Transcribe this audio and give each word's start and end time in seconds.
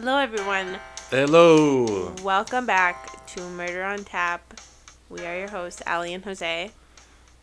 Hello, 0.00 0.16
everyone. 0.18 0.78
Hello. 1.10 2.14
Welcome 2.22 2.66
back 2.66 3.26
to 3.34 3.40
Murder 3.40 3.82
on 3.82 4.04
Tap. 4.04 4.60
We 5.08 5.26
are 5.26 5.36
your 5.36 5.50
hosts, 5.50 5.82
Ali 5.88 6.14
and 6.14 6.22
Jose. 6.22 6.70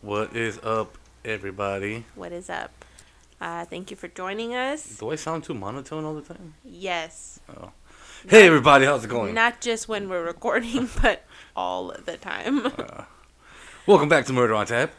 What 0.00 0.34
is 0.34 0.58
up, 0.62 0.96
everybody? 1.22 2.06
What 2.14 2.32
is 2.32 2.48
up? 2.48 2.72
Uh, 3.42 3.66
thank 3.66 3.90
you 3.90 3.96
for 3.98 4.08
joining 4.08 4.54
us. 4.54 4.96
Do 4.96 5.10
I 5.10 5.16
sound 5.16 5.44
too 5.44 5.52
monotone 5.52 6.06
all 6.06 6.14
the 6.14 6.22
time? 6.22 6.54
Yes. 6.64 7.40
Oh. 7.50 7.72
Hey, 8.26 8.46
everybody, 8.46 8.86
how's 8.86 9.04
it 9.04 9.08
going? 9.08 9.34
Not 9.34 9.60
just 9.60 9.86
when 9.86 10.08
we're 10.08 10.24
recording, 10.24 10.88
but 11.02 11.24
all 11.54 11.92
the 12.06 12.16
time. 12.16 12.72
Welcome 13.84 14.08
back 14.08 14.24
to 14.26 14.32
Murder 14.32 14.54
on 14.54 14.64
Tap. 14.64 14.92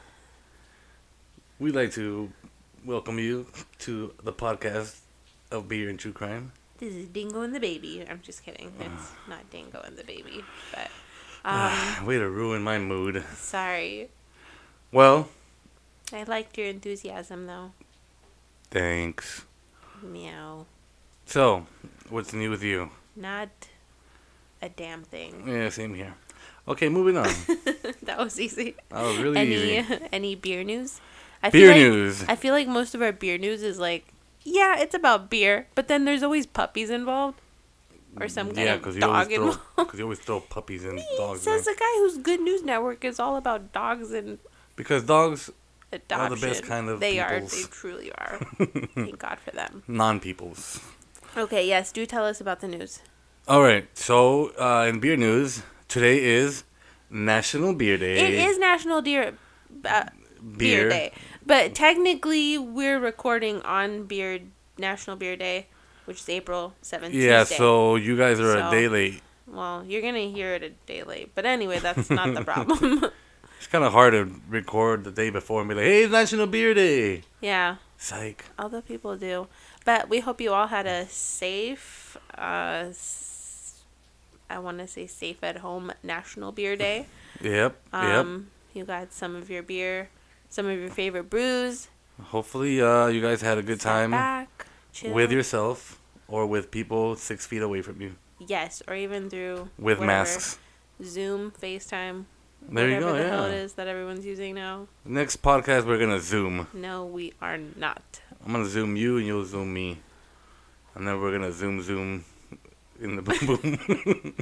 We'd 1.58 1.74
like 1.74 1.92
to 1.94 2.32
welcome 2.86 3.18
you 3.18 3.48
to 3.80 4.14
the 4.22 4.32
podcast 4.32 5.00
of 5.50 5.68
Beer 5.68 5.90
and 5.90 5.98
True 5.98 6.14
Crime. 6.14 6.52
This 6.78 6.94
is 6.94 7.08
Dingo 7.08 7.42
and 7.42 7.54
the 7.56 7.60
Baby. 7.60 8.06
I'm 8.08 8.22
just 8.22 8.44
kidding. 8.46 8.72
It's 8.80 9.12
not 9.28 9.50
Dingo 9.50 9.82
and 9.82 9.98
the 9.98 10.04
Baby. 10.04 10.44
But, 10.72 10.90
um, 11.46 12.06
Way 12.06 12.18
to 12.20 12.30
ruin 12.30 12.62
my 12.62 12.78
mood. 12.78 13.24
sorry. 13.34 14.10
Well, 14.92 15.30
I 16.14 16.24
liked 16.24 16.58
your 16.58 16.68
enthusiasm, 16.68 17.48
though. 17.48 17.72
thanks. 18.72 19.44
Meow. 20.02 20.66
So, 21.26 21.66
what's 22.10 22.32
new 22.34 22.50
with 22.52 22.64
you? 22.64 22.92
Not 23.16 23.50
a 24.62 24.70
damn 24.70 25.04
thing. 25.04 25.44
Yeah, 25.48 25.70
same 25.70 25.94
here. 25.96 26.14
Okay, 26.68 26.88
moving 26.90 27.18
on. 27.18 27.26
that 28.04 28.18
was 28.20 28.40
easy. 28.40 28.76
That 28.90 29.02
was 29.04 29.18
really 29.18 29.38
any 29.40 29.56
easy. 29.56 30.00
any 30.12 30.36
beer 30.36 30.64
news? 30.64 31.02
I 31.42 31.50
Beer 31.50 31.68
like, 31.70 31.78
news. 31.78 32.24
I 32.28 32.36
feel 32.36 32.54
like 32.54 32.68
most 32.68 32.94
of 32.96 33.02
our 33.02 33.12
beer 33.12 33.38
news 33.38 33.62
is 33.64 33.80
like, 33.80 34.06
yeah, 34.48 34.80
it's 34.80 34.96
about 34.96 35.30
beer, 35.30 35.68
but 35.76 35.88
then 35.90 36.06
there's 36.06 36.24
always 36.24 36.46
puppies 36.48 36.90
involved, 36.90 37.40
or 38.20 38.28
some 38.30 38.48
kind 38.48 38.58
yeah, 38.66 38.74
of 38.76 38.80
because 38.80 38.96
you, 38.96 39.02
dog 39.02 39.28
throw, 39.28 39.36
involved. 39.36 39.76
'cause 39.76 39.98
you 40.00 40.04
always 40.06 40.20
throw 40.20 40.40
puppies 40.40 40.86
and 40.86 41.00
dogs. 41.18 41.42
Says 41.42 41.66
the 41.66 41.76
guy 41.78 41.94
whose 42.00 42.18
Good 42.18 42.40
News 42.42 42.64
Network 42.64 43.04
is 43.04 43.20
all 43.20 43.36
about 43.36 43.74
dogs 43.74 44.12
and 44.12 44.40
Because 44.76 45.04
dogs, 45.04 45.52
adoption. 45.92 46.40
the 46.40 46.48
best 46.48 46.64
kind 46.64 46.88
of 46.90 47.00
They 47.00 47.18
peoples. 47.20 47.54
are. 47.54 47.58
They 47.58 47.64
truly 47.70 48.12
are. 48.14 48.40
Thank 48.96 49.20
God 49.20 49.38
for 49.44 49.52
them. 49.52 49.84
non-peoples. 49.88 50.80
Okay, 51.36 51.68
yes. 51.68 51.92
Do 51.92 52.06
tell 52.06 52.26
us 52.26 52.42
about 52.42 52.62
the 52.62 52.68
news. 52.68 53.02
All 53.48 53.62
right. 53.62 53.86
So, 53.98 54.52
uh, 54.58 54.86
in 54.90 55.00
beer 55.00 55.16
news, 55.18 55.62
today 55.88 56.18
is 56.24 56.64
National 57.10 57.74
Beer 57.74 57.98
Day. 57.98 58.18
It 58.18 58.34
is 58.50 58.58
National 58.58 59.02
Deer 59.02 59.38
uh, 59.86 60.06
Beer 60.58 60.90
Day, 60.90 61.12
but 61.48 61.74
technically 61.74 62.58
we're 62.58 63.00
recording 63.00 63.62
on 63.64 64.04
Beard 64.04 64.44
National 64.78 65.16
Beer 65.16 65.36
Day, 65.36 65.68
which 66.06 66.20
is 66.22 66.30
April 66.30 66.74
seventh. 66.82 67.14
Yeah. 67.16 67.40
Tuesday. 67.40 67.56
So 67.58 67.96
you 67.96 68.18
guys 68.18 68.40
are 68.40 68.54
So- 68.54 68.68
a 68.68 68.72
day 68.72 68.88
late. 68.88 69.22
Well, 69.48 69.84
you're 69.88 70.02
gonna 70.02 70.28
hear 70.30 70.54
it 70.56 70.64
a 70.64 70.70
day 70.86 71.04
late, 71.04 71.32
but 71.34 71.46
anyway, 71.46 71.80
that's 71.80 72.10
not 72.10 72.34
the 72.34 72.44
problem. 72.54 73.06
It's 73.58 73.68
kind 73.68 73.84
of 73.86 73.94
hard 73.94 74.12
to 74.14 74.30
record 74.50 75.06
the 75.06 75.12
day 75.12 75.30
before 75.30 75.62
and 75.62 75.70
be 75.70 75.76
like, 75.76 75.86
"Hey, 75.86 76.04
it's 76.04 76.12
National 76.12 76.48
Beer 76.48 76.74
Day." 76.74 77.24
yeah, 77.40 77.78
Psych. 77.98 78.44
other 78.60 78.82
people 78.82 79.16
do, 79.16 79.48
but 79.86 80.10
we 80.10 80.20
hope 80.20 80.42
you 80.42 80.52
all 80.54 80.68
had 80.68 80.86
a 80.86 81.08
safe, 81.08 82.18
uh, 82.38 82.92
I 84.50 84.60
want 84.60 84.80
to 84.80 84.88
say 84.88 85.08
safe 85.08 85.38
at 85.44 85.58
home 85.58 85.92
National 86.04 86.52
Beer 86.52 86.76
Day. 86.76 87.08
Yep. 87.42 87.76
Um, 87.94 88.48
you 88.74 88.84
got 88.86 89.14
some 89.14 89.36
of 89.36 89.50
your 89.50 89.64
beer, 89.64 90.10
some 90.50 90.66
of 90.68 90.78
your 90.80 90.90
favorite 90.90 91.30
brews. 91.30 91.88
Hopefully, 92.22 92.82
uh, 92.82 93.08
you 93.08 93.22
guys 93.22 93.42
had 93.42 93.58
a 93.58 93.62
good 93.64 93.80
Sit 93.82 93.88
time 93.90 94.12
back, 94.12 94.66
with 95.06 95.32
yourself 95.32 96.00
or 96.28 96.46
with 96.48 96.72
people 96.72 97.16
six 97.16 97.46
feet 97.46 97.62
away 97.62 97.82
from 97.82 98.02
you 98.02 98.16
yes, 98.40 98.82
or 98.88 98.96
even 98.96 99.30
through 99.30 99.70
with 99.78 99.98
whatever, 100.00 100.06
masks. 100.06 100.60
Zoom, 101.04 101.52
FaceTime, 101.52 102.26
There 102.70 102.90
you 102.90 103.00
go. 103.00 103.14
the 103.14 103.28
hell 103.30 103.46
it 103.46 103.52
Yeah. 103.52 103.64
is 103.64 103.74
that 103.74 103.88
everyone's 103.88 104.26
using 104.26 104.56
now. 104.56 104.88
Next 105.06 105.42
podcast, 105.44 105.86
we're 105.86 106.00
gonna 106.00 106.20
zoom. 106.20 106.68
No, 106.74 107.06
we 107.06 107.34
are 107.42 107.58
not. 107.58 108.22
I'm 108.44 108.52
gonna 108.52 108.66
zoom 108.66 108.96
you 108.96 109.18
and 109.18 109.26
you'll 109.28 109.46
zoom 109.46 109.74
me, 109.74 110.00
and 110.96 111.08
then 111.08 111.22
we're 111.22 111.32
gonna 111.32 111.52
zoom 111.52 111.82
zoom 111.84 112.26
in 113.00 113.16
the 113.16 113.22
boom 113.28 113.38
boom. 113.46 114.34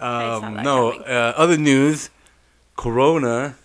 um, 0.00 0.62
no, 0.62 0.92
uh, 0.92 1.34
other 1.36 1.56
news: 1.58 2.10
Corona, 2.76 3.56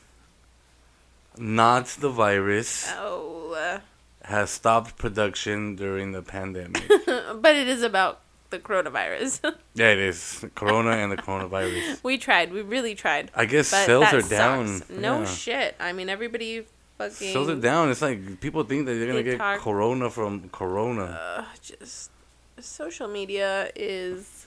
not 1.41 1.87
the 1.99 2.09
virus, 2.09 2.87
Oh. 2.95 3.79
has 4.23 4.49
stopped 4.51 4.97
production 4.97 5.75
during 5.75 6.11
the 6.11 6.21
pandemic. 6.21 6.87
but 7.07 7.55
it 7.55 7.67
is 7.67 7.81
about 7.83 8.19
the 8.51 8.59
coronavirus. 8.59 9.53
yeah, 9.73 9.91
it 9.91 9.97
is 9.99 10.45
Corona 10.55 10.91
and 10.91 11.11
the 11.11 11.17
coronavirus. 11.17 12.03
we 12.03 12.17
tried. 12.17 12.53
We 12.53 12.61
really 12.61 12.95
tried. 12.95 13.31
I 13.35 13.45
guess 13.45 13.67
sales 13.69 14.13
are 14.13 14.21
down. 14.21 14.67
sucks. 14.67 14.89
No 14.89 15.19
Yeah. 15.19 15.25
shit. 15.25 15.75
I 15.79 15.93
mean, 15.93 16.09
everybody 16.09 16.65
fucking. 16.97 17.33
Sales 17.33 17.49
are 17.49 17.55
down. 17.55 17.89
It's 17.89 18.01
like 18.01 18.39
people 18.41 18.63
think 18.63 18.85
that 18.85 18.93
they're 18.93 19.07
gonna 19.07 19.23
get 19.23 19.37
talk- 19.37 19.59
Corona 19.61 20.09
from 20.09 20.49
Corona. 20.49 21.05
Uh, 21.39 21.45
just 21.61 22.11
social 22.59 23.07
media 23.07 23.71
is 23.75 24.45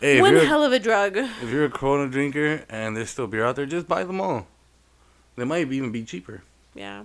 hey, 0.00 0.20
one 0.20 0.36
hell 0.36 0.62
of 0.64 0.72
a 0.72 0.78
drug. 0.78 1.16
if 1.16 1.48
you're 1.50 1.64
a 1.64 1.70
Corona 1.70 2.10
drinker 2.10 2.64
and 2.68 2.96
there's 2.96 3.10
still 3.10 3.26
beer 3.26 3.44
out 3.46 3.56
there, 3.56 3.64
just 3.66 3.88
buy 3.88 4.04
them 4.04 4.20
all. 4.20 4.46
They 5.36 5.44
might 5.44 5.70
even 5.70 5.92
be 5.92 6.04
cheaper. 6.04 6.42
Yeah. 6.74 7.04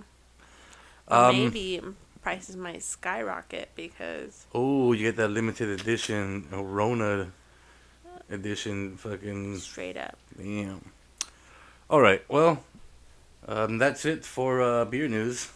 Um, 1.08 1.36
maybe 1.36 1.80
prices 2.22 2.56
might 2.56 2.82
skyrocket 2.82 3.70
because 3.76 4.46
Oh, 4.54 4.92
you 4.92 5.04
get 5.04 5.16
that 5.16 5.28
limited 5.28 5.68
edition 5.80 6.46
Rona 6.50 7.30
edition. 8.30 8.96
Fucking 8.96 9.58
straight 9.58 9.96
up. 9.96 10.16
damn. 10.36 10.90
All 11.90 12.00
right. 12.00 12.24
Well, 12.28 12.64
um, 13.46 13.78
that's 13.78 14.04
it 14.04 14.24
for 14.24 14.62
uh, 14.62 14.84
beer 14.86 15.08
news, 15.08 15.50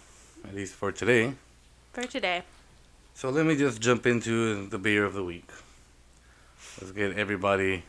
at 0.44 0.54
least 0.54 0.74
for 0.74 0.92
today. 0.92 1.32
For 1.92 2.02
today. 2.02 2.42
So 3.14 3.30
let 3.30 3.46
me 3.46 3.56
just 3.56 3.80
jump 3.80 4.04
into 4.06 4.66
the 4.68 4.78
beer 4.78 5.04
of 5.06 5.14
the 5.14 5.24
week. 5.24 5.48
Let's 6.78 6.92
get 6.92 7.16
everybody 7.16 7.84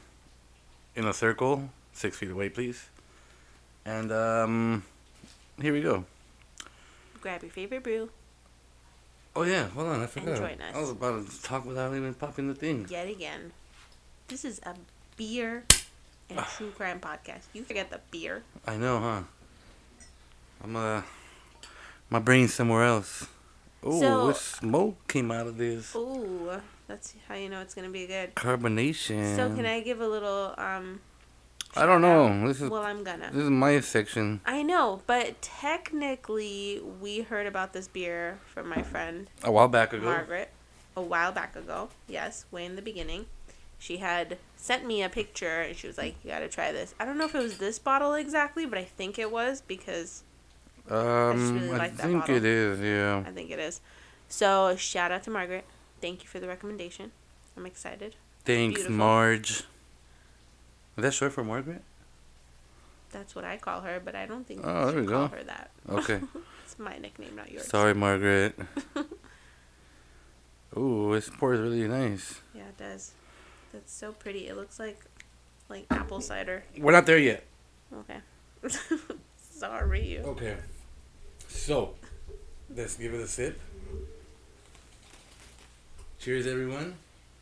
in 0.95 1.03
a 1.05 1.11
circle, 1.13 1.69
six 1.91 2.15
feet 2.17 2.31
away, 2.31 2.47
please. 2.47 2.87
And 3.87 4.11
um, 4.11 4.83
here 5.61 5.71
we 5.71 5.81
go. 5.81 6.03
Grab 7.21 7.41
your 7.41 7.51
favorite 7.51 7.83
brew 7.83 8.09
Oh 9.35 9.43
yeah, 9.43 9.67
hold 9.69 9.87
on, 9.87 10.01
I 10.01 10.07
forgot. 10.07 10.37
join 10.37 10.59
us. 10.61 10.75
I 10.75 10.79
was 10.79 10.89
about 10.89 11.25
to 11.29 11.41
talk 11.43 11.63
without 11.65 11.95
even 11.95 12.13
popping 12.15 12.47
the 12.47 12.55
thing. 12.55 12.85
yet 12.89 13.07
again. 13.07 13.51
This 14.27 14.43
is 14.43 14.59
a 14.63 14.73
beer 15.15 15.63
and 16.29 16.39
Ah. 16.39 16.53
true 16.57 16.71
crime 16.71 16.99
podcast. 16.99 17.43
You 17.53 17.63
forget 17.63 17.89
the 17.91 18.01
beer. 18.11 18.43
I 18.65 18.75
know, 18.77 18.99
huh? 18.99 19.21
I'm 20.63 20.75
uh, 20.75 21.01
my 22.09 22.17
brain's 22.19 22.53
somewhere 22.53 22.83
else. 22.83 23.27
Oh, 23.83 23.99
So- 24.01 24.25
what 24.25 24.37
smoke 24.37 25.07
came 25.07 25.31
out 25.31 25.45
of 25.47 25.57
this? 25.57 25.95
Ooh, 25.95 26.49
that's 26.87 27.13
how 27.27 27.35
you 27.35 27.47
know 27.47 27.61
it's 27.61 27.75
gonna 27.75 27.89
be 27.89 28.07
good. 28.07 28.33
Carbonation. 28.35 29.35
So 29.35 29.53
can 29.55 29.65
I 29.65 29.79
give 29.81 30.01
a 30.01 30.07
little 30.07 30.55
um? 30.57 30.99
I 31.77 31.85
don't 31.85 32.01
know. 32.01 32.47
This 32.47 32.61
is 32.61 32.69
Well, 32.69 32.83
I'm 32.83 33.03
gonna. 33.03 33.29
this 33.31 33.43
is 33.43 33.49
my 33.49 33.79
section. 33.81 34.41
I 34.45 34.63
know, 34.63 35.01
but 35.07 35.41
technically, 35.41 36.81
we 37.01 37.21
heard 37.21 37.47
about 37.47 37.73
this 37.73 37.87
beer 37.87 38.39
from 38.53 38.67
my 38.69 38.81
friend 38.81 39.29
A 39.43 39.51
while 39.51 39.67
back 39.67 39.93
ago. 39.93 40.05
Margaret 40.05 40.49
a 40.95 41.01
while 41.01 41.31
back 41.31 41.55
ago. 41.55 41.89
Yes, 42.07 42.45
way 42.51 42.65
in 42.65 42.75
the 42.75 42.81
beginning. 42.81 43.25
She 43.79 43.97
had 43.97 44.37
sent 44.55 44.85
me 44.87 45.03
a 45.03 45.09
picture 45.09 45.61
and 45.61 45.75
she 45.77 45.85
was 45.87 45.97
like, 45.97 46.15
"You 46.23 46.31
got 46.31 46.39
to 46.39 46.47
try 46.49 46.71
this." 46.71 46.95
I 46.99 47.05
don't 47.05 47.17
know 47.17 47.25
if 47.25 47.35
it 47.35 47.43
was 47.43 47.57
this 47.59 47.77
bottle 47.77 48.13
exactly, 48.15 48.65
but 48.65 48.77
I 48.79 48.83
think 48.83 49.19
it 49.19 49.31
was 49.31 49.61
because 49.61 50.23
Um, 50.89 51.53
really 51.59 51.71
I 51.73 51.77
like 51.77 51.97
that 51.97 52.03
think 52.07 52.21
bottle. 52.21 52.35
it 52.37 52.45
is. 52.45 52.79
Yeah. 52.79 53.23
I 53.27 53.31
think 53.31 53.51
it 53.51 53.59
is. 53.59 53.81
So, 54.29 54.75
shout 54.77 55.11
out 55.11 55.23
to 55.23 55.29
Margaret. 55.29 55.65
Thank 56.01 56.23
you 56.23 56.29
for 56.29 56.39
the 56.39 56.47
recommendation. 56.47 57.11
I'm 57.55 57.65
excited. 57.65 58.15
Thanks, 58.45 58.79
Beautiful. 58.79 58.95
Marge. 58.97 59.63
Is 60.97 61.03
that 61.03 61.13
short 61.13 61.33
for 61.33 61.43
Margaret? 61.43 61.83
That's 63.11 63.35
what 63.35 63.45
I 63.45 63.57
call 63.57 63.81
her, 63.81 64.01
but 64.03 64.15
I 64.15 64.25
don't 64.25 64.45
think 64.47 64.61
Oh, 64.63 64.87
you 64.87 64.91
there 64.93 65.01
we 65.01 65.07
call 65.07 65.27
go. 65.27 65.35
her 65.37 65.43
that. 65.43 65.71
Okay. 65.89 66.19
It's 66.65 66.77
my 66.79 66.97
nickname, 66.97 67.33
not 67.37 67.49
yours. 67.49 67.65
Sorry, 67.67 67.93
Margaret. 67.95 68.53
Ooh, 70.77 71.13
this 71.13 71.29
pours 71.29 71.61
really 71.61 71.87
nice. 71.87 72.41
Yeah, 72.53 72.63
it 72.63 72.77
does. 72.77 73.13
That's 73.71 73.93
so 73.93 74.11
pretty. 74.11 74.49
It 74.49 74.57
looks 74.57 74.77
like 74.77 74.99
like 75.69 75.85
apple 75.89 76.19
cider. 76.19 76.63
We're 76.77 76.91
not 76.91 77.05
there 77.05 77.19
yet. 77.19 77.43
Okay. 77.93 78.19
Sorry. 79.37 80.19
Okay. 80.19 80.57
So, 81.47 81.95
let's 82.75 82.97
give 82.97 83.13
it 83.13 83.21
a 83.21 83.27
sip. 83.29 83.57
Cheers, 86.19 86.47
everyone. 86.47 86.95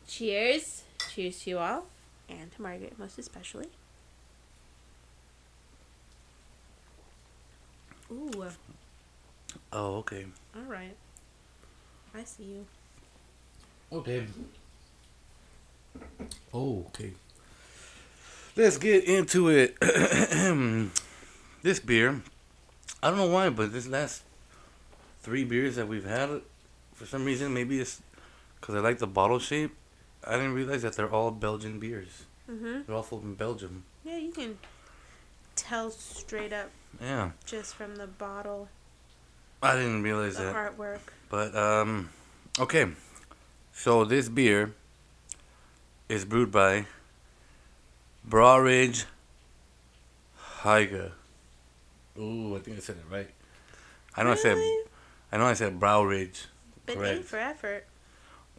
Cheers. 0.06 0.82
Cheers 1.12 1.40
to 1.40 1.50
you 1.50 1.58
all. 1.58 1.86
And 2.28 2.50
to 2.52 2.62
Margaret, 2.62 2.98
most 2.98 3.18
especially. 3.18 3.68
Ooh. 8.10 8.30
Oh, 9.72 9.96
okay. 9.96 10.26
All 10.54 10.62
right. 10.62 10.96
I 12.14 12.24
see 12.24 12.44
you. 12.44 12.66
Okay. 13.92 14.26
Oh, 16.52 16.84
okay. 16.88 17.12
Let's 18.56 18.78
get 18.78 19.04
into 19.04 19.48
it. 19.48 19.78
this 21.62 21.80
beer, 21.80 22.22
I 23.02 23.10
don't 23.10 23.18
know 23.18 23.28
why, 23.28 23.50
but 23.50 23.72
this 23.72 23.86
last 23.86 24.22
three 25.20 25.44
beers 25.44 25.76
that 25.76 25.88
we've 25.88 26.06
had, 26.06 26.40
for 26.94 27.04
some 27.06 27.24
reason, 27.24 27.52
maybe 27.52 27.80
it's 27.80 28.00
because 28.60 28.74
I 28.74 28.78
like 28.78 28.98
the 28.98 29.06
bottle 29.06 29.38
shape. 29.38 29.76
I 30.24 30.32
didn't 30.36 30.54
realize 30.54 30.82
that 30.82 30.94
they're 30.94 31.10
all 31.10 31.30
Belgian 31.30 31.78
beers. 31.78 32.24
Mm-hmm. 32.50 32.82
They're 32.86 32.96
all 32.96 33.02
from 33.02 33.34
Belgium. 33.34 33.84
Yeah, 34.04 34.18
you 34.18 34.30
can 34.32 34.58
tell 35.56 35.90
straight 35.90 36.52
up 36.52 36.70
Yeah, 37.00 37.30
just 37.44 37.74
from 37.74 37.96
the 37.96 38.06
bottle, 38.06 38.68
I 39.62 39.74
didn't 39.74 40.02
realize 40.02 40.36
the 40.36 40.44
that. 40.44 40.54
artwork. 40.54 40.98
But 41.28 41.54
um, 41.56 42.10
okay. 42.58 42.86
So 43.72 44.04
this 44.04 44.28
beer 44.28 44.74
is 46.08 46.24
brewed 46.24 46.52
by 46.52 46.86
Brawridge 48.24 49.04
Heiga. 50.60 51.12
Ooh, 52.18 52.56
I 52.56 52.60
think 52.60 52.76
I 52.78 52.80
said 52.80 52.96
it 52.96 53.12
right. 53.12 53.28
I 54.16 54.22
know 54.22 54.30
I 54.32 54.34
said 54.36 54.54
Really? 54.56 54.84
I 55.32 55.36
know 55.38 55.46
I 55.46 55.52
said 55.54 55.78
Browridge. 55.78 56.46
But 56.86 56.96
correct. 56.96 57.24
for 57.24 57.38
effort. 57.38 57.86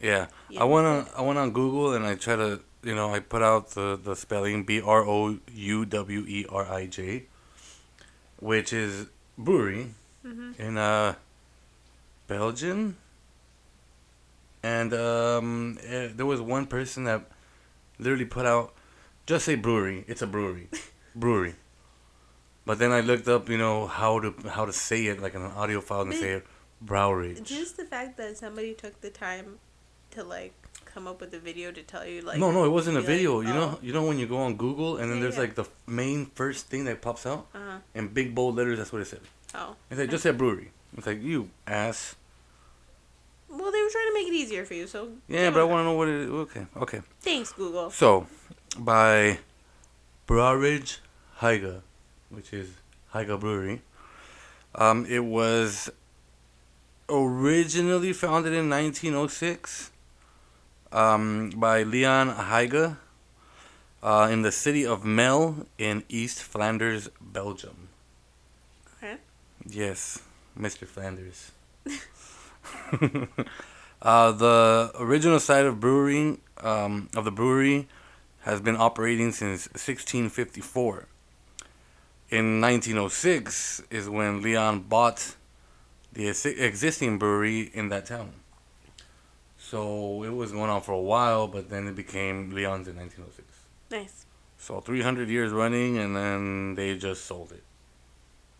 Yeah. 0.01 0.27
Yeah, 0.49 0.61
I 0.61 0.63
went 0.65 0.85
on 0.87 1.07
I 1.17 1.21
went 1.21 1.39
on 1.39 1.51
Google 1.51 1.93
and 1.93 2.05
I 2.05 2.15
tried 2.15 2.37
to 2.37 2.59
you 2.83 2.93
know 2.95 3.13
I 3.13 3.19
put 3.19 3.41
out 3.41 3.69
the 3.71 3.99
the 4.01 4.15
spelling 4.15 4.63
B 4.63 4.79
R 4.81 5.03
O 5.05 5.37
U 5.53 5.85
W 5.85 6.19
E 6.27 6.45
R 6.49 6.65
I 6.71 6.85
J, 6.87 7.23
which 8.39 8.73
is 8.73 9.07
brewery 9.37 9.87
Mm-hmm. 10.25 10.61
in 10.61 10.77
uh 10.77 11.15
Belgium. 12.27 12.97
And 14.63 14.93
um, 14.93 15.77
eh, 15.83 16.09
there 16.13 16.25
was 16.25 16.41
one 16.41 16.65
person 16.65 17.05
that 17.05 17.25
literally 17.99 18.25
put 18.25 18.45
out 18.45 18.73
just 19.25 19.45
say 19.45 19.55
brewery. 19.55 20.03
It's 20.07 20.21
a 20.21 20.27
brewery, 20.27 20.67
brewery. 21.15 21.55
But 22.65 22.79
then 22.79 22.91
I 22.91 22.99
looked 22.99 23.27
up, 23.29 23.47
you 23.49 23.57
know, 23.57 23.87
how 23.87 24.19
to 24.19 24.33
how 24.49 24.65
to 24.65 24.73
say 24.73 25.05
it 25.05 25.21
like 25.21 25.35
in 25.35 25.41
an 25.41 25.51
audio 25.51 25.79
file 25.81 26.01
and 26.01 26.11
But- 26.11 26.19
say 26.19 26.31
it 26.33 26.47
Browridge. 26.81 27.43
Just 27.43 27.77
the 27.77 27.85
fact 27.85 28.17
that 28.17 28.37
somebody 28.37 28.73
took 28.73 28.99
the 29.01 29.09
time 29.09 29.59
to 30.17 30.23
like 30.23 30.53
come 30.85 31.07
up 31.07 31.21
with 31.21 31.33
a 31.33 31.39
video 31.39 31.71
to 31.71 31.83
tell 31.83 32.05
you 32.05 32.21
like 32.21 32.39
no, 32.39 32.51
no, 32.51 32.65
it 32.65 32.69
wasn't 32.69 32.97
a 32.97 33.01
be 33.01 33.07
like, 33.07 33.15
video. 33.17 33.39
you 33.41 33.53
know, 33.53 33.69
oh. 33.75 33.79
you 33.81 33.93
know 33.93 34.05
when 34.05 34.17
you 34.17 34.27
go 34.27 34.37
on 34.37 34.55
Google 34.57 34.97
and 34.97 35.09
then 35.09 35.17
Yeah, 35.17 35.23
there's 35.23 35.35
yeah. 35.35 35.41
like 35.41 35.55
the 35.55 35.65
main 35.85 36.25
first 36.33 36.67
thing 36.67 36.85
that 36.85 37.01
pops 37.01 37.25
out 37.25 37.47
uh 37.53 37.79
in 37.93 38.07
big 38.09 38.33
bold 38.33 38.55
letters. 38.55 38.77
That's 38.79 38.91
what 38.91 39.01
it 39.01 39.05
said. 39.05 39.21
oh 39.55 39.75
It's 39.89 39.99
like 39.99 40.09
just 40.09 40.23
said 40.23 40.37
brewery. 40.37 40.71
It's 40.97 41.05
like 41.07 41.21
you 41.21 41.49
ass. 41.67 42.15
well 43.49 43.71
they 43.71 43.81
were 43.83 43.89
trying 43.89 44.07
to 44.07 44.13
make 44.13 44.27
it 44.27 44.33
easier 44.33 44.65
for 44.65 44.73
you 44.73 44.87
so 44.87 45.09
Yeah, 45.27 45.49
but 45.51 45.61
I 45.61 45.63
want 45.63 45.81
to 45.81 45.85
know 45.85 45.93
what 45.93 46.07
it. 46.07 46.29
Okay, 46.29 46.65
okay. 46.77 47.01
thanks 47.21 47.51
Google 47.53 47.91
So, 47.91 48.27
by 48.77 49.39
Browridge 50.25 50.99
Heiga, 51.39 51.81
which 52.29 52.51
is 52.53 52.69
Heiga 53.13 53.39
Brewery, 53.39 53.81
um, 54.75 55.05
it 55.05 55.23
was 55.23 55.89
originally 57.09 58.13
founded 58.13 58.53
in 58.53 58.69
1906 58.69 59.91
um, 60.97 61.51
by 61.55 61.83
Leon 61.83 62.33
Heiga 62.33 62.97
uh, 64.01 64.27
in 64.31 64.41
the 64.41 64.51
city 64.51 64.83
of 64.85 65.03
Melle 65.03 65.67
in 65.77 66.03
East 66.09 66.41
Flanders, 66.41 67.09
Belgium. 67.21 67.89
okay 68.97 69.17
Yes, 69.65 70.19
Mr. 70.59 70.87
Flanders. 70.87 71.51
uh, 74.01 74.31
the 74.31 74.91
original 74.99 75.39
site 75.39 75.65
of 75.65 75.79
brewing 75.79 76.41
um, 76.57 77.09
of 77.15 77.25
the 77.25 77.31
brewery 77.31 77.87
has 78.41 78.59
been 78.59 78.75
operating 78.75 79.31
since 79.31 79.67
1654. 79.67 81.05
In 82.29 82.59
1906 82.59 83.83
is 83.91 84.09
when 84.09 84.41
Leon 84.41 84.81
bought 84.89 85.35
the 86.11 86.27
ex- 86.27 86.45
existing 86.45 87.19
brewery 87.19 87.69
in 87.73 87.89
that 87.89 88.07
town. 88.07 88.31
So 89.69 90.23
it 90.23 90.33
was 90.33 90.53
going 90.53 90.69
on 90.69 90.81
for 90.81 90.93
a 90.93 91.01
while, 91.01 91.49
but 91.49 91.69
then 91.69 91.87
it 91.89 91.95
became 91.95 92.51
Leon's 92.51 92.87
in 92.87 92.95
1906. 92.95 93.45
nice 93.91 94.25
So 94.57 94.79
300 94.79 95.27
years 95.27 95.51
running, 95.51 95.97
and 95.97 96.15
then 96.15 96.75
they 96.75 96.97
just 96.97 97.25
sold 97.25 97.51
it. 97.51 97.63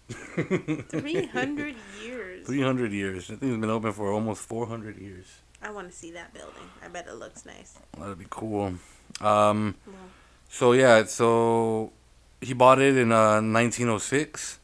300 0.89 1.75
years 2.03 2.45
300 2.45 2.91
years. 2.91 3.27
That 3.27 3.39
thing's 3.39 3.57
been 3.57 3.69
open 3.69 3.93
for 3.93 4.11
almost 4.11 4.41
400 4.41 4.97
years. 4.97 5.25
I 5.61 5.71
want 5.71 5.89
to 5.89 5.95
see 5.95 6.11
that 6.11 6.33
building 6.33 6.69
I 6.83 6.89
bet 6.89 7.07
it 7.07 7.15
looks 7.15 7.45
nice 7.45 7.79
That'd 7.97 8.19
be 8.19 8.27
cool. 8.29 8.73
Um, 9.21 9.75
so 10.49 10.73
yeah, 10.73 11.05
so 11.05 11.93
he 12.41 12.53
bought 12.53 12.79
it 12.79 12.97
in 12.97 13.13
uh, 13.13 13.41
1906, 13.41 14.59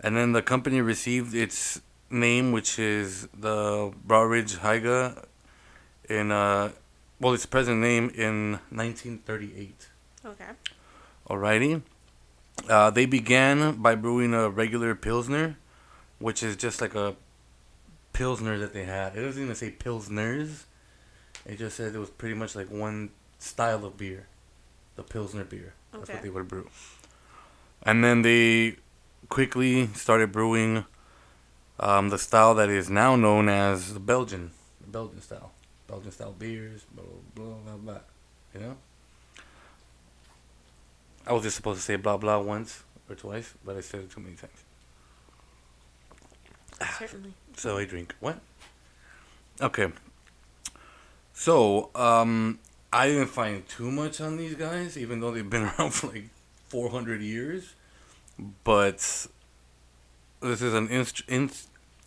and 0.00 0.14
then 0.14 0.32
the 0.32 0.42
company 0.42 0.82
received 0.82 1.34
its 1.34 1.80
name, 2.10 2.52
which 2.52 2.78
is 2.78 3.28
the 3.32 3.92
Browridge 4.06 4.58
Heiga, 4.58 5.24
in 6.10 6.30
uh, 6.32 6.72
well, 7.20 7.32
its 7.32 7.46
present 7.46 7.80
name 7.80 8.10
in 8.14 8.52
1938. 8.70 9.88
okay 10.26 10.44
Alrighty. 11.28 11.82
Uh, 12.68 12.90
they 12.90 13.06
began 13.06 13.76
by 13.76 13.94
brewing 13.94 14.34
a 14.34 14.50
regular 14.50 14.94
Pilsner, 14.94 15.56
which 16.18 16.42
is 16.42 16.56
just 16.56 16.80
like 16.80 16.94
a 16.94 17.14
Pilsner 18.12 18.58
that 18.58 18.72
they 18.74 18.84
had. 18.84 19.16
It 19.16 19.22
doesn't 19.22 19.42
even 19.42 19.54
say 19.54 19.70
Pilsners. 19.70 20.64
It 21.46 21.58
just 21.58 21.76
said 21.76 21.94
it 21.94 21.98
was 21.98 22.10
pretty 22.10 22.34
much 22.34 22.54
like 22.56 22.70
one 22.70 23.10
style 23.38 23.84
of 23.84 23.96
beer. 23.96 24.26
The 24.96 25.02
Pilsner 25.04 25.44
beer. 25.44 25.72
That's 25.92 26.04
Okay. 26.04 26.14
what 26.14 26.22
they 26.22 26.30
would 26.30 26.48
brew. 26.48 26.68
And 27.82 28.04
then 28.04 28.22
they 28.22 28.76
quickly 29.28 29.86
started 29.94 30.32
brewing 30.32 30.84
um, 31.78 32.10
the 32.10 32.18
style 32.18 32.54
that 32.56 32.68
is 32.68 32.90
now 32.90 33.16
known 33.16 33.48
as 33.48 33.94
the 33.94 34.00
Belgian. 34.00 34.50
The 34.80 34.88
Belgian 34.88 35.22
style. 35.22 35.52
Belgian 35.90 36.12
style 36.12 36.34
beers, 36.38 36.86
blah, 36.94 37.04
blah, 37.34 37.44
blah, 37.44 37.54
blah, 37.64 37.76
blah. 37.76 38.00
You 38.54 38.60
know? 38.60 38.76
I 41.26 41.32
was 41.32 41.42
just 41.42 41.56
supposed 41.56 41.78
to 41.80 41.84
say 41.84 41.96
blah 41.96 42.16
blah 42.16 42.38
once 42.38 42.84
or 43.08 43.16
twice, 43.16 43.54
but 43.64 43.76
I 43.76 43.80
said 43.80 44.00
it 44.00 44.10
too 44.10 44.20
many 44.20 44.36
times. 44.36 44.52
certainly 46.98 47.34
So 47.56 47.76
I 47.76 47.84
drink. 47.84 48.14
What? 48.20 48.38
Okay. 49.60 49.88
So, 51.34 51.90
um, 51.94 52.58
I 52.92 53.08
didn't 53.08 53.28
find 53.28 53.66
too 53.68 53.90
much 53.90 54.20
on 54.20 54.36
these 54.36 54.54
guys, 54.54 54.96
even 54.96 55.20
though 55.20 55.30
they've 55.30 55.48
been 55.48 55.62
around 55.78 55.90
for 55.90 56.08
like 56.08 56.28
400 56.68 57.20
years. 57.20 57.74
But 58.64 58.98
this 60.40 60.62
is 60.62 60.72
an 60.72 60.88
inst- 60.88 61.22
in- 61.28 61.50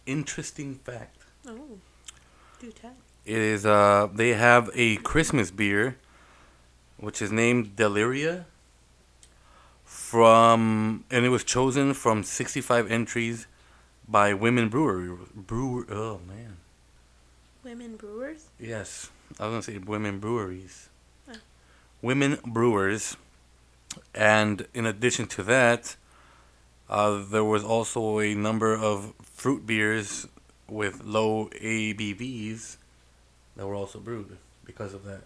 interesting 0.06 0.76
fact. 0.76 1.18
oh 1.48 1.78
do 2.60 2.72
tell 2.72 2.96
It 3.26 3.38
is, 3.38 3.66
uh, 3.66 4.10
they 4.14 4.30
have 4.30 4.70
a 4.74 4.98
Christmas 4.98 5.50
beer, 5.50 5.98
which 6.98 7.22
is 7.22 7.32
named 7.32 7.76
Deliria. 7.76 8.46
From, 9.86 11.06
and 11.10 11.26
it 11.26 11.30
was 11.30 11.44
chosen 11.44 11.94
from 11.94 12.24
65 12.24 12.92
entries 12.92 13.48
by 14.08 14.34
women 14.34 14.70
brewer, 14.70 15.18
brewer, 15.34 15.86
oh 15.90 16.20
man. 16.28 16.58
women 17.64 17.96
brewers 17.96 18.46
Yes, 18.60 19.10
I 19.40 19.48
was 19.48 19.52
gonna 19.52 19.62
say 19.64 19.78
women 19.78 20.20
breweries. 20.20 20.90
Oh. 21.28 21.36
Women 22.02 22.38
brewers, 22.46 23.18
and 24.14 24.68
in 24.74 24.86
addition 24.86 25.26
to 25.28 25.44
that, 25.44 25.96
uh, 26.90 27.24
there 27.24 27.44
was 27.44 27.64
also 27.64 28.20
a 28.20 28.36
number 28.36 28.76
of 28.76 29.14
fruit 29.24 29.66
beers 29.66 30.28
with 30.68 31.04
low 31.04 31.50
ABVs 31.62 32.78
that 33.56 33.68
were 33.68 33.76
also 33.76 34.00
brewed 34.00 34.38
because 34.66 34.94
of 34.94 35.04
that 35.06 35.22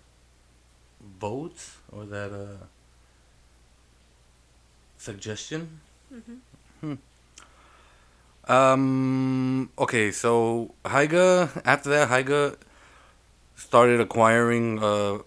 vote 1.19 1.57
or 1.91 2.05
that 2.05 2.31
uh, 2.31 2.65
suggestion. 4.97 5.79
mm-hmm. 6.13 6.93
Um. 8.49 9.69
Okay. 9.77 10.11
So 10.11 10.73
Heiga. 10.85 11.49
After 11.65 11.89
that, 11.89 12.09
Heiga 12.09 12.55
started 13.55 13.99
acquiring 13.99 14.81
uh, 14.81 15.19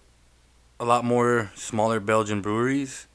a 0.79 0.85
lot 0.85 1.05
more 1.05 1.51
smaller 1.55 1.99
Belgian 1.99 2.41
breweries. 2.41 3.05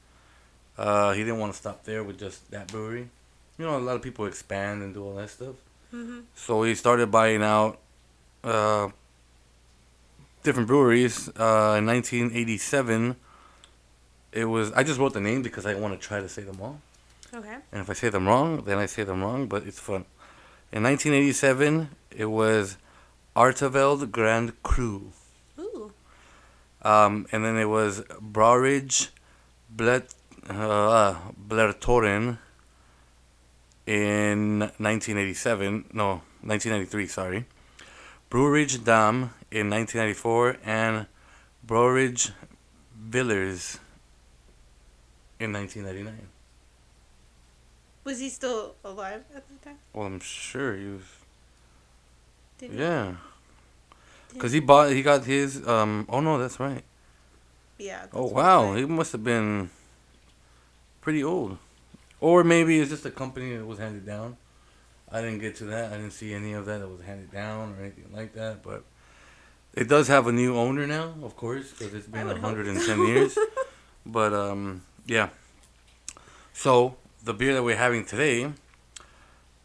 Uh, 0.77 1.11
he 1.11 1.23
didn't 1.23 1.39
want 1.39 1.51
to 1.51 1.57
stop 1.57 1.83
there 1.83 2.03
with 2.03 2.17
just 2.17 2.49
that 2.51 2.67
brewery. 2.67 3.09
You 3.57 3.65
know, 3.65 3.77
a 3.77 3.79
lot 3.79 3.95
of 3.95 4.01
people 4.01 4.27
expand 4.27 4.81
and 4.83 4.93
do 4.93 5.03
all 5.03 5.15
that 5.15 5.29
stuff. 5.29 5.55
Mm-hmm. 5.93 6.19
So 6.35 6.63
he 6.63 6.75
started 6.75 7.11
buying 7.11 7.43
out 7.43 7.79
uh, 8.43 8.89
different 10.47 10.67
breweries. 10.67 11.27
Uh, 11.29 11.75
in 11.77 11.85
1987, 11.85 13.17
it 14.31 14.45
was. 14.45 14.71
I 14.71 14.81
just 14.83 14.97
wrote 14.99 15.13
the 15.13 15.19
name 15.29 15.41
because 15.41 15.65
I 15.65 15.73
want 15.75 15.93
to 15.93 16.07
try 16.09 16.19
to 16.21 16.29
say 16.29 16.43
them 16.43 16.59
all. 16.61 16.79
okay 17.33 17.57
And 17.71 17.81
if 17.81 17.89
I 17.89 17.93
say 17.93 18.09
them 18.09 18.25
wrong, 18.27 18.63
then 18.67 18.77
I 18.77 18.87
say 18.87 19.03
them 19.03 19.21
wrong, 19.21 19.47
but 19.47 19.61
it's 19.67 19.79
fun. 19.79 20.05
In 20.71 20.83
1987, 20.83 21.89
it 22.23 22.29
was 22.41 22.77
Artevelde 23.35 24.09
Grand 24.17 24.49
Cru. 24.63 25.11
Ooh, 25.59 25.91
Um, 26.81 27.27
and 27.31 27.43
then 27.45 27.57
it 27.57 27.69
was 27.79 28.01
Broridge 28.35 29.09
Blet, 29.69 30.05
uh, 30.49 31.15
Blertoren 31.49 32.39
in 33.85 34.59
1987. 34.59 35.85
No, 35.93 36.07
1993, 36.41 37.07
sorry. 37.07 37.45
Breweridge 38.29 38.83
Dam 38.83 39.31
in 39.51 39.69
1994 39.69 40.57
and 40.65 41.07
Broridge 41.65 42.31
Villers 42.97 43.79
in 45.39 45.53
1999. 45.53 46.27
Was 48.03 48.19
he 48.19 48.29
still 48.29 48.75
alive 48.83 49.23
at 49.35 49.43
the 49.47 49.65
time? 49.65 49.77
Well, 49.93 50.07
I'm 50.07 50.19
sure 50.19 50.75
he 50.75 50.87
was. 50.87 51.01
Did? 52.57 52.73
Yeah. 52.73 53.15
Because 54.33 54.51
he 54.51 54.59
bought, 54.59 54.91
he 54.91 55.01
got 55.01 55.25
his, 55.25 55.65
um, 55.67 56.05
oh 56.09 56.19
no, 56.19 56.37
that's 56.37 56.59
right. 56.59 56.83
Yeah. 57.77 58.01
that's 58.01 58.13
Oh 58.13 58.25
wow, 58.25 58.75
he 58.75 58.85
must 58.85 59.11
have 59.11 59.23
been 59.23 59.69
pretty 61.01 61.23
old, 61.23 61.57
or 62.19 62.43
maybe 62.43 62.79
it's 62.79 62.89
just 62.89 63.05
a 63.05 63.11
company 63.11 63.55
that 63.55 63.65
was 63.65 63.79
handed 63.79 64.05
down. 64.05 64.37
I 65.11 65.21
didn't 65.21 65.39
get 65.39 65.55
to 65.57 65.65
that. 65.65 65.93
I 65.93 65.97
didn't 65.97 66.11
see 66.11 66.33
any 66.33 66.53
of 66.53 66.65
that 66.65 66.79
that 66.79 66.87
was 66.87 67.01
handed 67.01 67.31
down 67.31 67.75
or 67.77 67.81
anything 67.81 68.09
like 68.13 68.33
that. 68.33 68.61
But 68.61 68.83
it 69.77 69.87
does 69.87 70.07
have 70.07 70.27
a 70.27 70.31
new 70.31 70.57
owner 70.57 70.85
now, 70.87 71.13
of 71.23 71.35
course, 71.35 71.71
because 71.71 71.93
it's 71.93 72.07
been 72.07 72.25
would 72.27 72.41
110 72.41 72.81
so. 72.83 73.05
years. 73.05 73.37
But 74.09 74.31
um, 74.33 74.83
yeah. 75.05 75.29
So 76.53 76.95
the 77.23 77.33
beer 77.33 77.53
that 77.53 77.63
we're 77.63 77.75
having 77.75 78.05
today, 78.05 78.45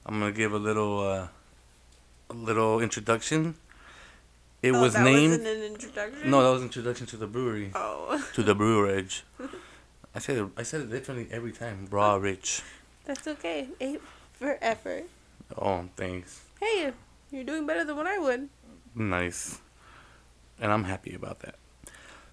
I'm 0.04 0.18
gonna 0.18 0.32
give 0.32 0.52
a 0.52 0.58
little, 0.58 0.98
uh, 1.00 1.28
a 2.28 2.34
little 2.34 2.80
introduction. 2.80 3.54
It 4.62 4.72
Oh, 4.74 4.82
was 4.82 4.94
that 4.94 5.04
named. 5.04 5.30
wasn't 5.38 5.46
an 5.46 5.62
introduction. 5.62 6.30
no, 6.30 6.42
that 6.42 6.50
was 6.50 6.62
introduction 6.62 7.06
to 7.06 7.16
the 7.16 7.26
brewery 7.28 7.70
Oh, 7.74 8.18
to 8.34 8.42
the 8.42 8.54
brewerage. 8.54 9.22
I 10.14 10.18
said 10.18 10.38
it, 10.38 10.46
I 10.56 10.62
said 10.64 10.80
it 10.82 10.90
differently 10.90 11.28
every 11.30 11.52
time. 11.52 11.86
Bra 11.86 12.16
rich. 12.16 12.62
that's 13.06 13.26
okay. 13.28 13.68
For 14.34 14.58
effort. 14.60 15.04
Oh, 15.56 15.86
thanks. 15.96 16.42
Hey, 16.60 16.92
you're 17.30 17.44
doing 17.44 17.64
better 17.66 17.84
than 17.84 17.96
what 17.96 18.06
I 18.08 18.18
would. 18.18 18.48
Nice. 18.94 19.58
And 20.60 20.72
I'm 20.72 20.84
happy 20.84 21.14
about 21.14 21.40
that. 21.40 21.56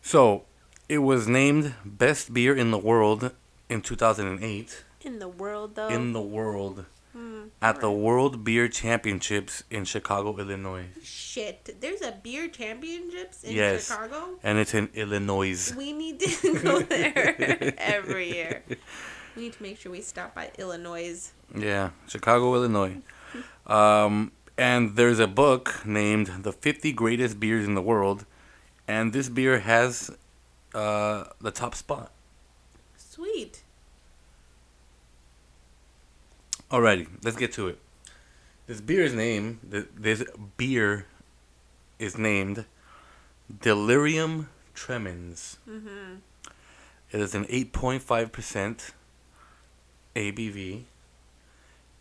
So, 0.02 0.44
it 0.88 1.00
was 1.00 1.28
named 1.28 1.76
best 1.86 2.34
beer 2.34 2.56
in 2.56 2.72
the 2.72 2.78
world 2.78 3.32
in 3.70 3.82
2008 3.82 4.84
In 5.06 5.20
the 5.20 5.28
world, 5.28 5.76
though. 5.76 5.88
in 5.88 6.14
the 6.14 6.22
world 6.22 6.86
Hmm, 7.12 7.46
at 7.60 7.82
the. 7.82 7.90
World 7.92 8.44
Beer 8.44 8.68
Championships 8.68 9.64
in 9.72 9.84
Chicago, 9.84 10.38
Illinois. 10.38 10.86
Shit, 11.04 11.78
there's 11.82 12.02
a 12.04 12.12
beer 12.12 12.48
championships 12.48 13.44
in 13.44 13.56
Yes. 13.56 13.88
Chicago. 13.88 14.38
And 14.44 14.60
it's 14.60 14.76
in 14.76 14.90
Illinois. 14.94 15.74
We 15.76 15.92
need 15.92 16.20
to 16.20 16.60
go 16.64 16.82
there 16.82 17.74
every 17.80 18.32
year. 18.32 18.64
We 19.36 19.42
need 19.44 19.54
to 19.54 19.64
make 19.64 19.80
sure 19.80 19.92
we 19.92 20.02
stop 20.02 20.36
by 20.36 20.52
Illinois. 20.60 21.32
Yeah, 21.58 21.90
Chicago, 22.08 22.54
Illinois. 22.54 22.98
Um, 23.66 24.32
and 24.60 24.98
there's 24.98 25.20
a 25.20 25.28
book 25.28 25.86
named 25.86 26.44
The 26.44 26.52
50 26.52 26.92
Greatest 26.92 27.40
Beers 27.40 27.66
in 27.66 27.76
the 27.76 27.82
World, 27.82 28.26
and 28.90 29.14
this 29.14 29.30
beer 29.30 29.60
has 29.60 30.12
uh, 30.76 31.24
the 31.40 31.50
top 31.50 31.76
spot. 31.76 32.12
Sweet. 32.98 33.64
Alrighty, 36.70 37.08
let's 37.24 37.38
get 37.38 37.54
to 37.54 37.70
it. 37.70 37.80
This 38.68 38.82
beer's 38.82 39.14
name, 39.14 39.62
this 39.64 40.24
beer 40.58 41.06
is 41.98 42.18
named 42.18 42.66
Delirium 43.62 44.50
Tremens. 44.76 45.58
Mm-hmm. 45.68 46.16
It 47.12 47.20
is 47.22 47.34
an 47.34 47.46
8.5% 47.46 48.92
ABV. 50.16 50.84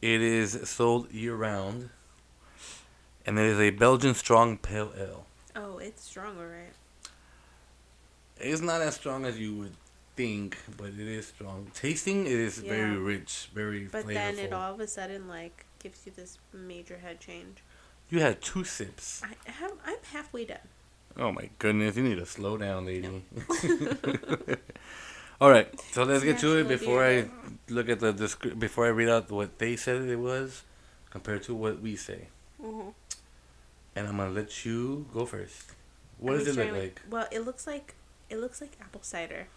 It 0.03 0.21
is 0.21 0.69
sold 0.69 1.13
year 1.13 1.37
round. 1.37 1.91
And 3.29 3.39
it 3.39 3.45
is 3.45 3.61
a 3.61 3.69
Belgian 3.69 4.15
strong 4.15 4.57
pale 4.57 4.91
ale. 4.99 5.27
Oh, 5.55 5.77
it's 5.77 6.03
strong, 6.03 6.39
alright. 6.39 6.73
It's 8.41 8.63
not 8.63 8.81
as 8.81 8.95
strong 8.95 9.27
as 9.27 9.39
you 9.39 9.55
would 9.55 9.75
think, 10.17 10.57
but 10.79 10.87
it 10.87 10.99
is 10.99 11.27
strong. 11.27 11.71
Tasting, 11.75 12.25
it 12.25 12.33
is 12.33 12.57
very 12.57 12.97
rich, 12.97 13.51
very 13.53 13.85
But 13.85 14.07
flavorful. 14.07 14.15
then 14.15 14.39
it 14.39 14.55
all 14.55 14.73
of 14.73 14.81
a 14.81 14.87
sudden 14.87 15.29
like 15.29 15.67
gives 15.79 16.07
you 16.07 16.13
this 16.17 16.39
major 16.55 16.97
head 16.97 17.21
change. 17.21 17.59
You 18.09 18.21
had 18.21 18.41
two 18.41 18.65
sips. 18.65 19.21
I 19.23 19.51
have, 19.51 19.73
I'm 19.85 19.99
halfway 20.11 20.47
done. 20.47 20.67
Oh 21.19 21.31
my 21.31 21.51
goodness, 21.59 21.99
you 21.99 22.05
need 22.05 22.17
to 22.17 22.25
slow 22.25 22.57
down, 22.57 22.87
lady. 22.87 23.25
All 25.43 25.51
right, 25.51 25.69
so 25.93 26.05
let's 26.05 26.25
get 26.25 26.39
to 26.39 26.57
it 26.61 26.67
before 26.67 27.05
I 27.05 27.29
look 27.69 27.91
at 27.91 28.01
the 28.01 28.15
descri- 28.15 28.59
before 28.59 28.87
I 28.87 28.89
read 28.89 29.11
out 29.11 29.31
what 29.31 29.59
they 29.59 29.77
said 29.77 30.01
it 30.09 30.17
was 30.17 30.63
compared 31.11 31.43
to 31.43 31.55
what 31.55 31.83
we 31.83 31.95
say. 31.95 32.29
Mm-hmm. 32.63 32.89
And 33.99 34.07
I'm 34.07 34.17
gonna 34.17 34.31
let 34.31 34.65
you 34.65 35.07
go 35.13 35.27
first. 35.27 35.73
What 36.19 36.39
does 36.39 36.47
it 36.47 36.57
look 36.57 36.73
like? 36.73 37.03
Well, 37.11 37.27
it 37.33 37.41
looks 37.41 37.67
like 37.67 37.95
it 38.31 38.39
looks 38.39 38.61
like 38.61 38.71
apple 38.81 39.03
cider. 39.03 39.49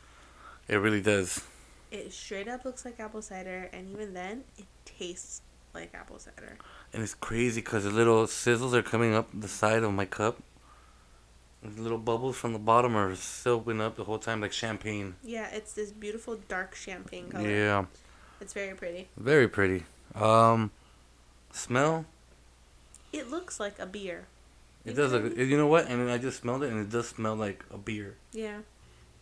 It 0.67 0.77
really 0.77 1.01
does. 1.01 1.43
It 1.91 2.11
straight 2.11 2.47
up 2.47 2.65
looks 2.65 2.83
like 2.83 2.99
apple 2.99 3.21
cider, 3.21 3.69
and 3.71 3.87
even 3.91 4.15
then, 4.15 4.45
it 4.57 4.65
tastes 4.83 5.41
like 5.75 5.93
apple 5.93 6.17
cider. 6.17 6.57
And 6.91 7.03
it's 7.03 7.13
crazy 7.13 7.61
because 7.61 7.83
the 7.83 7.91
little 7.91 8.25
sizzles 8.25 8.73
are 8.73 8.81
coming 8.81 9.13
up 9.13 9.29
the 9.31 9.47
side 9.47 9.83
of 9.83 9.93
my 9.93 10.05
cup. 10.05 10.41
The 11.61 11.79
little 11.79 11.99
bubbles 11.99 12.35
from 12.37 12.53
the 12.53 12.59
bottom 12.59 12.95
are 12.95 13.13
soaping 13.15 13.79
up 13.79 13.95
the 13.95 14.05
whole 14.05 14.17
time 14.17 14.41
like 14.41 14.53
champagne. 14.53 15.15
Yeah, 15.23 15.49
it's 15.51 15.73
this 15.73 15.91
beautiful 15.91 16.39
dark 16.49 16.73
champagne 16.73 17.29
color. 17.29 17.47
Yeah, 17.47 17.85
It's 18.39 18.53
very 18.53 18.73
pretty. 18.73 19.09
very 19.17 19.47
pretty. 19.47 19.83
Um, 20.15 20.71
smell. 21.51 22.05
It 23.13 23.29
looks 23.29 23.59
like 23.59 23.77
a 23.79 23.85
beer. 23.85 24.25
It 24.85 24.93
does 24.95 25.11
look. 25.11 25.35
You 25.37 25.57
know 25.57 25.67
what? 25.67 25.87
And 25.87 26.09
I 26.09 26.17
just 26.17 26.41
smelled 26.41 26.63
it, 26.63 26.71
and 26.71 26.79
it 26.79 26.89
does 26.89 27.09
smell 27.09 27.35
like 27.35 27.63
a 27.71 27.77
beer. 27.77 28.15
Yeah. 28.31 28.59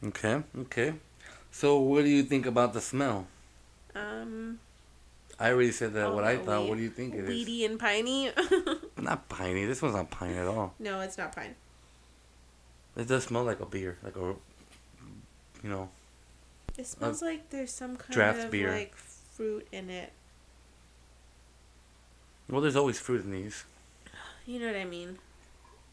Okay. 0.05 0.43
Okay. 0.57 0.93
So, 1.51 1.79
what 1.79 2.03
do 2.03 2.09
you 2.09 2.23
think 2.23 2.45
about 2.45 2.73
the 2.73 2.81
smell? 2.81 3.27
Um. 3.95 4.59
I 5.41 5.51
already 5.51 5.71
said 5.71 5.93
that. 5.93 6.07
oh, 6.07 6.15
what 6.15 6.25
I 6.25 6.35
no, 6.35 6.43
thought. 6.43 6.67
What 6.67 6.77
do 6.77 6.83
you 6.83 6.89
think 6.89 7.13
it 7.15 7.21
is? 7.23 7.29
Weedy 7.29 7.63
and 7.65 7.79
piney. 7.79 8.29
Not 8.97 9.29
piney. 9.29 9.63
This 9.65 9.81
one's 9.81 9.95
not 9.95 10.11
pine 10.11 10.35
at 10.35 10.47
all. 10.47 10.73
no, 10.79 10.99
it's 10.99 11.17
not 11.17 11.33
pine. 11.33 11.55
It 12.97 13.07
does 13.07 13.23
smell 13.23 13.45
like 13.45 13.61
a 13.61 13.65
beer, 13.65 13.97
like 14.03 14.17
a, 14.17 14.35
you 15.63 15.69
know, 15.69 15.87
It 16.77 16.85
smells 16.87 17.21
like 17.21 17.49
there's 17.51 17.71
some 17.71 17.95
kind 17.95 18.11
draft 18.11 18.39
of 18.45 18.51
beer. 18.51 18.69
like 18.69 18.93
fruit 18.97 19.65
in 19.71 19.89
it. 19.89 20.11
well, 22.49 22.59
there's 22.59 22.75
always 22.75 22.99
fruit 22.99 23.23
in 23.23 23.31
these. 23.31 23.63
You 24.49 24.57
know 24.59 24.65
what 24.65 24.77
I 24.77 24.85
mean? 24.85 25.19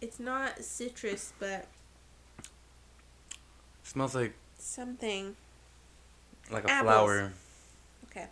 It's 0.01 0.19
not 0.19 0.65
citrus, 0.65 1.35
but 1.39 1.67
smells 3.83 4.15
like 4.15 4.33
something. 4.59 5.37
like 6.51 6.65
a 6.65 6.71
Apples. 6.71 6.91
flower. 6.91 7.33
Okay, 8.11 8.27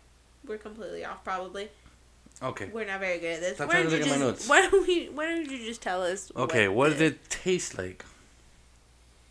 we're 0.46 0.56
completely 0.56 1.04
off. 1.04 1.22
Probably 1.24 1.68
Okay. 2.42 2.70
we're 2.72 2.86
not 2.86 3.00
very 3.00 3.18
good 3.18 3.34
at 3.34 3.40
this. 3.40 3.56
Stop 3.56 3.68
why 3.68 3.74
trying 3.74 3.90
don't 3.90 3.92
to 3.92 3.98
you 3.98 4.04
look 4.04 4.12
at 4.14 4.18
my 4.20 4.26
just 4.32 4.48
notes. 4.48 4.48
why 4.48 4.60
don't 4.62 4.86
we 4.88 5.08
why 5.10 5.26
don't 5.26 5.50
you 5.50 5.58
just 5.58 5.82
tell 5.82 6.02
us? 6.02 6.32
Okay. 6.34 6.68
What 6.68 6.88
does 6.88 6.98
the 7.00 7.04
it 7.06 7.28
taste 7.28 7.76
like? 7.76 8.02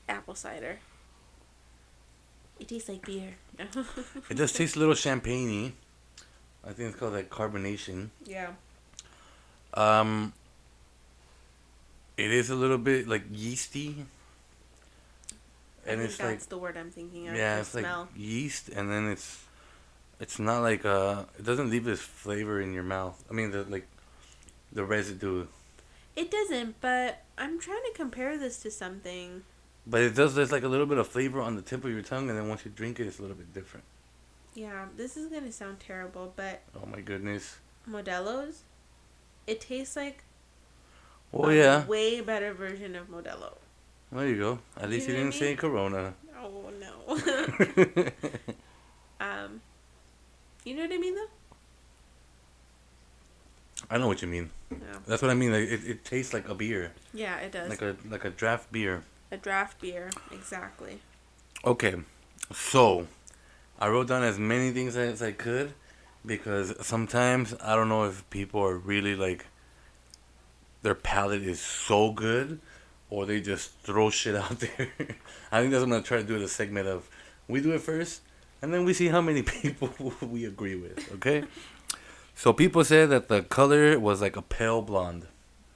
Apple 0.08 0.36
cider. 0.36 0.78
It 2.60 2.68
tastes 2.68 2.88
like 2.88 3.04
beer. 3.04 3.34
It 4.30 4.38
does 4.38 4.54
taste 4.54 4.76
a 4.76 4.80
little 4.80 4.94
champagne 4.94 5.74
I 6.64 6.72
think 6.72 6.90
it's 6.92 7.00
called 7.00 7.14
like 7.14 7.32
carbonation. 7.32 8.10
yeah. 8.26 8.52
Um, 9.74 10.34
it 12.18 12.32
is 12.32 12.50
a 12.50 12.56
little 12.56 12.78
bit 12.78 13.08
like 13.08 13.24
yeasty. 13.32 14.06
I 15.86 15.92
And 15.92 16.00
think 16.00 16.10
it's 16.12 16.20
like 16.20 16.30
that's 16.30 16.46
the 16.46 16.58
word 16.58 16.78
I'm 16.78 16.92
thinking 16.92 17.28
of. 17.28 17.36
yeah, 17.36 17.60
it's 17.60 17.70
smell. 17.70 18.02
like 18.02 18.10
yeast, 18.16 18.70
and 18.70 18.90
then 18.90 19.10
it's 19.10 19.44
it's 20.20 20.40
not 20.40 20.62
like 20.62 20.86
uh, 20.86 21.26
it 21.38 21.44
doesn't 21.46 21.70
leave 21.70 21.84
this 21.86 22.02
flavor 22.02 22.62
in 22.62 22.74
your 22.74 22.84
mouth. 22.84 23.22
I 23.30 23.34
mean, 23.34 23.52
the 23.52 23.64
like 23.64 23.88
the 24.72 24.84
residue, 24.86 25.46
It 26.16 26.32
doesn't, 26.32 26.80
but 26.82 27.24
I'm 27.38 27.60
trying 27.60 27.84
to 27.86 27.92
compare 27.96 28.38
this 28.38 28.60
to 28.60 28.72
something. 28.72 29.44
but 29.86 30.02
it 30.02 30.16
does. 30.16 30.36
There's 30.36 30.52
like 30.52 30.64
a 30.64 30.68
little 30.70 30.86
bit 30.86 30.98
of 30.98 31.08
flavor 31.08 31.42
on 31.42 31.56
the 31.56 31.62
tip 31.62 31.84
of 31.84 31.92
your 31.92 32.02
tongue, 32.02 32.30
and 32.30 32.38
then 32.40 32.48
once 32.48 32.64
you 32.66 32.72
drink 32.72 33.00
it, 33.00 33.08
it's 33.08 33.20
a 33.20 33.22
little 33.22 33.38
bit 33.38 33.54
different. 33.54 33.84
Yeah, 34.56 34.86
this 34.96 35.18
is 35.18 35.28
gonna 35.28 35.52
sound 35.52 35.80
terrible, 35.80 36.32
but 36.36 36.62
Oh 36.76 36.86
my 36.86 37.02
goodness. 37.02 37.58
Modelo's, 37.90 38.64
it 39.48 39.60
tastes 39.60 39.96
like 39.96 40.24
Oh 41.34 41.50
a 41.50 41.54
yeah, 41.56 41.86
way 41.86 42.22
better 42.22 42.54
version 42.54 42.96
of 42.96 43.10
Modelo. 43.10 43.54
there 44.12 44.28
you 44.28 44.38
go. 44.38 44.60
At 44.80 44.90
least 44.90 45.08
You 45.08 45.14
you 45.16 45.20
didn't 45.22 45.34
I 45.36 45.38
say? 45.40 45.56
Corona. 45.56 46.14
Oh 46.42 46.72
no. 46.80 47.18
um, 49.20 49.62
you 50.64 50.76
know 50.76 50.84
what 50.84 50.94
I 50.94 50.98
mean 50.98 51.16
though? 51.16 51.28
I 53.90 53.98
know 53.98 54.08
what 54.08 54.22
you 54.22 54.28
mean. 54.28 54.50
No. 54.72 54.78
That's 55.06 55.22
what 55.22 55.30
I 55.32 55.34
mean. 55.34 55.52
Like, 55.52 55.68
it, 55.70 55.84
it 55.86 56.06
tastes 56.06 56.34
like 56.34 56.48
a 56.48 56.56
beer, 56.56 56.94
Yeah, 57.14 57.38
it 57.40 57.52
does. 57.52 57.70
like 57.70 57.82
a 57.82 57.96
like 58.10 58.26
a 58.26 58.30
draft 58.30 58.72
beer. 58.72 59.04
A 59.32 59.38
draft 59.38 59.82
beer, 59.82 60.10
exactly. 60.32 61.00
Okay, 61.66 61.96
so 62.54 63.08
I 63.80 63.88
wrote 63.90 64.08
down 64.08 64.24
as 64.24 64.38
many 64.40 64.72
things 64.72 64.96
as 64.96 65.22
I 65.22 65.32
could 65.32 65.74
because 66.26 66.74
sometimes 66.86 67.56
I 67.62 67.76
don't 67.76 67.90
know 67.90 68.04
if 68.06 68.28
people 68.30 68.62
are 68.62 68.78
really 68.78 69.16
like 69.16 69.46
their 70.84 70.96
palate 70.96 71.42
is 71.44 71.60
so 71.60 72.12
good 72.12 72.60
or 73.10 73.26
they 73.26 73.42
just 73.42 73.72
throw 73.80 74.10
shit 74.10 74.36
out 74.36 74.60
there. 74.60 74.90
I 75.52 75.60
think 75.62 75.72
that's 75.72 75.82
what 75.82 75.84
I'm 75.84 75.90
gonna 75.90 76.02
try 76.04 76.18
to 76.18 76.24
do 76.24 76.36
a 76.42 76.48
segment 76.48 76.88
of 76.88 77.10
we 77.48 77.60
do 77.62 77.72
it 77.72 77.82
first 77.82 78.22
and 78.62 78.74
then 78.74 78.86
we 78.86 78.94
see 78.94 79.08
how 79.08 79.22
many 79.22 79.42
people 79.62 79.92
we 80.22 80.46
agree 80.46 80.76
with. 80.76 81.12
Okay. 81.14 81.44
So 82.36 82.54
people 82.54 82.84
said 82.84 83.10
that 83.10 83.28
the 83.28 83.42
color 83.44 84.00
was 84.00 84.22
like 84.22 84.36
a 84.36 84.42
pale 84.42 84.82
blonde. 84.82 85.28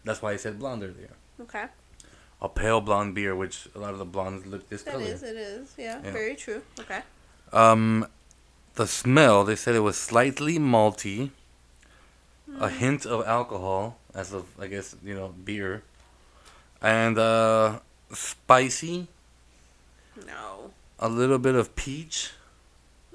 That's 0.04 0.22
why 0.22 0.32
I 0.34 0.38
said 0.38 0.58
blonde 0.60 0.84
earlier. 0.84 1.12
Okay. 1.42 1.66
A 2.42 2.50
pale 2.50 2.82
blonde 2.82 3.14
beer, 3.16 3.36
which 3.36 3.68
a 3.76 3.80
lot 3.80 3.92
of 3.94 4.00
the 4.00 4.06
blondes 4.06 4.46
look 4.46 4.70
this 4.70 4.84
That 4.84 4.94
color. 4.94 5.04
is, 5.06 5.24
it 5.24 5.36
is. 5.36 5.74
Yeah, 5.78 6.02
Yeah. 6.04 6.12
very 6.12 6.36
true. 6.36 6.62
Okay. 6.80 7.02
Um, 7.52 8.08
the 8.76 8.88
smell 8.88 9.44
they 9.44 9.56
said 9.56 9.76
it 9.76 9.80
was 9.80 9.98
slightly 9.98 10.58
malty, 10.60 11.32
a 12.60 12.70
hint 12.70 13.06
of 13.06 13.26
alcohol, 13.28 13.98
as 14.18 14.34
of 14.34 14.46
I 14.60 14.66
guess 14.68 14.96
you 15.06 15.14
know 15.14 15.30
beer, 15.30 15.84
and 16.82 17.18
uh, 17.18 17.80
spicy, 18.12 19.08
No. 20.26 20.72
a 21.00 21.08
little 21.08 21.38
bit 21.38 21.54
of 21.56 21.76
peach, 21.76 22.32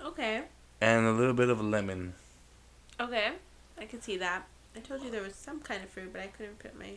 Okay. 0.03 0.45
and 0.81 1.07
a 1.07 1.13
little 1.13 1.35
bit 1.35 1.51
of 1.51 1.61
lemon. 1.61 2.15
Okay. 3.01 3.33
I 3.79 3.85
can 3.87 4.01
see 4.01 4.17
that. 4.19 4.47
I 4.77 4.81
told 4.81 5.03
you 5.03 5.11
there 5.11 5.23
was 5.23 5.35
some 5.35 5.59
kind 5.61 5.83
of 5.83 5.91
fruit, 5.91 6.13
but 6.13 6.23
I 6.23 6.29
couldn't 6.29 6.59
put 6.61 6.79
my. 6.79 6.93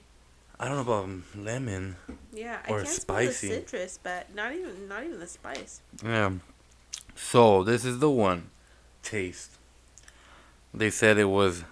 I 0.59 0.67
don't 0.69 0.75
know 0.75 0.93
about 0.93 1.09
lemon. 1.35 1.95
Yeah, 2.31 2.59
I 2.63 2.67
can't 2.69 2.87
spicy. 2.87 3.47
smell 3.47 3.59
the 3.59 3.65
citrus, 3.67 3.99
but 4.01 4.33
not 4.35 4.53
even 4.53 4.87
not 4.87 5.03
even 5.03 5.19
the 5.19 5.27
spice. 5.27 5.81
Yeah. 6.03 6.31
So 7.15 7.63
this 7.63 7.83
is 7.83 7.99
the 7.99 8.09
one. 8.11 8.51
Taste. 9.01 9.51
They 10.73 10.89
said 10.91 11.17
it 11.17 11.25
was 11.25 11.63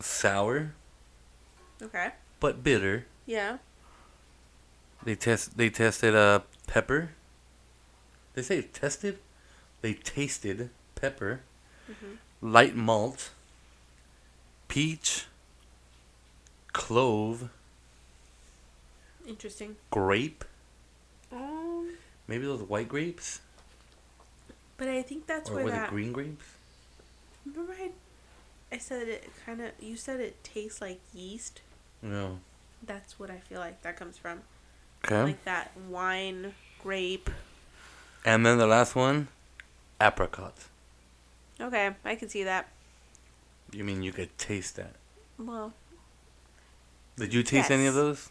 sour 0.00 0.72
Okay. 1.82 2.10
but 2.40 2.62
bitter. 2.62 3.06
Yeah. 3.26 3.58
They 5.02 5.14
test. 5.14 5.56
They 5.56 5.70
tested 5.70 6.14
uh 6.14 6.40
pepper. 6.66 7.10
They 8.34 8.42
say 8.42 8.62
tested. 8.62 9.18
They 9.82 9.94
tasted 9.94 10.68
pepper, 10.94 11.40
Mhm. 11.90 12.18
light 12.42 12.76
malt, 12.76 13.30
peach, 14.68 15.24
clove, 16.74 17.48
Interesting. 19.26 19.76
grape. 19.90 20.44
Um, 21.32 21.96
Maybe 22.28 22.44
those 22.44 22.62
white 22.62 22.88
grapes 22.88 23.40
but 24.76 24.88
I 24.88 25.02
think 25.02 25.26
that's 25.26 25.50
or 25.50 25.56
where 25.56 25.64
was 25.64 25.72
that. 25.74 25.88
it 25.88 25.90
green 25.90 26.10
grapes? 26.12 26.44
Remember, 27.44 27.74
I, 27.74 27.90
I 28.72 28.78
said 28.78 29.08
it 29.08 29.28
kind 29.44 29.60
of. 29.60 29.72
You 29.78 29.94
said 29.96 30.20
it 30.20 30.42
tastes 30.42 30.80
like 30.80 31.00
yeast. 31.12 31.60
No. 32.02 32.38
That's 32.86 33.18
what 33.18 33.30
I 33.30 33.38
feel 33.38 33.60
like 33.60 33.82
that 33.82 33.96
comes 33.96 34.16
from. 34.16 34.40
Okay. 35.04 35.22
Like 35.22 35.44
that 35.44 35.72
wine, 35.88 36.54
grape. 36.82 37.30
and 38.24 38.44
then 38.44 38.58
the 38.58 38.66
last 38.66 38.94
one, 38.94 39.28
apricot. 40.00 40.54
Okay, 41.60 41.90
I 42.04 42.14
can 42.16 42.28
see 42.28 42.44
that. 42.44 42.68
You 43.72 43.84
mean 43.84 44.02
you 44.02 44.12
could 44.12 44.36
taste 44.38 44.76
that? 44.76 44.94
Well, 45.38 45.72
Did 47.16 47.32
you 47.34 47.42
taste 47.42 47.70
any 47.70 47.86
of 47.86 47.94
those? 47.94 48.30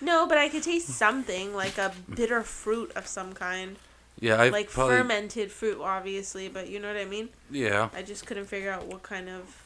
no, 0.00 0.26
but 0.26 0.36
I 0.38 0.48
could 0.48 0.62
taste 0.62 0.88
something 0.88 1.54
like 1.54 1.78
a 1.78 1.92
bitter 2.14 2.42
fruit 2.42 2.92
of 2.94 3.06
some 3.06 3.32
kind, 3.32 3.76
Yeah, 4.20 4.36
I 4.40 4.48
like 4.50 4.70
probably. 4.70 4.96
fermented 4.96 5.50
fruit, 5.50 5.80
obviously. 5.82 6.48
But 6.48 6.68
you 6.68 6.78
know 6.80 6.88
what 6.88 6.96
I 7.00 7.04
mean. 7.06 7.30
Yeah. 7.50 7.88
I 7.94 8.02
just 8.02 8.26
couldn't 8.26 8.44
figure 8.46 8.70
out 8.70 8.86
what 8.86 9.02
kind 9.02 9.28
of. 9.28 9.62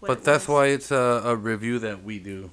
what 0.00 0.08
But 0.08 0.24
that's 0.24 0.46
was. 0.48 0.54
why 0.54 0.66
it's 0.66 0.90
a, 0.90 1.22
a 1.24 1.34
review 1.36 1.78
that 1.80 2.02
we 2.04 2.18
do. 2.18 2.50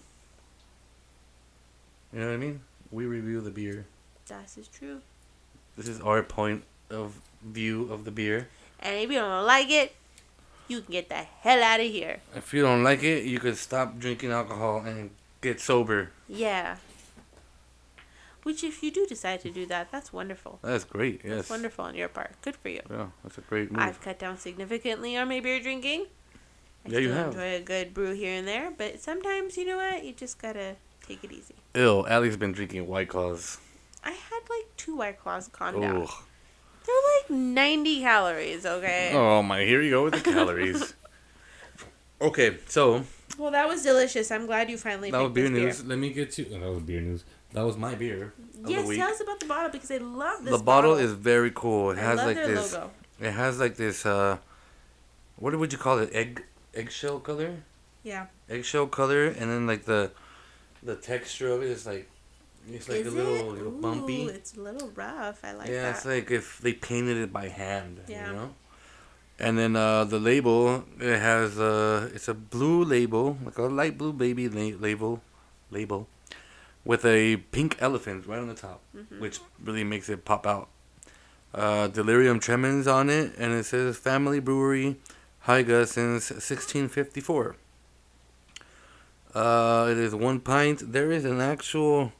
You 2.13 2.19
know 2.19 2.27
what 2.27 2.33
I 2.33 2.37
mean? 2.37 2.61
We 2.91 3.05
review 3.05 3.41
the 3.41 3.51
beer. 3.51 3.85
That 4.27 4.57
is 4.57 4.67
true. 4.67 5.01
This 5.77 5.87
is 5.87 6.01
our 6.01 6.23
point 6.23 6.63
of 6.89 7.19
view 7.43 7.91
of 7.91 8.05
the 8.05 8.11
beer. 8.11 8.47
And 8.79 8.95
if 8.97 9.09
you 9.11 9.19
don't 9.19 9.45
like 9.45 9.69
it, 9.69 9.95
you 10.67 10.81
can 10.81 10.91
get 10.91 11.09
the 11.09 11.15
hell 11.41 11.61
out 11.63 11.79
of 11.79 11.85
here. 11.87 12.19
If 12.35 12.53
you 12.53 12.61
don't 12.61 12.83
like 12.83 13.03
it, 13.03 13.25
you 13.25 13.39
could 13.39 13.57
stop 13.57 13.99
drinking 13.99 14.31
alcohol 14.31 14.81
and 14.85 15.11
get 15.41 15.59
sober. 15.59 16.11
Yeah. 16.27 16.77
Which, 18.43 18.63
if 18.63 18.81
you 18.81 18.89
do 18.91 19.05
decide 19.05 19.41
to 19.41 19.51
do 19.51 19.65
that, 19.67 19.91
that's 19.91 20.13
wonderful. 20.13 20.59
That's 20.63 20.85
great. 20.85 21.21
Yes. 21.23 21.35
That's 21.35 21.49
wonderful 21.49 21.85
on 21.85 21.95
your 21.95 22.07
part. 22.07 22.31
Good 22.41 22.55
for 22.55 22.69
you. 22.69 22.81
Yeah, 22.89 23.07
that's 23.21 23.37
a 23.37 23.41
great 23.41 23.71
move. 23.71 23.81
I've 23.81 24.01
cut 24.01 24.17
down 24.17 24.37
significantly 24.37 25.17
on 25.17 25.27
my 25.27 25.39
beer 25.41 25.59
drinking. 25.59 26.05
I 26.85 26.89
Yeah, 26.89 26.99
you 26.99 27.11
have. 27.11 27.27
enjoy 27.27 27.55
a 27.55 27.59
good 27.59 27.93
brew 27.93 28.13
here 28.13 28.33
and 28.33 28.47
there, 28.47 28.71
but 28.71 28.99
sometimes 29.01 29.57
you 29.57 29.65
know 29.65 29.77
what? 29.77 30.03
You 30.05 30.13
just 30.13 30.39
gotta 30.41 30.77
take 31.09 31.23
it 31.23 31.31
easy. 31.31 31.55
Ill. 31.73 32.05
Allie's 32.07 32.37
been 32.37 32.51
drinking 32.51 32.87
White 32.87 33.09
Claws. 33.09 33.57
I 34.03 34.11
had 34.11 34.41
like 34.49 34.65
two 34.77 34.95
White 34.95 35.19
Claws. 35.19 35.47
Calm 35.49 35.81
down. 35.81 36.07
They're 36.85 36.95
like 37.19 37.29
90 37.29 37.99
calories, 38.01 38.65
okay? 38.65 39.11
Oh 39.13 39.43
my! 39.43 39.63
Here 39.63 39.81
you 39.81 39.91
go 39.91 40.03
with 40.05 40.13
the 40.13 40.31
calories. 40.31 40.95
okay, 42.21 42.57
so 42.67 43.03
Well, 43.37 43.51
that 43.51 43.67
was 43.67 43.83
delicious. 43.83 44.31
I'm 44.31 44.45
glad 44.45 44.69
you 44.69 44.77
finally 44.77 45.11
that 45.11 45.21
was 45.21 45.31
beer 45.31 45.43
this 45.49 45.51
beer. 45.51 45.65
news. 45.65 45.85
Let 45.85 45.99
me 45.99 46.11
get 46.11 46.37
you. 46.37 46.47
oh, 46.53 46.59
that 46.59 46.71
was 46.71 46.83
beer 46.83 47.01
news. 47.01 47.25
That 47.53 47.65
was 47.65 47.77
my 47.77 47.95
beer. 47.95 48.33
Yes, 48.65 48.87
tell 48.95 49.09
us 49.09 49.21
about 49.21 49.39
the 49.39 49.45
bottle 49.47 49.69
because 49.71 49.91
I 49.91 49.97
love 49.97 50.43
this 50.43 50.57
the 50.57 50.63
bottle, 50.63 50.95
is 50.95 51.13
very 51.13 51.51
cool. 51.51 51.91
It 51.91 51.97
I 51.97 52.01
has 52.01 52.17
like 52.17 52.35
this. 52.37 52.73
logo. 52.73 52.91
It 53.19 53.31
has 53.31 53.59
like 53.59 53.75
this. 53.75 54.05
uh 54.05 54.37
What 55.35 55.57
would 55.57 55.71
you 55.71 55.79
call 55.79 55.99
it? 55.99 56.09
Egg 56.13 56.43
eggshell 56.73 57.19
color. 57.19 57.57
Yeah. 58.03 58.27
Eggshell 58.49 58.87
color, 58.87 59.25
and 59.27 59.49
then 59.51 59.67
like 59.67 59.85
the 59.85 60.11
the 60.83 60.95
texture 60.95 61.51
of 61.51 61.61
it 61.63 61.69
is 61.69 61.85
like 61.85 62.09
it's 62.69 62.87
like 62.89 62.99
is 62.99 63.07
a 63.07 63.11
little, 63.11 63.35
it? 63.35 63.57
little 63.57 63.71
bumpy. 63.71 64.25
Ooh, 64.25 64.29
it's 64.29 64.55
a 64.55 64.61
little 64.61 64.89
rough. 64.95 65.43
I 65.43 65.53
like 65.53 65.69
yeah, 65.69 65.83
that. 65.83 65.95
it's 65.95 66.05
like 66.05 66.29
if 66.31 66.59
they 66.59 66.73
painted 66.73 67.17
it 67.17 67.31
by 67.33 67.47
hand. 67.47 68.01
Yeah. 68.07 68.27
You 68.27 68.33
know. 68.33 68.49
And 69.39 69.57
then 69.57 69.75
uh, 69.75 70.03
the 70.03 70.19
label 70.19 70.83
it 70.99 71.17
has 71.19 71.57
uh 71.57 72.09
it's 72.13 72.27
a 72.27 72.33
blue 72.33 72.83
label 72.83 73.37
like 73.45 73.57
a 73.57 73.63
light 73.63 73.97
blue 73.97 74.11
baby 74.13 74.49
la- 74.49 74.77
label 74.77 75.21
label 75.71 76.07
with 76.83 77.05
a 77.05 77.37
pink 77.37 77.77
elephant 77.79 78.25
right 78.27 78.39
on 78.39 78.47
the 78.47 78.53
top, 78.55 78.81
Mhm. 78.95 79.19
which 79.19 79.39
really 79.63 79.83
makes 79.83 80.09
it 80.09 80.25
pop 80.25 80.45
out. 80.47 80.67
Uh, 81.53 81.87
Delirium 81.87 82.39
Tremens 82.39 82.87
on 82.87 83.09
it, 83.09 83.33
and 83.37 83.53
it 83.53 83.65
says 83.65 83.97
Family 83.97 84.39
Brewery, 84.39 84.97
Hyga 85.47 85.87
since 85.87 86.29
1654. 86.31 87.55
Uh, 89.33 89.87
it 89.91 89.97
is 89.97 90.15
one 90.15 90.39
pint. 90.39 90.91
There 90.91 91.11
is 91.11 91.25
an 91.25 91.39
actual. 91.39 92.11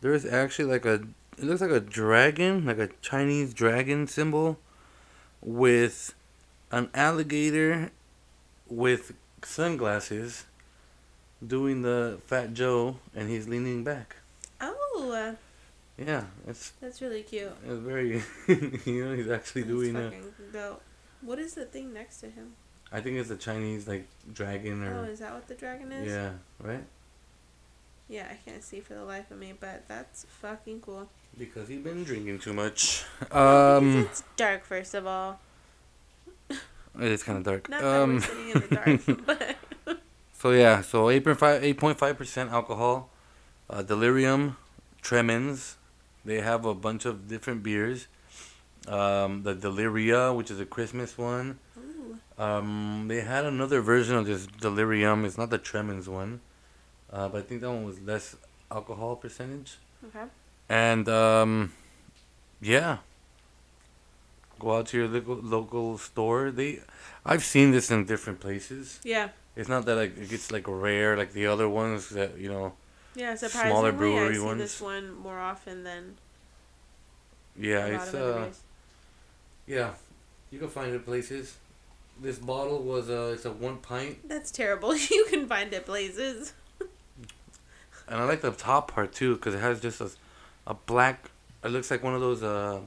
There 0.00 0.12
is 0.12 0.24
actually 0.24 0.66
like 0.66 0.84
a. 0.84 0.94
It 1.38 1.44
looks 1.44 1.60
like 1.60 1.70
a 1.70 1.80
dragon, 1.80 2.64
like 2.64 2.78
a 2.78 2.88
Chinese 3.02 3.52
dragon 3.52 4.06
symbol, 4.06 4.58
with 5.42 6.14
an 6.70 6.88
alligator 6.94 7.90
with 8.68 9.12
sunglasses 9.44 10.46
doing 11.46 11.82
the 11.82 12.18
Fat 12.26 12.54
Joe, 12.54 12.96
and 13.14 13.28
he's 13.28 13.48
leaning 13.48 13.84
back. 13.84 14.16
Oh, 14.60 15.34
Yeah, 15.98 16.24
it's, 16.46 16.72
that's 16.80 17.00
really 17.00 17.22
cute. 17.22 17.52
it's 17.66 17.80
very. 17.80 18.22
you 18.84 19.04
know, 19.04 19.14
he's 19.14 19.28
actually 19.30 19.62
That's 19.62 19.74
doing 19.74 19.96
a. 19.96 20.12
dope. 20.52 20.82
What 21.20 21.38
is 21.38 21.54
the 21.54 21.64
thing 21.66 21.92
next 21.92 22.20
to 22.20 22.30
him? 22.30 22.54
I 22.92 23.00
think 23.00 23.16
it's 23.18 23.30
a 23.30 23.36
Chinese 23.36 23.86
like 23.88 24.06
dragon 24.32 24.82
or. 24.84 25.00
Oh, 25.00 25.04
is 25.04 25.18
that 25.18 25.32
what 25.34 25.48
the 25.48 25.54
dragon 25.54 25.92
is? 25.92 26.08
yeah, 26.10 26.30
right. 26.60 26.84
Yeah, 28.08 28.28
I 28.30 28.36
can't 28.48 28.62
see 28.62 28.78
for 28.80 28.94
the 28.94 29.02
life 29.04 29.30
of 29.32 29.38
me, 29.38 29.52
but 29.58 29.88
that's 29.88 30.24
fucking 30.40 30.80
cool. 30.80 31.08
Because 31.36 31.68
he's 31.68 31.80
been 31.82 32.04
drinking 32.04 32.38
too 32.38 32.52
much. 32.52 33.04
Um, 33.32 34.06
it's 34.10 34.22
dark, 34.36 34.64
first 34.64 34.94
of 34.94 35.06
all. 35.06 35.40
it 36.48 36.56
is 37.10 37.22
kind 37.24 37.38
of 37.38 37.44
dark. 37.44 37.68
Not 37.68 37.80
that 37.80 37.86
we're 37.86 38.02
Um, 38.02 38.20
sitting 38.20 38.48
in 38.50 38.60
the 38.60 38.68
dark, 38.76 39.26
but 39.26 39.56
so 40.32 40.52
yeah, 40.52 40.80
so 40.82 41.10
eight 41.10 41.24
point 41.24 41.38
five, 41.38 41.64
eight 41.64 41.78
point 41.78 41.98
five 41.98 42.16
percent 42.16 42.50
alcohol, 42.52 43.10
uh, 43.68 43.82
delirium, 43.82 44.56
tremens. 45.02 45.76
They 46.24 46.40
have 46.40 46.64
a 46.64 46.74
bunch 46.74 47.04
of 47.04 47.26
different 47.28 47.62
beers. 47.64 48.06
Um, 48.88 49.42
the 49.42 49.54
Deliria, 49.54 50.34
which 50.34 50.50
is 50.50 50.60
a 50.60 50.66
Christmas 50.66 51.18
one. 51.18 51.58
Ooh, 51.76 51.85
Um, 52.38 53.06
they 53.08 53.20
had 53.22 53.44
another 53.46 53.80
version 53.80 54.14
of 54.16 54.26
this 54.26 54.46
delirium. 54.46 55.24
It's 55.24 55.38
not 55.38 55.50
the 55.50 55.58
tremens 55.58 56.08
one, 56.08 56.40
uh, 57.12 57.28
but 57.28 57.38
I 57.38 57.42
think 57.42 57.62
that 57.62 57.70
one 57.70 57.84
was 57.84 58.00
less 58.00 58.36
alcohol 58.70 59.16
percentage. 59.16 59.78
okay. 60.06 60.24
And 60.68 61.08
um, 61.08 61.72
yeah, 62.60 62.98
go 64.58 64.76
out 64.76 64.86
to 64.88 64.98
your 64.98 65.08
local 65.08 65.36
local 65.36 65.98
store. 65.98 66.50
They, 66.50 66.80
I've 67.24 67.44
seen 67.44 67.70
this 67.70 67.90
in 67.90 68.04
different 68.04 68.40
places. 68.40 69.00
Yeah, 69.04 69.28
It's 69.54 69.68
not 69.68 69.86
that 69.86 69.96
like 69.96 70.18
it 70.18 70.28
gets 70.28 70.50
like 70.52 70.64
rare 70.68 71.16
like 71.16 71.32
the 71.32 71.46
other 71.46 71.68
ones 71.68 72.10
that 72.10 72.36
you 72.38 72.48
know. 72.50 72.72
yeah. 73.14 73.34
Smaller 73.36 73.92
Surprisingly, 73.92 74.18
I 74.18 74.32
see 74.34 74.38
ones. 74.40 74.60
this 74.60 74.80
one 74.80 75.14
more 75.14 75.38
often 75.38 75.84
than 75.84 76.16
Yeah, 77.58 77.86
it's 77.86 78.12
uh, 78.12 78.50
yeah, 79.66 79.94
you 80.50 80.58
can 80.58 80.68
find 80.68 80.92
it 80.94 81.04
places. 81.04 81.56
This 82.20 82.38
bottle 82.38 82.82
was 82.82 83.08
a 83.10 83.32
it's 83.32 83.44
a 83.44 83.52
one 83.52 83.78
pint, 83.78 84.28
That's 84.28 84.50
terrible. 84.50 84.94
You 85.10 85.26
can 85.28 85.46
find 85.46 85.72
it 85.72 85.84
places. 85.84 86.54
and 88.08 88.20
I 88.20 88.24
like 88.24 88.40
the 88.40 88.52
top 88.52 88.90
part 88.92 89.12
too 89.12 89.36
because 89.36 89.54
it 89.54 89.60
has 89.60 89.80
just 89.80 90.00
a, 90.00 90.10
a 90.66 90.74
black. 90.74 91.30
It 91.62 91.68
looks 91.68 91.90
like 91.90 92.02
one 92.02 92.14
of 92.14 92.20
those 92.20 92.42
uh. 92.42 92.80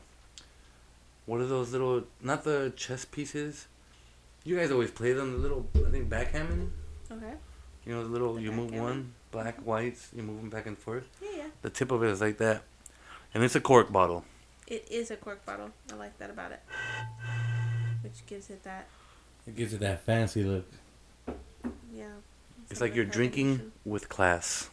What 1.26 1.42
are 1.42 1.46
those 1.46 1.72
little? 1.72 2.04
Not 2.22 2.44
the 2.44 2.74
chess 2.76 3.06
pieces. 3.06 3.68
You 4.44 4.56
guys 4.58 4.72
always 4.72 4.90
play 4.90 5.14
them. 5.14 5.34
The 5.34 5.38
little, 5.38 5.68
I 5.86 5.92
think 5.92 6.10
backgammon. 6.10 6.72
Okay. 7.12 7.34
You 7.86 7.94
know, 7.94 8.04
the 8.04 8.10
little. 8.10 8.34
The 8.34 8.42
you 8.42 8.52
move 8.52 8.74
one 8.74 9.14
black, 9.32 9.60
whites. 9.60 10.10
You 10.16 10.24
move 10.24 10.38
them 10.38 10.50
back 10.50 10.66
and 10.66 10.76
forth. 10.76 11.08
Yeah, 11.22 11.30
yeah. 11.38 11.44
The 11.62 11.70
tip 11.70 11.92
of 11.92 12.02
it 12.04 12.10
is 12.10 12.20
like 12.20 12.40
that, 12.40 12.64
and 13.34 13.44
it's 13.44 13.54
a 13.56 13.62
cork 13.62 13.92
bottle. 13.92 14.26
It 14.66 14.88
is 14.90 15.12
a 15.12 15.18
cork 15.18 15.46
bottle. 15.46 15.70
I 15.92 15.96
like 15.98 16.18
that 16.18 16.32
about 16.32 16.52
it. 16.52 16.62
Which 18.02 18.26
gives 18.26 18.50
it 18.50 18.64
that, 18.64 18.88
It 19.50 19.56
gives 19.56 19.74
it 19.74 19.80
that 19.80 20.02
fancy 20.06 20.44
look. 20.44 20.66
yeah. 21.92 22.06
It's 22.70 22.78
some 22.80 22.88
like 22.88 22.96
you're 22.96 23.04
drinking 23.06 23.58
carbonation. 23.58 23.72
with 23.84 24.08
class. 24.10 24.70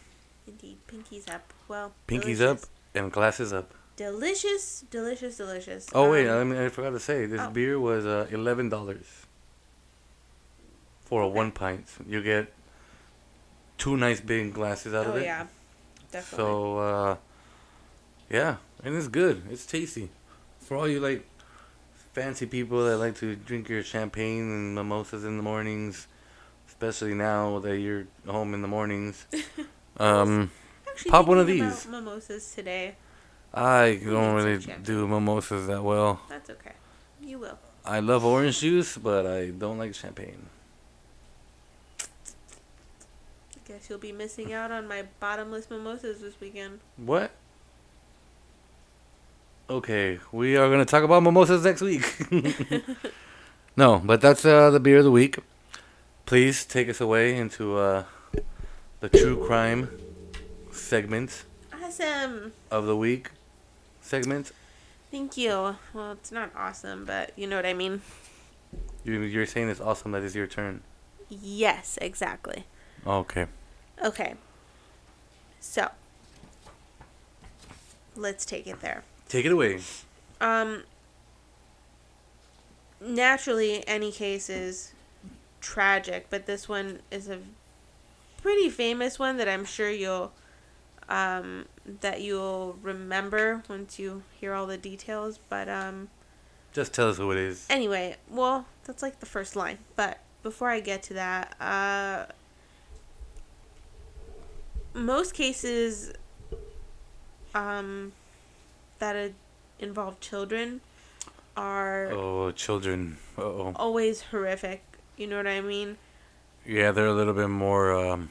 Indeed. 0.46 0.76
Pinkies 0.86 1.32
up. 1.32 1.50
Well, 1.66 1.92
Pinkies 2.06 2.38
delicious. 2.38 2.64
up 2.64 2.70
and 2.94 3.10
glasses 3.10 3.54
up. 3.54 3.72
Delicious, 3.96 4.84
delicious, 4.90 5.38
delicious. 5.38 5.86
Oh 5.94 6.10
wait, 6.10 6.28
Um, 6.28 6.38
I 6.40 6.44
mean 6.44 6.60
I 6.62 6.68
forgot 6.68 6.90
to 6.90 7.00
say 7.00 7.24
this 7.24 7.40
oh. 7.40 7.48
beer 7.50 7.80
was 7.80 8.04
uh, 8.04 8.26
eleven 8.30 8.68
dollars 8.68 9.06
for 11.06 11.22
a 11.22 11.28
one 11.28 11.52
pint. 11.52 11.86
You 12.06 12.22
get 12.22 12.52
two 13.78 13.96
nice 13.96 14.20
big 14.20 14.52
glasses 14.52 14.92
out 14.92 15.06
oh 15.06 15.10
of 15.12 15.16
it. 15.16 15.24
yeah, 15.24 15.46
definitely. 16.12 16.44
So 16.44 16.78
uh, 16.78 17.16
yeah, 18.28 18.56
and 18.84 18.94
it's 18.94 19.08
good. 19.08 19.44
It's 19.50 19.64
tasty. 19.64 20.10
For 20.60 20.76
all 20.76 20.86
you 20.86 21.00
like 21.00 21.26
fancy 22.16 22.46
people 22.46 22.86
that 22.86 22.96
like 22.96 23.14
to 23.14 23.36
drink 23.36 23.68
your 23.68 23.82
champagne 23.82 24.40
and 24.40 24.74
mimosas 24.74 25.22
in 25.22 25.36
the 25.36 25.42
mornings, 25.42 26.08
especially 26.66 27.12
now 27.12 27.58
that 27.58 27.78
you're 27.78 28.06
home 28.26 28.54
in 28.54 28.62
the 28.62 28.68
mornings. 28.68 29.26
Um, 29.98 30.50
pop 31.08 31.26
one 31.26 31.38
of 31.38 31.46
these. 31.46 31.86
mimosas 31.86 32.54
today. 32.54 32.96
I 33.54 33.98
don't 34.04 34.34
really 34.34 34.58
do 34.82 35.08
mimosas 35.08 35.68
that 35.68 35.82
well. 35.82 36.20
That's 36.28 36.50
okay. 36.50 36.72
You 37.22 37.38
will. 37.38 37.58
I 37.82 38.00
love 38.00 38.22
orange 38.22 38.60
juice, 38.60 38.98
but 38.98 39.24
I 39.24 39.46
don't 39.46 39.78
like 39.78 39.94
champagne. 39.94 40.50
I 41.98 43.60
guess 43.66 43.88
you'll 43.88 43.98
be 43.98 44.12
missing 44.12 44.52
out 44.52 44.70
on 44.70 44.86
my 44.86 45.04
bottomless 45.18 45.70
mimosas 45.70 46.20
this 46.20 46.38
weekend. 46.42 46.80
What? 46.98 47.30
Okay, 49.68 50.20
we 50.30 50.56
are 50.56 50.70
gonna 50.70 50.84
talk 50.84 51.02
about 51.02 51.22
mimosas 51.24 51.64
next 51.64 51.80
week. 51.82 52.04
no, 53.76 54.00
but 54.04 54.20
that's 54.20 54.44
uh, 54.44 54.70
the 54.70 54.78
beer 54.78 54.98
of 54.98 55.04
the 55.04 55.10
week. 55.10 55.38
Please 56.24 56.64
take 56.64 56.88
us 56.88 57.00
away 57.00 57.36
into 57.36 57.76
uh, 57.76 58.04
the 59.00 59.08
true 59.08 59.44
crime 59.44 59.90
segment 60.70 61.44
Awesome. 61.72 62.52
of 62.70 62.86
the 62.86 62.96
week. 62.96 63.30
Segment. 64.00 64.52
Thank 65.10 65.36
you. 65.36 65.76
Well, 65.92 66.12
it's 66.12 66.30
not 66.30 66.50
awesome, 66.56 67.04
but 67.04 67.32
you 67.36 67.48
know 67.48 67.56
what 67.56 67.66
I 67.66 67.74
mean. 67.74 68.02
You, 69.04 69.20
you're 69.20 69.46
saying 69.46 69.68
it's 69.68 69.80
awesome 69.80 70.12
that 70.12 70.22
it's 70.22 70.34
your 70.36 70.46
turn. 70.46 70.82
Yes, 71.28 71.98
exactly. 72.00 72.64
Okay. 73.04 73.46
Okay. 74.04 74.34
So, 75.58 75.88
let's 78.14 78.44
take 78.44 78.68
it 78.68 78.80
there. 78.80 79.02
Take 79.28 79.44
it 79.46 79.52
away. 79.52 79.80
Um, 80.40 80.84
naturally, 83.00 83.86
any 83.88 84.12
case 84.12 84.48
is 84.48 84.92
tragic, 85.60 86.26
but 86.30 86.46
this 86.46 86.68
one 86.68 87.00
is 87.10 87.28
a 87.28 87.38
pretty 88.42 88.68
famous 88.70 89.18
one 89.18 89.36
that 89.38 89.48
I'm 89.48 89.64
sure 89.64 89.90
you'll 89.90 90.32
um, 91.08 91.66
that 92.00 92.20
you'll 92.20 92.76
remember 92.82 93.62
once 93.68 93.98
you 93.98 94.22
hear 94.40 94.54
all 94.54 94.66
the 94.66 94.76
details. 94.78 95.38
But 95.48 95.68
um, 95.68 96.08
Just 96.72 96.94
tell 96.94 97.08
us 97.08 97.16
who 97.18 97.30
it 97.32 97.38
is. 97.38 97.66
anyway, 97.70 98.16
well, 98.30 98.66
that's 98.84 99.02
like 99.02 99.20
the 99.20 99.26
first 99.26 99.56
line. 99.56 99.78
But 99.96 100.18
before 100.42 100.70
I 100.70 100.80
get 100.80 101.02
to 101.04 101.14
that, 101.14 101.56
uh, 101.60 102.26
most 104.94 105.34
cases 105.34 106.12
um, 107.54 108.12
that 108.98 109.32
involve 109.78 110.20
children 110.20 110.80
are 111.56 112.10
Oh, 112.12 112.50
children. 112.52 113.16
Uh 113.38 113.42
oh. 113.42 113.72
always 113.76 114.22
horrific. 114.22 114.82
You 115.16 115.26
know 115.26 115.36
what 115.38 115.46
I 115.46 115.60
mean? 115.60 115.96
Yeah, 116.66 116.90
they're 116.90 117.06
a 117.06 117.14
little 117.14 117.32
bit 117.34 117.48
more 117.48 117.92
um, 117.94 118.30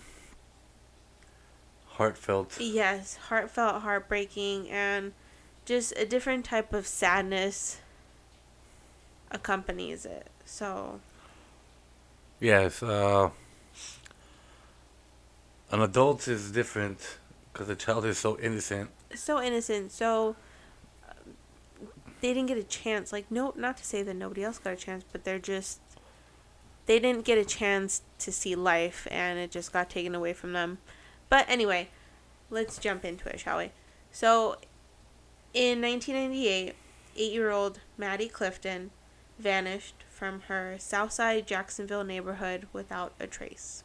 heartfelt. 1.88 2.58
Yes, 2.60 3.16
heartfelt, 3.30 3.82
heartbreaking, 3.82 4.70
and 4.70 5.14
just 5.66 5.94
a 5.98 6.06
different 6.06 6.46
type 6.46 6.74
of 6.74 6.86
sadness 6.86 7.80
accompanies 9.32 10.06
it. 10.06 10.28
So, 10.46 11.00
Yes, 12.40 12.84
uh, 12.84 13.30
an 15.72 15.82
adult 15.82 16.28
is 16.28 16.52
different 16.52 17.18
because 17.52 17.70
a 17.70 17.76
child 17.76 18.06
is 18.06 18.18
so 18.18 18.38
innocent. 18.40 18.90
so 19.16 19.42
innocent. 19.42 19.92
So, 19.92 20.36
they 22.22 22.34
didn't 22.34 22.48
get 22.48 22.58
a 22.58 22.64
chance. 22.64 23.12
Like, 23.12 23.30
no, 23.30 23.54
not 23.56 23.78
to 23.78 23.86
say 23.86 24.02
that 24.04 24.16
nobody 24.16 24.44
else 24.44 24.58
got 24.58 24.74
a 24.74 24.78
chance, 24.78 25.04
but 25.12 25.24
they're 25.24 25.40
just. 25.40 25.80
They 26.86 27.00
didn't 27.00 27.26
get 27.26 27.38
a 27.38 27.46
chance 27.46 28.04
to 28.20 28.32
see 28.32 28.56
life, 28.56 29.08
and 29.10 29.40
it 29.40 29.50
just 29.50 29.74
got 29.74 29.90
taken 29.90 30.14
away 30.14 30.34
from 30.34 30.54
them. 30.54 30.78
But 31.30 31.50
anyway, 31.50 31.90
let's 32.52 32.78
jump 32.78 33.04
into 33.04 33.28
it, 33.28 33.40
shall 33.40 33.58
we? 33.58 33.72
So, 34.12 34.58
in 35.54 35.82
1998, 35.82 36.76
eight 37.18 37.34
year 37.34 37.50
old 37.50 37.80
Maddie 37.98 38.28
Clifton 38.28 38.92
vanished 39.40 39.96
from 40.10 40.42
her 40.42 40.76
Southside 40.80 41.48
Jacksonville 41.48 42.04
neighborhood 42.04 42.68
without 42.72 43.14
a 43.20 43.28
trace. 43.28 43.84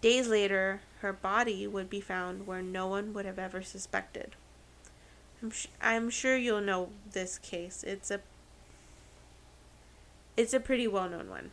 Days 0.00 0.28
later, 0.28 0.80
her 1.00 1.12
body 1.12 1.66
would 1.66 1.90
be 1.90 2.00
found 2.00 2.46
where 2.46 2.62
no 2.62 2.86
one 2.86 3.12
would 3.12 3.26
have 3.26 3.38
ever 3.38 3.62
suspected. 3.62 4.36
I'm, 5.42 5.50
sh- 5.50 5.66
I'm 5.80 6.10
sure 6.10 6.36
you'll 6.36 6.60
know 6.60 6.90
this 7.12 7.38
case. 7.38 7.82
It's 7.82 8.10
a 8.10 8.20
it's 10.36 10.52
a 10.54 10.60
pretty 10.60 10.86
well 10.88 11.08
known 11.08 11.28
one. 11.28 11.50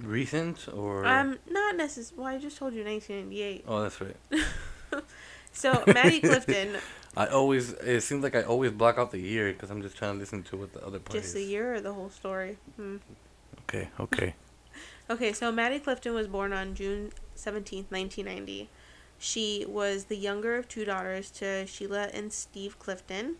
Recent 0.00 0.68
or? 0.72 1.06
Um, 1.06 1.38
not 1.48 1.76
necessarily. 1.76 2.22
Well, 2.24 2.34
I 2.34 2.38
just 2.38 2.56
told 2.56 2.74
you 2.74 2.84
1998. 2.84 3.64
oh, 3.68 3.82
that's 3.82 4.00
right. 4.00 4.16
So 5.52 5.84
Maddie 5.86 6.20
Clifton, 6.20 6.78
I 7.16 7.26
always. 7.26 7.72
It 7.74 8.00
seems 8.02 8.22
like 8.22 8.34
I 8.34 8.42
always 8.42 8.70
block 8.70 8.96
out 8.96 9.10
the 9.10 9.20
year 9.20 9.52
because 9.52 9.70
I'm 9.70 9.82
just 9.82 9.96
trying 9.96 10.14
to 10.14 10.18
listen 10.18 10.42
to 10.44 10.56
what 10.56 10.72
the 10.72 10.84
other 10.84 10.98
part 10.98 11.12
just 11.12 11.28
is. 11.28 11.34
the 11.34 11.42
year 11.44 11.74
or 11.74 11.80
the 11.82 11.92
whole 11.92 12.08
story? 12.08 12.56
Hmm. 12.76 12.96
Okay. 13.68 13.88
Okay. 14.00 14.34
Okay, 15.10 15.32
so 15.34 15.52
Maddie 15.52 15.80
Clifton 15.80 16.14
was 16.14 16.26
born 16.26 16.54
on 16.54 16.74
June 16.74 17.10
17th, 17.36 17.90
1990. 17.90 18.70
She 19.24 19.64
was 19.68 20.06
the 20.06 20.16
younger 20.16 20.56
of 20.56 20.66
two 20.66 20.84
daughters 20.84 21.30
to 21.30 21.64
Sheila 21.64 22.08
and 22.12 22.32
Steve 22.32 22.80
Clifton. 22.80 23.36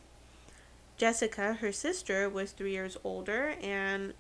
Jessica, 0.97 1.55
her 1.55 1.73
sister, 1.73 2.29
was 2.29 2.53
three 2.53 2.71
years 2.71 2.97
older, 3.03 3.57
and 3.61 4.15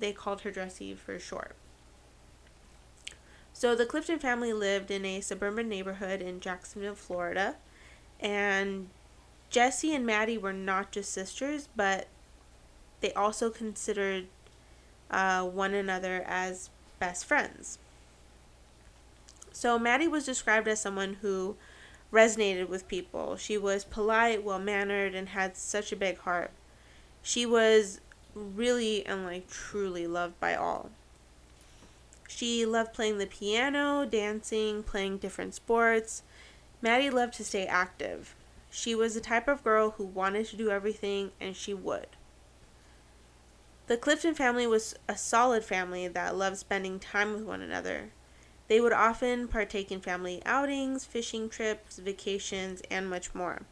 they 0.00 0.14
called 0.14 0.40
her 0.40 0.50
Jessie 0.50 0.94
for 0.94 1.18
short. 1.18 1.56
So 3.52 3.74
the 3.74 3.84
Clifton 3.84 4.18
family 4.18 4.54
lived 4.54 4.90
in 4.90 5.04
a 5.04 5.20
suburban 5.20 5.68
neighborhood 5.68 6.22
in 6.22 6.40
Jacksonville, 6.40 6.94
Florida, 6.94 7.56
and 8.18 8.88
Jessie 9.50 9.94
and 9.94 10.06
Maddie 10.06 10.38
were 10.38 10.54
not 10.54 10.90
just 10.90 11.12
sisters, 11.12 11.68
but 11.76 12.08
they 13.02 13.12
also 13.12 13.50
considered 13.50 14.28
uh, 15.10 15.44
one 15.44 15.74
another 15.74 16.24
as 16.26 16.70
best 16.98 17.26
friends. 17.26 17.78
So 19.54 19.78
Maddie 19.78 20.08
was 20.08 20.26
described 20.26 20.66
as 20.66 20.80
someone 20.80 21.18
who 21.22 21.56
resonated 22.12 22.68
with 22.68 22.88
people. 22.88 23.36
She 23.36 23.56
was 23.56 23.84
polite, 23.84 24.42
well 24.42 24.58
mannered, 24.58 25.14
and 25.14 25.28
had 25.28 25.56
such 25.56 25.92
a 25.92 25.96
big 25.96 26.18
heart. 26.18 26.50
She 27.22 27.46
was 27.46 28.00
really 28.34 29.06
and 29.06 29.24
like 29.24 29.48
truly 29.48 30.08
loved 30.08 30.38
by 30.40 30.56
all. 30.56 30.90
She 32.26 32.66
loved 32.66 32.92
playing 32.92 33.18
the 33.18 33.26
piano, 33.26 34.04
dancing, 34.04 34.82
playing 34.82 35.18
different 35.18 35.54
sports. 35.54 36.24
Maddie 36.82 37.08
loved 37.08 37.34
to 37.34 37.44
stay 37.44 37.64
active. 37.64 38.34
She 38.72 38.92
was 38.96 39.14
the 39.14 39.20
type 39.20 39.46
of 39.46 39.62
girl 39.62 39.90
who 39.90 40.04
wanted 40.04 40.46
to 40.46 40.56
do 40.56 40.68
everything 40.68 41.30
and 41.40 41.54
she 41.54 41.72
would. 41.72 42.08
The 43.86 43.96
Clifton 43.96 44.34
family 44.34 44.66
was 44.66 44.96
a 45.08 45.16
solid 45.16 45.62
family 45.64 46.08
that 46.08 46.34
loved 46.34 46.56
spending 46.56 46.98
time 46.98 47.32
with 47.32 47.44
one 47.44 47.60
another. 47.60 48.10
They 48.68 48.80
would 48.80 48.92
often 48.92 49.48
partake 49.48 49.92
in 49.92 50.00
family 50.00 50.42
outings, 50.46 51.04
fishing 51.04 51.48
trips, 51.48 51.98
vacations, 51.98 52.82
and 52.90 53.08
much 53.08 53.34
more. 53.34 53.62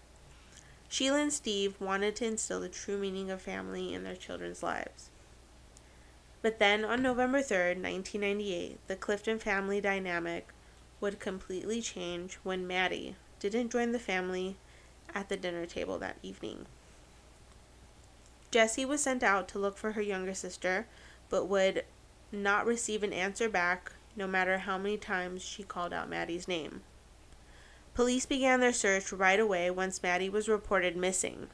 Sheila 0.89 1.23
and 1.23 1.33
Steve 1.33 1.81
wanted 1.81 2.15
to 2.17 2.27
instill 2.27 2.61
the 2.61 2.69
true 2.69 2.99
meaning 2.99 3.31
of 3.31 3.41
family 3.41 3.95
in 3.95 4.05
their 4.05 4.17
children's 4.17 4.63
lives. 4.63 5.09
But 6.43 6.59
then 6.59 6.85
on 6.85 7.03
November 7.03 7.39
3rd, 7.39 7.81
1998, 7.81 8.79
the 8.89 8.97
Clifton 8.97 9.39
family 9.39 9.81
dynamic 9.81 10.49
would 11.01 11.19
completely 11.19 11.81
change 11.81 12.35
when 12.43 12.67
Maddie 12.67 13.17
didn't 13.41 13.71
join 13.71 13.93
the 13.93 13.99
family 13.99 14.57
at 15.15 15.29
the 15.29 15.37
dinner 15.37 15.67
table 15.67 15.99
that 15.99 16.19
evening. 16.23 16.67
Jessie 18.51 18.85
was 18.85 19.03
sent 19.03 19.23
out 19.23 19.49
to 19.49 19.59
look 19.59 19.79
for 19.79 19.93
her 19.93 20.03
younger 20.03 20.35
sister, 20.35 20.87
but 21.31 21.49
would 21.49 21.85
not 22.31 22.67
receive 22.67 23.03
an 23.03 23.13
answer 23.13 23.49
back 23.49 23.93
no 24.17 24.27
matter 24.27 24.59
how 24.59 24.79
many 24.79 24.97
times 24.97 25.43
she 25.43 25.63
called 25.63 25.93
out 25.93 26.09
Maddie's 26.09 26.49
name. 26.49 26.83
Police 27.95 28.27
began 28.27 28.61
their 28.61 28.73
search 28.73 29.13
right 29.13 29.39
away 29.39 29.71
once 29.71 30.03
Maddie 30.03 30.31
was 30.31 30.49
reported 30.49 30.97
missing. 30.97 31.49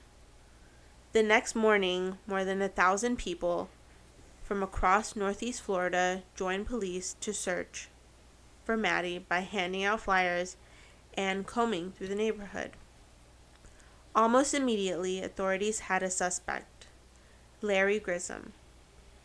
The 1.12 1.23
next 1.23 1.55
morning, 1.55 2.18
more 2.27 2.44
than 2.44 2.62
a 2.62 2.68
thousand 2.68 3.16
people 3.16 3.71
from 4.44 4.62
across 4.62 5.16
Northeast 5.16 5.61
Florida 5.61 6.23
joined 6.37 6.66
police 6.66 7.16
to 7.21 7.33
search 7.33 7.88
for 8.64 8.77
Maddie 8.77 9.18
by 9.18 9.40
handing 9.40 9.85
out 9.85 10.01
flyers 10.01 10.57
and 11.14 11.47
combing 11.47 11.92
through 11.92 12.09
the 12.09 12.14
neighborhood. 12.14 12.73
Almost 14.14 14.55
immediately, 14.55 15.23
authorities 15.23 15.81
had 15.81 16.03
a 16.03 16.11
suspect 16.11 16.87
Larry 17.61 17.99
Grissom, 17.99 18.53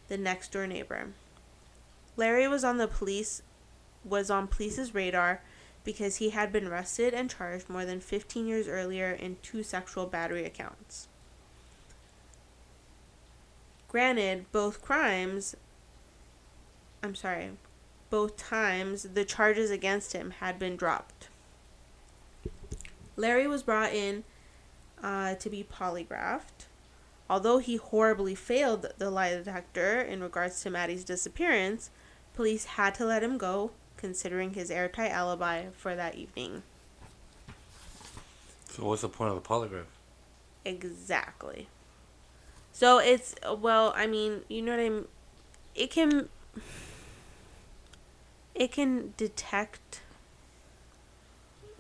the 0.08 0.18
next 0.18 0.52
door 0.52 0.66
neighbor. 0.66 1.10
Larry 2.16 2.48
was 2.48 2.64
on 2.64 2.78
the 2.78 2.88
police 2.88 3.42
was 4.06 4.30
on 4.30 4.48
police's 4.48 4.94
radar 4.94 5.42
because 5.84 6.18
he 6.18 6.30
had 6.32 6.52
been 6.52 6.68
arrested 6.68 7.14
and 7.14 7.30
charged 7.30 7.70
more 7.70 7.86
than 7.86 8.00
15 8.00 8.46
years 8.46 8.68
earlier 8.68 9.12
in 9.12 9.38
two 9.42 9.64
sexual 9.64 10.06
battery 10.06 10.46
accounts. 10.46 11.08
Granted, 13.88 14.46
both 14.52 14.82
crimes, 14.82 15.56
I'm 17.02 17.16
sorry, 17.16 17.52
both 18.10 18.38
times 18.38 19.04
the 19.14 19.26
charges 19.26 19.72
against 19.72 20.14
him 20.14 20.32
had 20.40 20.58
been 20.58 20.76
dropped. 20.76 21.30
Larry 23.16 23.48
was 23.48 23.64
brought 23.64 23.94
in 23.94 24.24
uh, 25.04 25.36
to 25.36 25.50
be 25.50 25.64
polygraphed. 25.64 26.68
Although 27.30 27.58
he 27.60 27.78
horribly 27.78 28.36
failed 28.36 28.94
the 28.98 29.10
lie 29.10 29.32
detector 29.32 30.02
in 30.02 30.22
regards 30.22 30.62
to 30.62 30.70
Maddie's 30.70 31.04
disappearance, 31.04 31.90
police 32.36 32.66
had 32.66 32.96
to 32.96 33.06
let 33.06 33.24
him 33.24 33.38
go 33.38 33.72
considering 33.98 34.54
his 34.54 34.70
airtight 34.70 35.12
alibi 35.12 35.66
for 35.78 35.96
that 35.96 36.16
evening. 36.16 36.64
So 38.70 38.86
what's 38.86 39.02
the 39.02 39.10
point 39.10 39.32
of 39.32 39.42
the 39.42 39.48
polygraph? 39.48 39.86
Exactly. 40.66 41.68
So 42.72 42.98
it's 42.98 43.36
well, 43.58 43.94
I 43.96 44.08
mean, 44.08 44.42
you 44.48 44.62
know 44.62 44.72
what 44.72 44.80
I 44.80 44.90
mean. 44.90 45.06
It 45.76 45.92
can 45.92 46.30
it 48.56 48.72
can 48.72 49.14
detect 49.18 50.02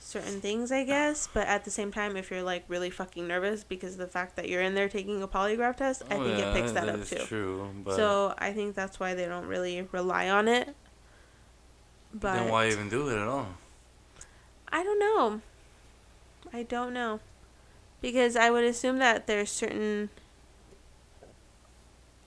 certain 0.03 0.41
things, 0.41 0.71
I 0.71 0.83
guess, 0.83 1.29
but 1.33 1.47
at 1.47 1.63
the 1.63 1.71
same 1.71 1.91
time, 1.91 2.17
if 2.17 2.29
you're 2.29 2.43
like 2.43 2.65
really 2.67 2.89
fucking 2.89 3.27
nervous 3.27 3.63
because 3.63 3.93
of 3.93 3.99
the 3.99 4.07
fact 4.07 4.35
that 4.35 4.49
you're 4.49 4.61
in 4.61 4.75
there 4.75 4.89
taking 4.89 5.23
a 5.23 5.27
polygraph 5.27 5.77
test, 5.77 6.03
I 6.09 6.15
Oh, 6.15 6.23
think 6.23 6.37
yeah, 6.39 6.51
it 6.51 6.53
picks 6.53 6.71
that, 6.73 6.85
that 6.85 6.95
up 6.99 7.05
too. 7.07 7.25
True, 7.25 7.69
but 7.83 7.95
So 7.95 8.33
I 8.37 8.51
think 8.51 8.75
that's 8.75 8.99
why 8.99 9.13
they 9.13 9.25
don't 9.25 9.45
really 9.47 9.87
rely 9.91 10.29
on 10.29 10.47
it. 10.47 10.75
But 12.13 12.33
then 12.35 12.51
why 12.51 12.67
even 12.67 12.89
do 12.89 13.07
it 13.09 13.17
at 13.17 13.27
all? 13.27 13.47
I 14.69 14.83
don't 14.83 14.99
know. 14.99 15.41
I 16.51 16.63
don't 16.63 16.93
know. 16.93 17.19
Because 18.01 18.35
I 18.35 18.51
would 18.51 18.65
assume 18.65 18.97
that 18.99 19.25
there's 19.27 19.49
certain 19.49 20.09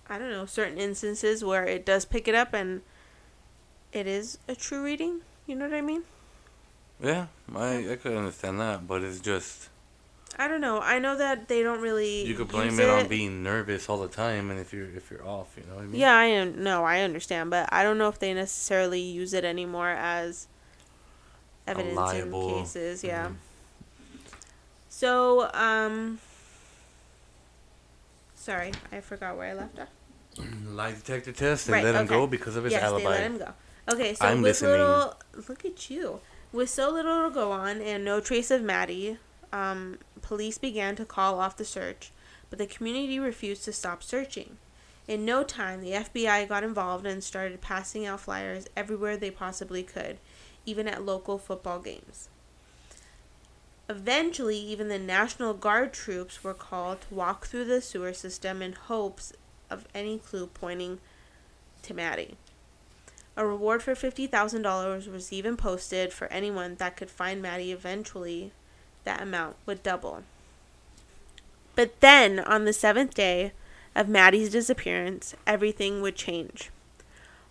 I 0.09 0.19
don't 0.19 0.31
know, 0.31 0.47
certain 0.47 0.79
instances 0.79 1.45
where 1.45 1.65
it 1.67 1.85
does 1.85 2.05
pick 2.05 2.27
it 2.29 2.35
up 2.35 2.55
and 2.55 2.83
it 3.93 4.07
is 4.07 4.39
a 4.49 4.55
true 4.55 4.83
reading. 4.83 5.21
You 5.47 5.57
know 5.57 5.67
what 5.69 5.75
I 5.75 5.81
mean? 5.81 6.05
Yeah, 7.03 7.27
I 7.55 7.93
I 7.93 7.97
could 7.97 8.13
understand 8.17 8.61
that, 8.61 8.87
but 8.89 9.03
it's 9.03 9.21
just 9.21 9.69
I 10.39 10.49
don't 10.49 10.61
know. 10.61 10.81
I 10.81 10.99
know 10.99 11.17
that 11.17 11.49
they 11.49 11.63
don't 11.63 11.81
really 11.81 12.25
you 12.27 12.35
could 12.35 12.49
blame 12.49 12.71
use 12.71 12.79
it, 12.79 12.89
on 12.89 13.09
being 13.09 13.43
nervous 13.43 13.89
all 13.89 13.99
the 13.99 14.09
time, 14.09 14.51
and 14.51 14.59
if 14.61 14.73
you're 14.73 14.89
if 14.91 15.11
you're 15.11 15.27
off, 15.27 15.55
you 15.57 15.65
know 15.69 15.77
what 15.77 15.85
I 15.85 15.87
mean? 15.87 16.01
Yeah, 16.01 16.15
I 16.15 16.45
no, 16.45 16.85
I 16.85 17.01
understand, 17.01 17.51
but 17.51 17.69
I 17.73 17.83
don't 17.83 17.99
know 17.99 18.09
if 18.09 18.19
they 18.19 18.33
necessarily 18.35 19.01
use 19.01 19.33
it 19.35 19.45
anymore 19.45 19.91
as 19.91 20.47
evidence 21.67 22.13
in 22.15 22.33
cases. 22.33 23.05
Yeah. 23.05 23.29
mhm. 23.29 23.35
So, 24.89 25.51
um, 25.53 26.21
sorry, 28.35 28.73
I 28.91 29.01
forgot 29.01 29.37
where 29.37 29.51
I 29.51 29.55
left 29.55 29.79
off. 29.79 29.89
Lie 30.67 30.93
detector 30.93 31.33
test 31.33 31.67
and 31.69 31.75
Right, 31.75 31.85
let 31.85 31.95
him 31.95 32.07
go 32.07 32.27
because 32.27 32.57
of 32.57 32.65
his 32.65 32.73
yes, 32.73 32.83
alibi. 32.83 33.05
they 33.05 33.09
let 33.11 33.21
him 33.23 33.39
go. 33.39 33.53
Okay, 33.93 34.15
so 34.15 34.27
I'm 34.27 34.39
with 34.39 34.45
listening. 34.63 34.73
little, 34.73 35.15
look 35.49 35.65
at 35.67 35.91
you. 35.91 36.21
With 36.53 36.71
so 36.71 36.91
little 36.91 37.29
to 37.29 37.35
go 37.35 37.53
on 37.53 37.81
and 37.81 38.05
no 38.05 38.21
trace 38.21 38.51
of 38.51 38.63
Maddie, 38.63 39.19
um, 39.53 39.99
police 40.23 40.59
began 40.59 40.97
to 40.97 41.05
call 41.05 41.41
off 41.41 41.57
the 41.57 41.65
search, 41.65 42.13
but 42.49 42.59
the 42.59 42.67
community 42.67 43.19
refused 43.19 43.65
to 43.65 43.73
stop 43.73 44.03
searching. 44.03 44.57
In 45.09 45.25
no 45.25 45.43
time, 45.43 45.81
the 45.81 45.93
FBI 45.93 46.49
got 46.49 46.65
involved 46.65 47.07
and 47.07 47.23
started 47.23 47.61
passing 47.61 48.07
out 48.07 48.21
flyers 48.21 48.67
everywhere 48.77 49.17
they 49.17 49.31
possibly 49.31 49.83
could, 49.83 50.19
even 50.65 50.89
at 50.89 51.05
local 51.05 51.39
football 51.39 51.79
games. 51.79 52.29
Eventually, 53.89 54.59
even 54.59 54.89
the 54.89 54.99
National 54.99 55.55
Guard 55.55 55.93
troops 55.93 56.43
were 56.43 56.55
called 56.55 57.03
to 57.03 57.15
walk 57.15 57.47
through 57.47 57.67
the 57.67 57.81
sewer 57.81 58.13
system 58.13 58.63
in 58.63 58.73
hopes 58.73 59.33
of 59.71 59.87
any 59.95 60.19
clue 60.19 60.49
pointing 60.49 60.99
to 61.83 61.95
Maddie. 61.95 62.37
A 63.37 63.47
reward 63.47 63.83
for 63.83 63.95
$50,000 63.95 65.13
was 65.13 65.33
even 65.33 65.57
posted 65.57 66.13
for 66.13 66.27
anyone 66.29 66.77
that 66.77 66.97
could 66.97 67.11
find 67.11 67.43
Maddie 67.43 67.73
eventually. 67.73 68.53
That 69.05 69.21
amount 69.21 69.57
would 69.67 69.83
double. 69.83 70.23
But 71.75 72.01
then, 72.01 72.41
on 72.41 72.65
the 72.65 72.73
seventh 72.73 73.15
day 73.15 73.53
of 73.95 74.09
Maddie's 74.09 74.51
disappearance, 74.51 75.35
everything 75.47 76.01
would 76.01 76.17
change. 76.17 76.71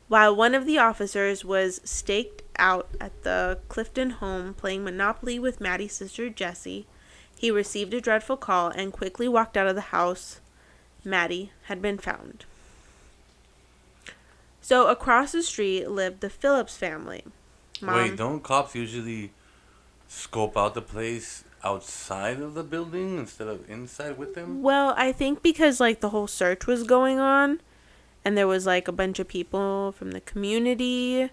While 0.07 0.35
one 0.35 0.55
of 0.55 0.65
the 0.65 0.79
officers 0.79 1.45
was 1.45 1.81
staked 1.83 2.41
out 2.57 2.89
at 2.99 3.23
the 3.23 3.59
Clifton 3.69 4.11
home 4.11 4.53
playing 4.53 4.83
Monopoly 4.83 5.37
with 5.37 5.61
Maddie's 5.61 5.93
sister 5.93 6.29
Jessie, 6.29 6.87
he 7.37 7.51
received 7.51 7.93
a 7.93 8.01
dreadful 8.01 8.37
call 8.37 8.69
and 8.69 8.91
quickly 8.91 9.27
walked 9.27 9.57
out 9.57 9.67
of 9.67 9.75
the 9.75 9.81
house. 9.81 10.39
Maddie 11.03 11.51
had 11.63 11.81
been 11.81 11.99
found. 11.99 12.45
So 14.65 14.87
across 14.87 15.33
the 15.33 15.43
street 15.43 15.91
lived 15.91 16.21
the 16.21 16.29
Phillips 16.31 16.75
family. 16.75 17.23
Wait, 17.83 18.17
don't 18.17 18.41
cops 18.41 18.73
usually 18.73 19.29
scope 20.07 20.57
out 20.57 20.73
the 20.73 20.81
place 20.81 21.43
outside 21.63 22.39
of 22.39 22.55
the 22.55 22.63
building 22.63 23.19
instead 23.19 23.47
of 23.47 23.69
inside 23.69 24.17
with 24.17 24.33
them? 24.33 24.63
Well, 24.63 24.95
I 24.97 25.11
think 25.11 25.43
because 25.43 25.79
like 25.79 25.99
the 26.01 26.09
whole 26.09 26.25
search 26.25 26.65
was 26.65 26.81
going 26.81 27.19
on 27.19 27.61
and 28.25 28.35
there 28.35 28.47
was 28.47 28.65
like 28.65 28.87
a 28.87 28.91
bunch 28.91 29.19
of 29.19 29.27
people 29.27 29.91
from 29.91 30.13
the 30.13 30.21
community. 30.21 31.29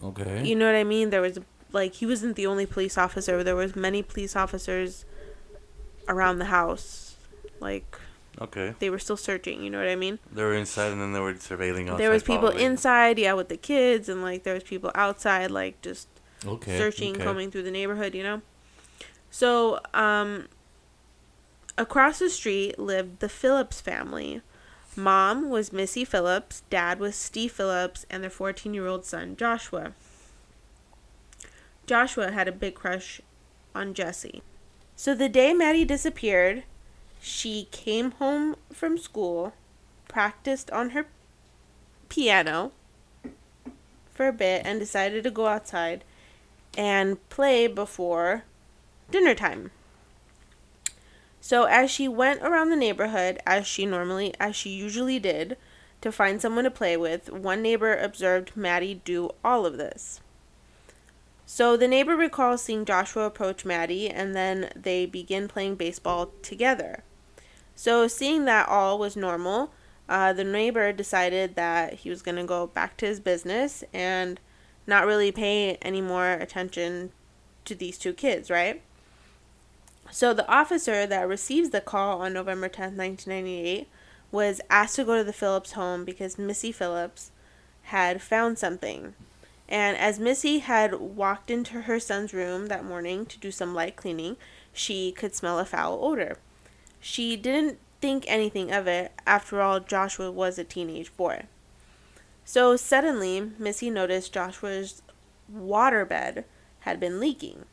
Okay. 0.00 0.46
You 0.46 0.54
know 0.54 0.66
what 0.66 0.76
I 0.76 0.84
mean? 0.84 1.10
There 1.10 1.22
was 1.22 1.40
like 1.72 1.94
he 1.94 2.06
wasn't 2.06 2.36
the 2.36 2.46
only 2.46 2.64
police 2.64 2.96
officer. 2.96 3.42
There 3.42 3.56
was 3.56 3.74
many 3.74 4.04
police 4.04 4.36
officers 4.36 5.04
around 6.06 6.38
the 6.38 6.44
house. 6.44 7.16
Like 7.58 7.98
Okay. 8.40 8.74
they 8.80 8.90
were 8.90 8.98
still 8.98 9.16
searching, 9.16 9.62
you 9.62 9.70
know 9.70 9.78
what 9.78 9.88
I 9.88 9.96
mean? 9.96 10.18
They 10.30 10.42
were 10.42 10.54
inside 10.54 10.92
and 10.92 11.00
then 11.00 11.12
they 11.12 11.20
were 11.20 11.34
surveilling 11.34 11.84
outside. 11.88 11.98
there 11.98 12.10
was 12.10 12.22
people 12.22 12.48
probably. 12.48 12.64
inside, 12.64 13.18
yeah, 13.18 13.32
with 13.32 13.48
the 13.48 13.56
kids 13.56 14.08
and 14.08 14.20
like 14.22 14.42
there 14.42 14.54
was 14.54 14.62
people 14.62 14.90
outside 14.94 15.50
like 15.50 15.80
just 15.82 16.08
Okay. 16.44 16.76
searching, 16.76 17.14
okay. 17.14 17.24
combing 17.24 17.50
through 17.50 17.62
the 17.62 17.70
neighborhood, 17.70 18.14
you 18.14 18.22
know? 18.22 18.42
So, 19.30 19.80
um, 19.94 20.48
across 21.78 22.18
the 22.18 22.28
street 22.30 22.78
lived 22.78 23.20
the 23.20 23.28
Phillips 23.28 23.80
family. 23.80 24.42
Mom 24.94 25.48
was 25.50 25.72
Missy 25.72 26.04
Phillips, 26.04 26.62
dad 26.70 26.98
was 27.00 27.16
Steve 27.16 27.52
Phillips, 27.52 28.04
and 28.10 28.22
their 28.22 28.30
14 28.30 28.72
year 28.74 28.86
old 28.86 29.04
son, 29.06 29.34
Joshua. 29.36 29.92
Joshua 31.86 32.32
had 32.32 32.48
a 32.48 32.52
big 32.52 32.74
crush 32.74 33.20
on 33.74 33.94
Jessie. 33.94 34.42
So, 34.94 35.14
the 35.14 35.28
day 35.28 35.52
Maddie 35.52 35.84
disappeared, 35.84 36.64
she 37.26 37.66
came 37.72 38.12
home 38.12 38.54
from 38.72 38.96
school, 38.96 39.52
practiced 40.06 40.70
on 40.70 40.90
her 40.90 41.06
piano 42.08 42.70
for 44.14 44.28
a 44.28 44.32
bit, 44.32 44.62
and 44.64 44.78
decided 44.78 45.24
to 45.24 45.30
go 45.32 45.48
outside 45.48 46.04
and 46.78 47.28
play 47.28 47.66
before 47.66 48.44
dinner 49.10 49.34
time. 49.34 49.72
So 51.40 51.64
as 51.64 51.90
she 51.90 52.06
went 52.06 52.42
around 52.42 52.70
the 52.70 52.76
neighborhood 52.76 53.40
as 53.44 53.66
she 53.66 53.86
normally 53.86 54.32
as 54.38 54.54
she 54.54 54.70
usually 54.70 55.18
did 55.18 55.56
to 56.02 56.12
find 56.12 56.40
someone 56.40 56.64
to 56.64 56.70
play 56.70 56.96
with, 56.96 57.32
one 57.32 57.60
neighbor 57.60 57.96
observed 57.96 58.56
Maddie 58.56 59.02
do 59.04 59.30
all 59.44 59.66
of 59.66 59.78
this. 59.78 60.20
So 61.44 61.76
the 61.76 61.88
neighbor 61.88 62.16
recalls 62.16 62.62
seeing 62.62 62.84
Joshua 62.84 63.26
approach 63.26 63.64
Maddie, 63.64 64.08
and 64.08 64.34
then 64.34 64.70
they 64.76 65.06
begin 65.06 65.48
playing 65.48 65.74
baseball 65.74 66.30
together. 66.42 67.02
So, 67.76 68.08
seeing 68.08 68.46
that 68.46 68.68
all 68.68 68.98
was 68.98 69.16
normal, 69.16 69.70
uh, 70.08 70.32
the 70.32 70.44
neighbor 70.44 70.92
decided 70.92 71.56
that 71.56 71.94
he 71.94 72.10
was 72.10 72.22
going 72.22 72.36
to 72.36 72.44
go 72.44 72.66
back 72.66 72.96
to 72.96 73.06
his 73.06 73.20
business 73.20 73.84
and 73.92 74.40
not 74.86 75.06
really 75.06 75.30
pay 75.30 75.74
any 75.82 76.00
more 76.00 76.32
attention 76.32 77.12
to 77.66 77.74
these 77.74 77.98
two 77.98 78.14
kids, 78.14 78.50
right? 78.50 78.80
So, 80.10 80.32
the 80.32 80.48
officer 80.50 81.06
that 81.06 81.28
receives 81.28 81.68
the 81.70 81.82
call 81.82 82.22
on 82.22 82.32
November 82.32 82.68
10th, 82.68 82.96
1998, 82.96 83.88
was 84.32 84.60
asked 84.70 84.96
to 84.96 85.04
go 85.04 85.18
to 85.18 85.24
the 85.24 85.32
Phillips 85.32 85.72
home 85.72 86.04
because 86.04 86.38
Missy 86.38 86.72
Phillips 86.72 87.30
had 87.84 88.22
found 88.22 88.58
something. 88.58 89.14
And 89.68 89.96
as 89.96 90.18
Missy 90.18 90.60
had 90.60 90.94
walked 90.94 91.50
into 91.50 91.82
her 91.82 92.00
son's 92.00 92.32
room 92.32 92.66
that 92.66 92.84
morning 92.84 93.26
to 93.26 93.38
do 93.38 93.50
some 93.50 93.74
light 93.74 93.96
cleaning, 93.96 94.36
she 94.72 95.12
could 95.12 95.34
smell 95.34 95.58
a 95.58 95.64
foul 95.64 95.98
odor. 96.02 96.38
She 97.08 97.36
didn't 97.36 97.78
think 98.00 98.24
anything 98.26 98.72
of 98.72 98.88
it. 98.88 99.12
After 99.28 99.62
all, 99.62 99.78
Joshua 99.78 100.28
was 100.28 100.58
a 100.58 100.64
teenage 100.64 101.16
boy. 101.16 101.44
So 102.44 102.74
suddenly, 102.74 103.52
Missy 103.60 103.90
noticed 103.90 104.32
Joshua's 104.32 105.02
waterbed 105.54 106.42
had 106.80 106.98
been 106.98 107.20
leaking. 107.20 107.64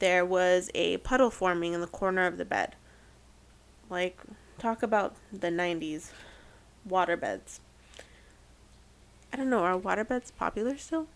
There 0.00 0.22
was 0.22 0.70
a 0.74 0.98
puddle 0.98 1.30
forming 1.30 1.72
in 1.72 1.80
the 1.80 1.86
corner 1.86 2.26
of 2.26 2.36
the 2.36 2.44
bed. 2.44 2.76
Like, 3.88 4.20
talk 4.58 4.82
about 4.82 5.16
the 5.32 5.48
90s 5.48 6.10
waterbeds. 6.86 7.60
I 9.32 9.38
don't 9.38 9.48
know, 9.48 9.60
are 9.60 9.78
waterbeds 9.78 10.30
popular 10.36 10.76
still? 10.76 11.06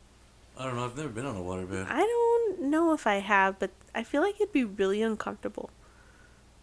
I 0.56 0.64
don't 0.64 0.76
know. 0.76 0.86
I've 0.86 0.96
never 0.96 1.10
been 1.10 1.26
on 1.26 1.36
a 1.36 1.40
waterbed. 1.40 1.86
I 1.86 2.00
don't 2.00 2.62
know 2.62 2.94
if 2.94 3.06
I 3.06 3.16
have, 3.16 3.58
but 3.58 3.72
I 3.94 4.04
feel 4.04 4.22
like 4.22 4.36
it'd 4.36 4.54
be 4.54 4.64
really 4.64 5.02
uncomfortable. 5.02 5.68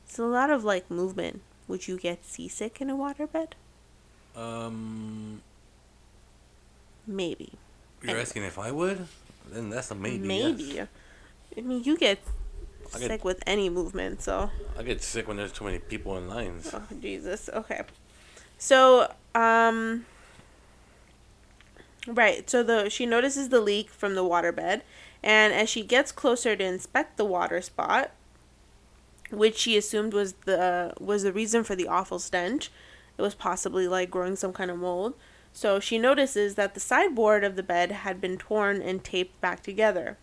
It's 0.09 0.17
a 0.17 0.25
lot 0.25 0.49
of 0.49 0.63
like 0.63 0.89
movement. 0.89 1.41
Would 1.67 1.87
you 1.87 1.97
get 1.97 2.25
seasick 2.25 2.81
in 2.81 2.89
a 2.89 2.95
waterbed? 2.95 3.49
Um, 4.35 5.41
Maybe. 7.05 7.51
you're 8.01 8.09
Anyway. 8.11 8.21
asking 8.21 8.43
if 8.43 8.57
I 8.57 8.71
would? 8.71 9.07
Then 9.51 9.69
that's 9.69 9.91
a 9.91 9.95
maybe. 9.95 10.27
Maybe. 10.27 10.63
yes. 10.63 10.87
I 11.55 11.61
mean, 11.61 11.83
you 11.83 11.95
get 11.95 12.19
I 12.93 12.99
get- 12.99 13.07
sick 13.07 13.23
with 13.23 13.43
any 13.45 13.69
movement, 13.69 14.23
so. 14.23 14.49
I 14.77 14.81
get 14.83 15.03
sick 15.03 15.27
when 15.27 15.37
there's 15.37 15.51
too 15.51 15.63
many 15.65 15.77
people 15.77 16.17
in 16.17 16.27
lines. 16.27 16.71
Oh, 16.73 16.81
Jesus. 16.99 17.47
Okay. 17.53 17.81
So, 18.57 19.13
um. 19.35 20.05
Right. 22.07 22.49
So 22.49 22.63
the 22.63 22.89
she 22.89 23.05
notices 23.05 23.49
the 23.49 23.59
leak 23.61 23.91
from 23.91 24.15
the 24.15 24.23
waterbed, 24.23 24.81
and 25.21 25.53
as 25.53 25.69
she 25.69 25.83
gets 25.83 26.11
closer 26.11 26.55
to 26.55 26.63
inspect 26.63 27.17
the 27.17 27.25
water 27.25 27.61
spot, 27.61 28.11
which 29.31 29.57
she 29.57 29.77
assumed 29.77 30.13
was 30.13 30.33
the 30.45 30.93
was 30.99 31.23
the 31.23 31.33
reason 31.33 31.63
for 31.63 31.75
the 31.75 31.87
awful 31.87 32.19
stench, 32.19 32.71
it 33.17 33.21
was 33.21 33.35
possibly 33.35 33.87
like 33.87 34.09
growing 34.09 34.35
some 34.35 34.53
kind 34.53 34.71
of 34.71 34.77
mold. 34.77 35.13
So 35.51 35.79
she 35.79 35.97
notices 35.97 36.55
that 36.55 36.73
the 36.73 36.79
sideboard 36.79 37.43
of 37.43 37.55
the 37.55 37.63
bed 37.63 37.91
had 37.91 38.21
been 38.21 38.37
torn 38.37 38.81
and 38.81 39.03
taped 39.03 39.39
back 39.41 39.61
together. 39.63 40.17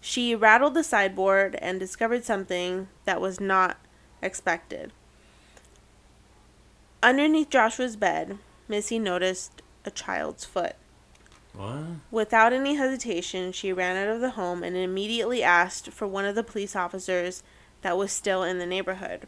She 0.00 0.34
rattled 0.34 0.74
the 0.74 0.84
sideboard 0.84 1.56
and 1.56 1.78
discovered 1.78 2.24
something 2.24 2.88
that 3.04 3.20
was 3.20 3.40
not 3.40 3.78
expected. 4.22 4.92
Underneath 7.02 7.50
Joshua's 7.50 7.96
bed, 7.96 8.38
Missy 8.68 8.98
noticed 8.98 9.62
a 9.84 9.90
child's 9.90 10.44
foot. 10.44 10.76
What? 11.52 11.84
Without 12.10 12.52
any 12.52 12.76
hesitation, 12.76 13.52
she 13.52 13.72
ran 13.72 13.96
out 13.96 14.14
of 14.14 14.20
the 14.20 14.30
home 14.30 14.62
and 14.62 14.76
immediately 14.76 15.42
asked 15.42 15.90
for 15.90 16.06
one 16.06 16.24
of 16.24 16.34
the 16.34 16.44
police 16.44 16.76
officers 16.76 17.42
that 17.82 17.96
was 17.96 18.12
still 18.12 18.42
in 18.42 18.58
the 18.58 18.66
neighborhood. 18.66 19.26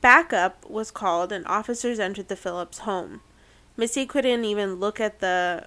Backup 0.00 0.68
was 0.68 0.90
called 0.90 1.32
and 1.32 1.46
officers 1.46 1.98
entered 1.98 2.28
the 2.28 2.36
Phillips 2.36 2.80
home. 2.80 3.22
Missy 3.76 4.06
couldn't 4.06 4.44
even 4.44 4.74
look 4.74 5.00
at 5.00 5.20
the 5.20 5.66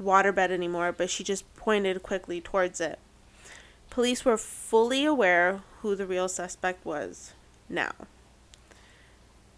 waterbed 0.00 0.50
anymore, 0.50 0.92
but 0.92 1.10
she 1.10 1.22
just 1.22 1.52
pointed 1.56 2.02
quickly 2.02 2.40
towards 2.40 2.80
it. 2.80 2.98
Police 3.90 4.24
were 4.24 4.38
fully 4.38 5.04
aware 5.04 5.62
who 5.82 5.94
the 5.94 6.06
real 6.06 6.28
suspect 6.28 6.84
was 6.84 7.34
now. 7.68 7.92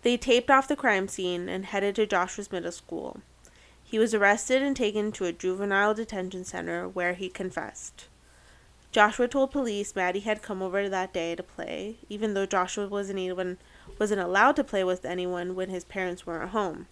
They 0.02 0.16
taped 0.16 0.50
off 0.50 0.66
the 0.66 0.74
crime 0.74 1.06
scene 1.06 1.48
and 1.48 1.64
headed 1.64 1.94
to 1.96 2.06
Joshua's 2.06 2.50
middle 2.50 2.72
school. 2.72 3.20
He 3.84 3.98
was 3.98 4.14
arrested 4.14 4.62
and 4.62 4.74
taken 4.74 5.12
to 5.12 5.26
a 5.26 5.32
juvenile 5.32 5.94
detention 5.94 6.44
center 6.44 6.88
where 6.88 7.14
he 7.14 7.28
confessed. 7.28 8.08
Joshua 8.92 9.26
told 9.26 9.50
police 9.50 9.96
Maddie 9.96 10.20
had 10.20 10.42
come 10.42 10.60
over 10.60 10.86
that 10.86 11.14
day 11.14 11.34
to 11.34 11.42
play, 11.42 11.96
even 12.10 12.34
though 12.34 12.44
Joshua 12.44 12.86
wasn't 12.86 13.18
even 13.18 13.56
wasn't 13.98 14.20
allowed 14.20 14.54
to 14.56 14.64
play 14.64 14.84
with 14.84 15.06
anyone 15.06 15.54
when 15.54 15.70
his 15.70 15.84
parents 15.84 16.26
weren't 16.26 16.50
home. 16.50 16.86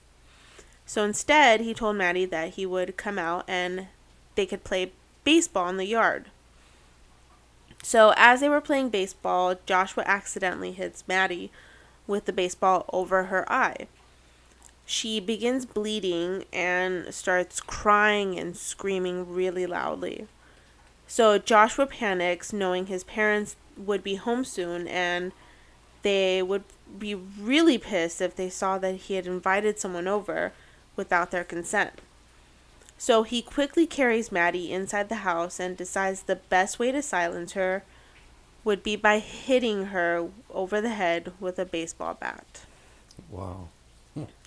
So 0.86 1.04
instead, 1.04 1.60
he 1.60 1.74
told 1.74 1.96
Maddie 1.96 2.24
that 2.24 2.54
he 2.54 2.64
would 2.64 2.96
come 2.96 3.18
out 3.18 3.44
and 3.46 3.88
they 4.34 4.46
could 4.46 4.64
play 4.64 4.92
baseball 5.24 5.68
in 5.68 5.76
the 5.76 5.84
yard. 5.84 6.30
So 7.82 8.12
as 8.16 8.40
they 8.40 8.48
were 8.48 8.60
playing 8.60 8.88
baseball, 8.88 9.56
Joshua 9.66 10.04
accidentally 10.06 10.72
hits 10.72 11.04
Maddie 11.06 11.50
with 12.06 12.24
the 12.24 12.32
baseball 12.32 12.86
over 12.92 13.24
her 13.24 13.50
eye. 13.52 13.86
She 14.84 15.20
begins 15.20 15.66
bleeding 15.66 16.44
and 16.52 17.14
starts 17.14 17.60
crying 17.60 18.38
and 18.38 18.56
screaming 18.56 19.32
really 19.32 19.66
loudly. 19.66 20.26
So 21.10 21.38
Joshua 21.38 21.88
panics, 21.88 22.52
knowing 22.52 22.86
his 22.86 23.02
parents 23.02 23.56
would 23.76 24.04
be 24.04 24.14
home 24.14 24.44
soon 24.44 24.86
and 24.86 25.32
they 26.02 26.40
would 26.40 26.62
be 27.00 27.16
really 27.16 27.78
pissed 27.78 28.20
if 28.20 28.36
they 28.36 28.48
saw 28.48 28.78
that 28.78 28.94
he 28.94 29.14
had 29.14 29.26
invited 29.26 29.80
someone 29.80 30.06
over 30.06 30.52
without 30.94 31.32
their 31.32 31.42
consent. 31.42 32.00
So 32.96 33.24
he 33.24 33.42
quickly 33.42 33.88
carries 33.88 34.30
Maddie 34.30 34.70
inside 34.70 35.08
the 35.08 35.26
house 35.26 35.58
and 35.58 35.76
decides 35.76 36.22
the 36.22 36.36
best 36.36 36.78
way 36.78 36.92
to 36.92 37.02
silence 37.02 37.54
her 37.54 37.82
would 38.62 38.84
be 38.84 38.94
by 38.94 39.18
hitting 39.18 39.86
her 39.86 40.28
over 40.48 40.80
the 40.80 40.90
head 40.90 41.32
with 41.40 41.58
a 41.58 41.64
baseball 41.64 42.14
bat. 42.14 42.66
Wow. 43.28 43.66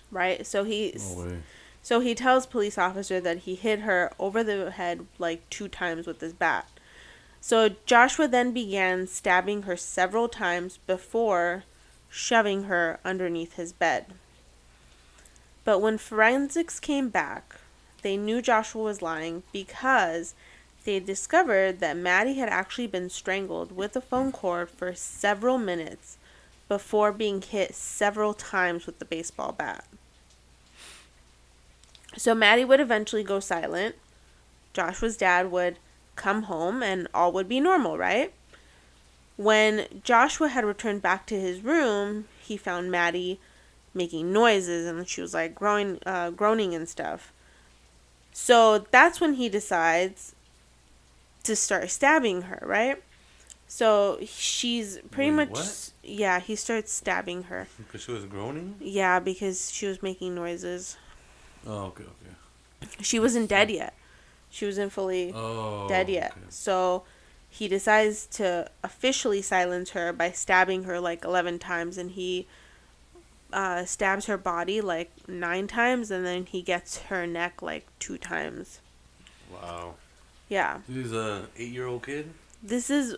Right? 0.10 0.48
So 0.48 0.64
he 0.64 0.96
No. 0.98 1.40
So 1.84 2.00
he 2.00 2.16
tells 2.16 2.46
police 2.46 2.78
officer 2.78 3.20
that 3.20 3.40
he 3.40 3.56
hit 3.56 3.82
her 3.82 4.12
over 4.18 4.42
the 4.44 4.72
head 4.72 5.06
like 5.20 5.48
two 5.50 5.68
times 5.68 6.08
with 6.08 6.22
his 6.22 6.34
bat. 6.34 6.68
So 7.42 7.72
Joshua 7.86 8.30
then 8.30 8.54
began 8.54 9.06
stabbing 9.06 9.64
her 9.64 9.76
several 9.76 10.30
times 10.30 10.80
before 10.88 11.66
shoving 12.10 12.64
her 12.64 13.00
underneath 13.04 13.56
his 13.56 13.74
bed. 13.74 14.06
But 15.66 15.80
when 15.80 15.98
forensics 15.98 16.80
came 16.80 17.10
back, 17.10 17.56
they 18.02 18.16
knew 18.16 18.42
Joshua 18.42 18.84
was 18.84 19.02
lying 19.02 19.44
because 19.52 20.36
they 20.86 21.02
discovered 21.02 21.80
that 21.82 21.98
Maddie 21.98 22.36
had 22.36 22.50
actually 22.50 22.88
been 22.88 23.10
strangled 23.10 23.76
with 23.76 23.96
a 23.98 24.02
phone 24.02 24.32
cord 24.32 24.70
for 24.70 24.94
several 24.94 25.58
minutes 25.58 26.18
before 26.70 27.12
being 27.12 27.42
hit 27.42 27.76
several 27.76 28.34
times 28.34 28.86
with 28.86 29.00
the 29.00 29.06
baseball 29.06 29.52
bat. 29.52 29.86
So 32.18 32.36
Maddie 32.36 32.66
would 32.66 32.80
eventually 32.80 33.24
go 33.24 33.40
silent. 33.40 33.96
Joshua's 34.74 35.18
dad 35.18 35.52
would 35.52 35.78
come 36.16 36.44
home 36.44 36.84
and 36.84 37.08
all 37.14 37.32
would 37.32 37.50
be 37.50 37.60
normal, 37.60 37.98
right? 37.98 38.34
When 39.36 39.88
Joshua 40.04 40.50
had 40.50 40.64
returned 40.66 41.02
back 41.02 41.26
to 41.28 41.40
his 41.40 41.62
room, 41.62 42.26
he 42.42 42.58
found 42.58 42.92
Maddie 42.92 43.40
making 43.94 44.32
noises 44.32 44.88
and 44.88 45.08
she 45.08 45.22
was 45.22 45.34
like 45.34 45.56
groaning, 45.56 46.00
uh, 46.06 46.30
groaning 46.32 46.74
and 46.76 46.88
stuff. 46.88 47.32
So 48.32 48.80
that's 48.92 49.22
when 49.22 49.36
he 49.36 49.50
decides 49.50 50.36
to 51.44 51.56
start 51.56 51.90
stabbing 51.90 52.44
her, 52.44 52.60
right? 52.66 53.02
So 53.68 54.20
she's 54.26 55.00
pretty 55.12 55.32
Wait, 55.32 55.48
much 55.48 55.50
what? 55.50 55.92
yeah, 56.04 56.40
he 56.40 56.56
starts 56.56 56.92
stabbing 56.92 57.44
her. 57.44 57.68
Because 57.78 58.02
she 58.02 58.12
was 58.12 58.26
groaning? 58.26 58.76
Yeah, 58.80 59.20
because 59.20 59.72
she 59.72 59.88
was 59.88 60.02
making 60.04 60.36
noises. 60.36 60.98
Oh, 61.66 61.86
okay, 61.88 62.04
okay. 62.04 62.90
She 63.02 63.20
wasn't 63.20 63.50
dead 63.50 63.70
yet. 63.72 63.94
She 64.50 64.66
wasn't 64.66 64.92
fully 64.92 65.32
Oh. 65.34 65.88
dead 65.88 66.10
yet. 66.10 66.32
okay. 66.32 66.42
So 66.50 67.04
he 67.50 67.68
decides 67.68 68.26
to 68.28 68.70
officially 68.84 69.42
silence 69.42 69.92
her 69.92 70.12
by 70.14 70.32
stabbing 70.32 70.84
her 70.84 71.00
like 71.00 71.24
11 71.24 71.60
times 71.60 71.98
and 71.98 72.12
he 72.12 72.48
uh, 73.52 73.86
stabs 73.86 74.26
her 74.26 74.38
body 74.38 74.82
like 74.82 75.12
nine 75.28 75.68
times 75.68 76.10
and 76.12 76.26
then 76.26 76.46
he 76.46 76.62
gets 76.62 77.04
her 77.04 77.26
neck 77.28 77.62
like 77.62 77.86
two 78.00 78.18
times. 78.18 78.80
Wow. 79.52 79.94
Yeah. 80.50 80.80
This 80.90 81.06
is 81.08 81.14
a 81.14 81.48
eight-year-old 81.58 82.04
kid? 82.06 82.32
This 82.62 82.90
is, 82.90 83.16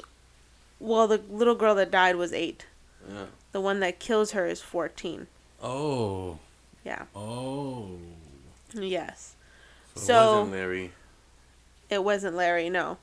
well, 0.79 1.07
the 1.07 1.21
little 1.29 1.55
girl 1.55 1.73
that 1.75 1.89
died 1.91 2.15
was 2.17 2.33
eight. 2.33 2.65
Yeah. 3.09 3.25
The 3.53 3.61
one 3.61 3.79
that 3.79 3.99
kills 3.99 4.31
her 4.31 4.45
is 4.45 4.61
14. 4.61 5.27
Oh. 5.63 6.39
Yeah. 6.83 7.03
Oh. 7.15 7.97
Yes. 8.83 9.35
So, 9.95 10.01
So- 10.03 10.13
it 10.13 10.35
wasn't 10.39 10.51
Larry. 10.51 10.91
It 11.89 12.03
wasn't 12.03 12.35
Larry, 12.35 12.69
no. 12.69 12.97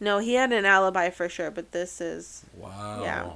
No, 0.00 0.18
he 0.18 0.34
had 0.34 0.52
an 0.52 0.64
alibi 0.64 1.10
for 1.10 1.28
sure, 1.28 1.50
but 1.50 1.72
this 1.72 2.00
is 2.00 2.44
Wow. 2.56 3.02
Yeah. 3.02 3.30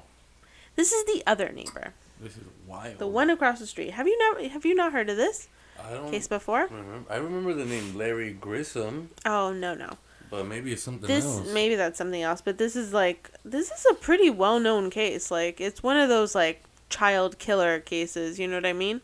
this 0.76 0.92
is 0.92 1.04
the 1.04 1.22
other 1.26 1.50
neighbor, 1.50 1.92
This 2.20 2.36
is 2.36 2.44
wild. 2.66 2.98
the 2.98 3.06
one 3.06 3.30
across 3.30 3.58
the 3.60 3.66
street. 3.66 3.90
Have 3.90 4.06
you 4.08 4.18
not 4.18 4.42
have 4.50 4.64
you 4.64 4.74
not 4.74 4.92
heard 4.92 5.08
of 5.10 5.16
this 5.16 5.48
I 5.78 5.90
don't 5.92 6.10
case 6.10 6.26
before? 6.26 6.66
remember. 6.70 7.12
I 7.12 7.16
remember 7.16 7.52
the 7.54 7.64
name 7.66 7.96
Larry 7.96 8.32
Grissom, 8.32 9.10
Oh 9.26 9.52
no 9.52 9.74
no. 9.74 9.98
but 10.30 10.46
maybe 10.46 10.72
it's 10.72 10.82
something 10.82 11.06
This 11.06 11.24
else. 11.24 11.48
maybe 11.52 11.74
that's 11.76 11.98
something 11.98 12.22
else, 12.22 12.40
but 12.40 12.56
this 12.58 12.76
is 12.76 12.92
like 12.94 13.30
this 13.44 13.70
is 13.70 13.86
a 13.90 13.94
pretty 13.94 14.30
well 14.30 14.58
known 14.58 14.88
case. 14.90 15.30
Like 15.30 15.60
it's 15.60 15.82
one 15.82 15.98
of 15.98 16.08
those 16.08 16.34
like 16.34 16.62
child 16.88 17.38
killer 17.38 17.78
cases. 17.78 18.38
You 18.38 18.48
know 18.48 18.56
what 18.56 18.66
I 18.66 18.72
mean? 18.72 19.02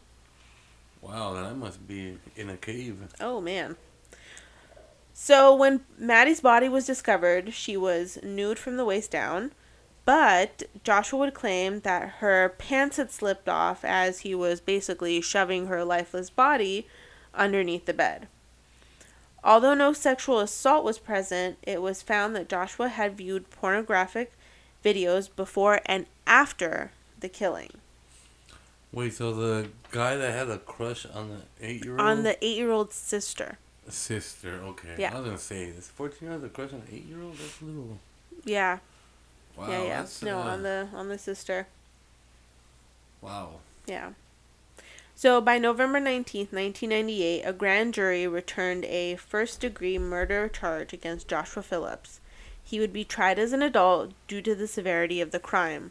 Wow, 1.03 1.35
then 1.35 1.45
I 1.45 1.53
must 1.53 1.87
be 1.87 2.19
in 2.37 2.51
a 2.51 2.57
cave. 2.57 3.01
Oh 3.21 3.41
man. 3.41 3.77
So 5.13 5.55
when 5.55 5.81
Maddie's 5.99 6.41
body 6.41 6.69
was 6.69 6.87
discovered, 6.87 7.53
she 7.53 7.77
was 7.77 8.19
nude 8.23 8.59
from 8.59 8.77
the 8.77 8.85
waist 8.85 9.11
down, 9.11 9.53
but 10.05 10.63
Joshua 10.83 11.19
would 11.21 11.35
claim 11.35 11.81
that 11.81 12.09
her 12.19 12.55
pants 12.59 12.97
had 12.97 13.11
slipped 13.11 13.49
off 13.49 13.85
as 13.85 14.21
he 14.21 14.35
was 14.35 14.61
basically 14.61 15.21
shoving 15.21 15.67
her 15.67 15.85
lifeless 15.85 16.31
body 16.31 16.87
underneath 17.35 17.87
the 17.87 17.95
bed. 17.95 18.29
Although 19.43 19.75
no 19.75 19.93
sexual 19.93 20.41
assault 20.41 20.85
was 20.85 20.99
present, 20.99 21.59
it 21.63 21.81
was 21.81 22.03
found 22.03 22.37
that 22.37 22.49
Joshua 22.49 22.89
had 22.89 23.17
viewed 23.17 23.51
pornographic 23.51 24.33
videos 24.85 25.35
before 25.35 25.81
and 25.87 26.07
after 26.27 26.93
the 27.19 27.29
killing. 27.29 27.80
Wait, 28.93 29.13
so 29.15 29.33
the 29.33 29.69
guy 29.93 30.17
that 30.17 30.33
had 30.33 30.49
a 30.51 30.59
crush 30.59 31.07
on 31.07 31.29
the 31.31 31.67
eight-year-old 31.67 32.01
On 32.01 32.23
the 32.25 32.43
eight 32.45 32.57
year 32.57 32.71
old 32.71 32.93
sister. 32.93 33.59
sister, 33.89 34.61
okay. 34.65 34.95
Yeah. 34.99 35.13
I 35.15 35.19
was 35.19 35.25
gonna 35.27 35.39
say 35.39 35.71
this 35.71 35.89
fourteen-year-old 35.89 36.43
had 36.43 36.51
a 36.51 36.53
crush 36.55 36.73
on 36.73 36.81
an 36.81 36.89
eight-year-old. 36.93 37.37
That's 37.37 37.61
a 37.61 37.65
little. 37.65 37.99
Yeah, 38.45 38.79
Wow. 39.57 39.71
yeah, 39.71 39.83
yeah. 39.83 40.01
That's, 40.01 40.23
No, 40.23 40.39
uh, 40.39 40.43
on 40.43 40.63
the 40.63 40.89
on 40.95 41.09
the 41.09 41.19
sister. 41.19 41.67
Wow. 43.21 43.61
Yeah. 43.87 44.11
So 45.15 45.41
by 45.43 45.59
November 45.59 46.01
19th, 46.01 46.51
1998, 46.51 47.43
a 47.43 47.53
grand 47.53 47.93
jury 47.93 48.27
returned 48.27 48.87
a 48.87 49.17
first 49.17 49.61
degree 49.61 49.99
murder 49.99 50.49
charge 50.49 50.95
against 50.95 51.29
Joshua 51.29 51.63
Phillips. 51.63 52.21
He 52.65 52.81
would 52.81 52.93
be 52.93 53.05
tried 53.05 53.39
as 53.39 53.53
an 53.53 53.63
adult 53.63 54.13
due 54.29 54.41
to 54.41 54.55
the 54.55 54.67
severity 54.67 55.21
of 55.21 55.31
the 55.31 55.39
crime. 55.39 55.91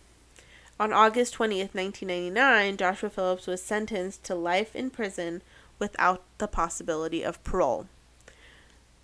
On 0.79 0.93
August 0.93 1.35
20th, 1.35 1.75
1999, 1.75 2.77
Joshua 2.77 3.09
Phillips 3.09 3.47
was 3.47 3.61
sentenced 3.61 4.23
to 4.23 4.33
life 4.33 4.73
in 4.75 4.89
prison 4.89 5.41
without 5.77 6.23
the 6.37 6.47
possibility 6.47 7.21
of 7.21 7.43
parole. 7.43 7.87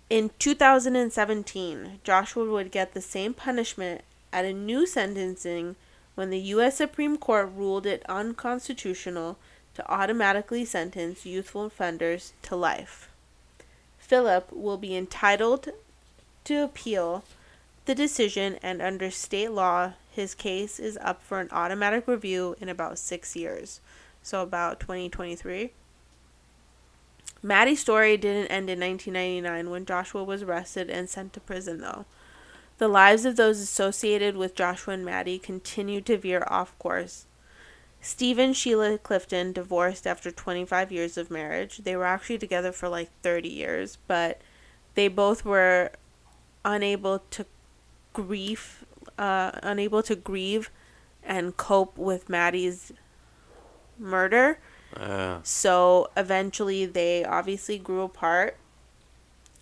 In 0.08 0.30
2017, 0.38 2.00
Joshua 2.02 2.50
would 2.50 2.70
get 2.70 2.94
the 2.94 3.02
same 3.02 3.34
punishment 3.34 4.02
at 4.32 4.46
a 4.46 4.54
new 4.54 4.86
sentencing 4.86 5.76
when 6.14 6.30
the 6.30 6.38
U.S. 6.38 6.78
Supreme 6.78 7.18
Court 7.18 7.50
ruled 7.54 7.84
it 7.84 8.06
unconstitutional 8.08 9.36
to 9.74 9.90
automatically 9.90 10.64
sentence 10.64 11.26
youthful 11.26 11.66
offenders 11.66 12.32
to 12.42 12.56
life. 12.56 13.10
Philip 13.98 14.50
will 14.50 14.78
be 14.78 14.96
entitled 14.96 15.68
to 16.44 16.64
appeal 16.64 17.22
the 17.86 17.94
decision, 17.94 18.58
and 18.62 18.82
under 18.82 19.10
state 19.10 19.50
law, 19.50 19.92
his 20.10 20.34
case 20.34 20.78
is 20.78 20.98
up 21.00 21.22
for 21.22 21.40
an 21.40 21.48
automatic 21.50 22.06
review 22.06 22.56
in 22.60 22.68
about 22.68 22.98
six 22.98 23.34
years. 23.34 23.80
So, 24.22 24.42
about 24.42 24.80
2023. 24.80 25.72
Maddie's 27.42 27.80
story 27.80 28.16
didn't 28.16 28.48
end 28.48 28.68
in 28.68 28.80
1999 28.80 29.70
when 29.70 29.86
Joshua 29.86 30.24
was 30.24 30.42
arrested 30.42 30.90
and 30.90 31.08
sent 31.08 31.32
to 31.34 31.40
prison, 31.40 31.80
though. 31.80 32.06
The 32.78 32.88
lives 32.88 33.24
of 33.24 33.36
those 33.36 33.60
associated 33.60 34.36
with 34.36 34.54
Joshua 34.54 34.94
and 34.94 35.04
Maddie 35.04 35.38
continued 35.38 36.06
to 36.06 36.18
veer 36.18 36.44
off 36.48 36.78
course. 36.78 37.26
Steve 38.00 38.38
and 38.38 38.56
Sheila 38.56 38.98
Clifton 38.98 39.52
divorced 39.52 40.06
after 40.06 40.30
25 40.30 40.92
years 40.92 41.16
of 41.16 41.30
marriage. 41.30 41.78
They 41.78 41.96
were 41.96 42.04
actually 42.04 42.38
together 42.38 42.72
for 42.72 42.88
like 42.88 43.10
30 43.22 43.48
years, 43.48 43.98
but 44.06 44.40
they 44.94 45.08
both 45.08 45.44
were 45.44 45.92
unable 46.64 47.20
to 47.30 47.46
grieve, 48.16 48.86
uh, 49.18 49.50
unable 49.62 50.02
to 50.02 50.16
grieve 50.16 50.70
and 51.22 51.54
cope 51.58 51.98
with 51.98 52.30
Maddie's 52.30 52.92
murder. 53.98 54.58
Yeah. 54.98 55.40
So 55.42 56.08
eventually, 56.16 56.86
they 56.86 57.26
obviously 57.26 57.76
grew 57.76 58.00
apart. 58.00 58.56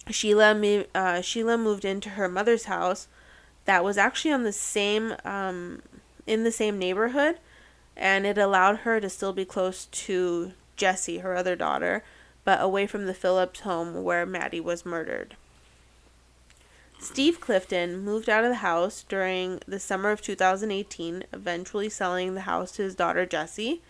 Sheila, 0.08 0.84
uh, 0.94 1.20
Sheila 1.20 1.58
moved 1.58 1.84
into 1.84 2.10
her 2.10 2.28
mother's 2.28 2.66
house, 2.66 3.08
that 3.64 3.82
was 3.82 3.98
actually 3.98 4.32
on 4.32 4.44
the 4.44 4.52
same, 4.52 5.16
um, 5.24 5.82
in 6.26 6.44
the 6.44 6.52
same 6.52 6.78
neighborhood, 6.78 7.40
and 7.96 8.24
it 8.24 8.38
allowed 8.38 8.80
her 8.80 9.00
to 9.00 9.08
still 9.08 9.32
be 9.32 9.44
close 9.44 9.86
to 9.86 10.52
Jessie, 10.76 11.18
her 11.18 11.34
other 11.34 11.56
daughter, 11.56 12.04
but 12.44 12.60
away 12.60 12.86
from 12.86 13.06
the 13.06 13.14
Phillips 13.14 13.60
home 13.60 14.04
where 14.04 14.26
Maddie 14.26 14.60
was 14.60 14.86
murdered. 14.86 15.36
Steve 16.98 17.40
Clifton 17.40 17.98
moved 17.98 18.28
out 18.30 18.44
of 18.44 18.50
the 18.50 18.56
house 18.56 19.04
during 19.08 19.60
the 19.66 19.78
summer 19.78 20.10
of 20.10 20.22
2018, 20.22 21.24
eventually 21.32 21.88
selling 21.90 22.34
the 22.34 22.42
house 22.42 22.72
to 22.72 22.82
his 22.82 22.94
daughter 22.94 23.26
Jessie 23.26 23.82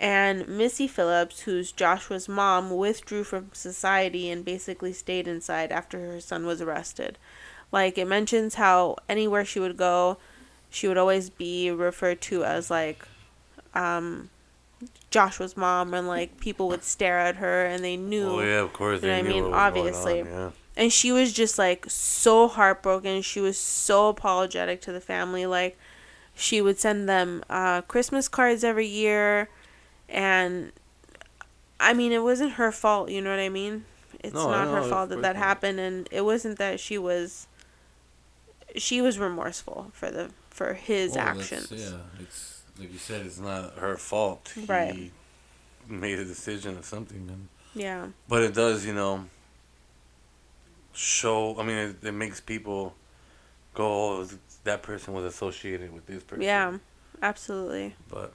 and 0.00 0.46
Missy 0.48 0.86
Phillips, 0.88 1.40
who's 1.42 1.72
Joshua's 1.72 2.28
mom, 2.28 2.70
withdrew 2.76 3.24
from 3.24 3.50
society 3.52 4.30
and 4.30 4.44
basically 4.44 4.92
stayed 4.92 5.26
inside 5.28 5.72
after 5.72 5.98
her 6.00 6.20
son 6.20 6.46
was 6.46 6.60
arrested. 6.60 7.18
Like 7.72 7.98
it 7.98 8.06
mentions 8.06 8.54
how 8.54 8.96
anywhere 9.08 9.44
she 9.44 9.60
would 9.60 9.76
go, 9.76 10.18
she 10.70 10.86
would 10.88 10.98
always 10.98 11.30
be 11.30 11.70
referred 11.70 12.20
to 12.22 12.44
as 12.44 12.70
like 12.70 13.06
um 13.74 14.30
Joshua's 15.10 15.56
mom 15.56 15.94
and 15.94 16.06
like 16.06 16.38
people 16.40 16.68
would 16.68 16.84
stare 16.84 17.18
at 17.18 17.36
her 17.36 17.64
and 17.64 17.82
they 17.84 17.96
knew 17.96 18.28
Oh 18.28 18.40
yeah, 18.40 18.60
of 18.60 18.72
course. 18.72 19.02
You 19.02 19.08
know 19.08 19.16
I 19.16 19.22
mean? 19.22 19.42
what 19.44 19.52
was 19.52 19.72
going 19.72 19.86
Obviously. 19.88 20.20
on, 20.22 20.26
yeah. 20.26 20.50
And 20.76 20.92
she 20.92 21.12
was 21.12 21.32
just 21.32 21.58
like 21.58 21.86
so 21.88 22.48
heartbroken. 22.48 23.22
She 23.22 23.40
was 23.40 23.56
so 23.58 24.08
apologetic 24.08 24.80
to 24.82 24.92
the 24.92 25.00
family. 25.00 25.46
Like 25.46 25.78
she 26.34 26.60
would 26.60 26.78
send 26.78 27.08
them 27.08 27.44
uh, 27.48 27.82
christmas 27.82 28.28
cards 28.28 28.64
every 28.64 28.86
year. 28.86 29.48
And 30.08 30.72
i 31.80 31.92
mean 31.92 32.12
it 32.12 32.22
wasn't 32.22 32.52
her 32.52 32.70
fault 32.70 33.10
you 33.10 33.20
know 33.20 33.30
what 33.30 33.40
i 33.40 33.48
mean? 33.48 33.84
It's 34.20 34.32
No, 34.34 34.48
I 34.50 34.64
not 34.64 34.74
her 34.74 34.80
know, 34.82 34.88
fault 34.88 35.08
that 35.10 35.22
that 35.22 35.36
happened. 35.36 35.78
And 35.78 36.08
it 36.10 36.22
wasn't 36.22 36.58
that 36.58 36.80
she 36.80 36.96
was 36.98 37.46
she 38.76 39.00
was 39.02 39.18
remorseful 39.18 39.90
for 39.92 40.10
the 40.10 40.30
for 40.50 40.74
his 40.74 41.12
Well, 41.12 41.20
actions. 41.20 41.70
Yeah, 41.70 41.98
it's 42.20 42.62
like 42.78 42.92
you 42.92 42.98
said, 42.98 43.26
it's 43.26 43.38
not 43.38 43.74
her 43.78 43.96
fault. 43.96 44.52
Right. 44.66 44.94
He 44.94 45.10
made 45.86 46.18
a 46.18 46.24
decision 46.24 46.78
or 46.78 46.82
something, 46.82 47.28
and, 47.28 47.48
yeah. 47.74 48.06
But 48.28 48.42
it 48.42 48.54
does, 48.54 48.86
you 48.86 48.94
know, 48.94 49.26
show. 50.94 51.58
I 51.58 51.64
mean, 51.64 51.76
it, 51.76 51.96
it 52.02 52.12
makes 52.12 52.40
people 52.40 52.94
go, 53.74 54.20
oh, 54.20 54.28
that 54.64 54.82
person 54.82 55.12
was 55.14 55.24
associated 55.24 55.92
with 55.92 56.06
this 56.06 56.22
person. 56.22 56.42
yeah 56.42 56.78
absolutely 57.22 57.94
But 58.08 58.32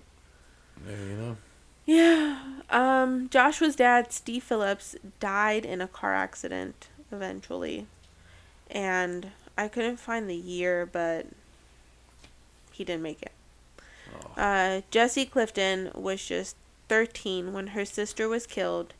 yeah, 0.87 0.95
you 0.95 1.15
know, 1.15 1.37
Yeah. 1.85 2.39
Um, 2.69 3.29
Joshua's 3.29 3.75
dad, 3.75 4.11
Steve 4.11 4.43
Phillips, 4.43 4.95
died 5.19 5.65
in 5.65 5.81
a 5.81 5.87
car 5.87 6.13
accident 6.13 6.87
eventually. 7.11 7.87
And 8.69 9.31
I 9.57 9.67
couldn't 9.67 9.97
find 9.97 10.29
the 10.29 10.35
year, 10.35 10.85
but 10.85 11.25
he 12.71 12.83
didn't 12.83 13.01
make 13.01 13.21
it. 13.21 13.31
oh, 14.13 14.39
Uh, 14.41 14.81
Jessie 14.91 15.25
Clifton 15.25 15.91
was 15.95 16.23
just 16.23 16.55
13 16.87 17.51
when 17.53 17.67
her 17.67 17.85
sister 17.85 18.29
was 18.29 18.45
killed, 18.45 18.93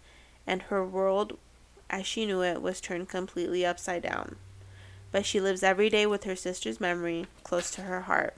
and 0.47 0.64
her 0.64 0.84
world, 0.84 1.38
as 1.90 2.06
she 2.06 2.26
knew 2.26 2.42
it, 2.44 2.62
was 2.62 2.82
turned 2.82 3.10
completely 3.10 3.66
upside 3.66 4.04
down. 4.04 4.36
But 5.12 5.26
she 5.26 5.40
lives 5.40 5.64
every 5.64 5.90
day 5.90 6.06
with 6.06 6.24
her 6.26 6.36
sister's 6.36 6.80
memory 6.80 7.26
close 7.44 7.72
to 7.72 7.82
her 7.82 8.02
heart. 8.02 8.36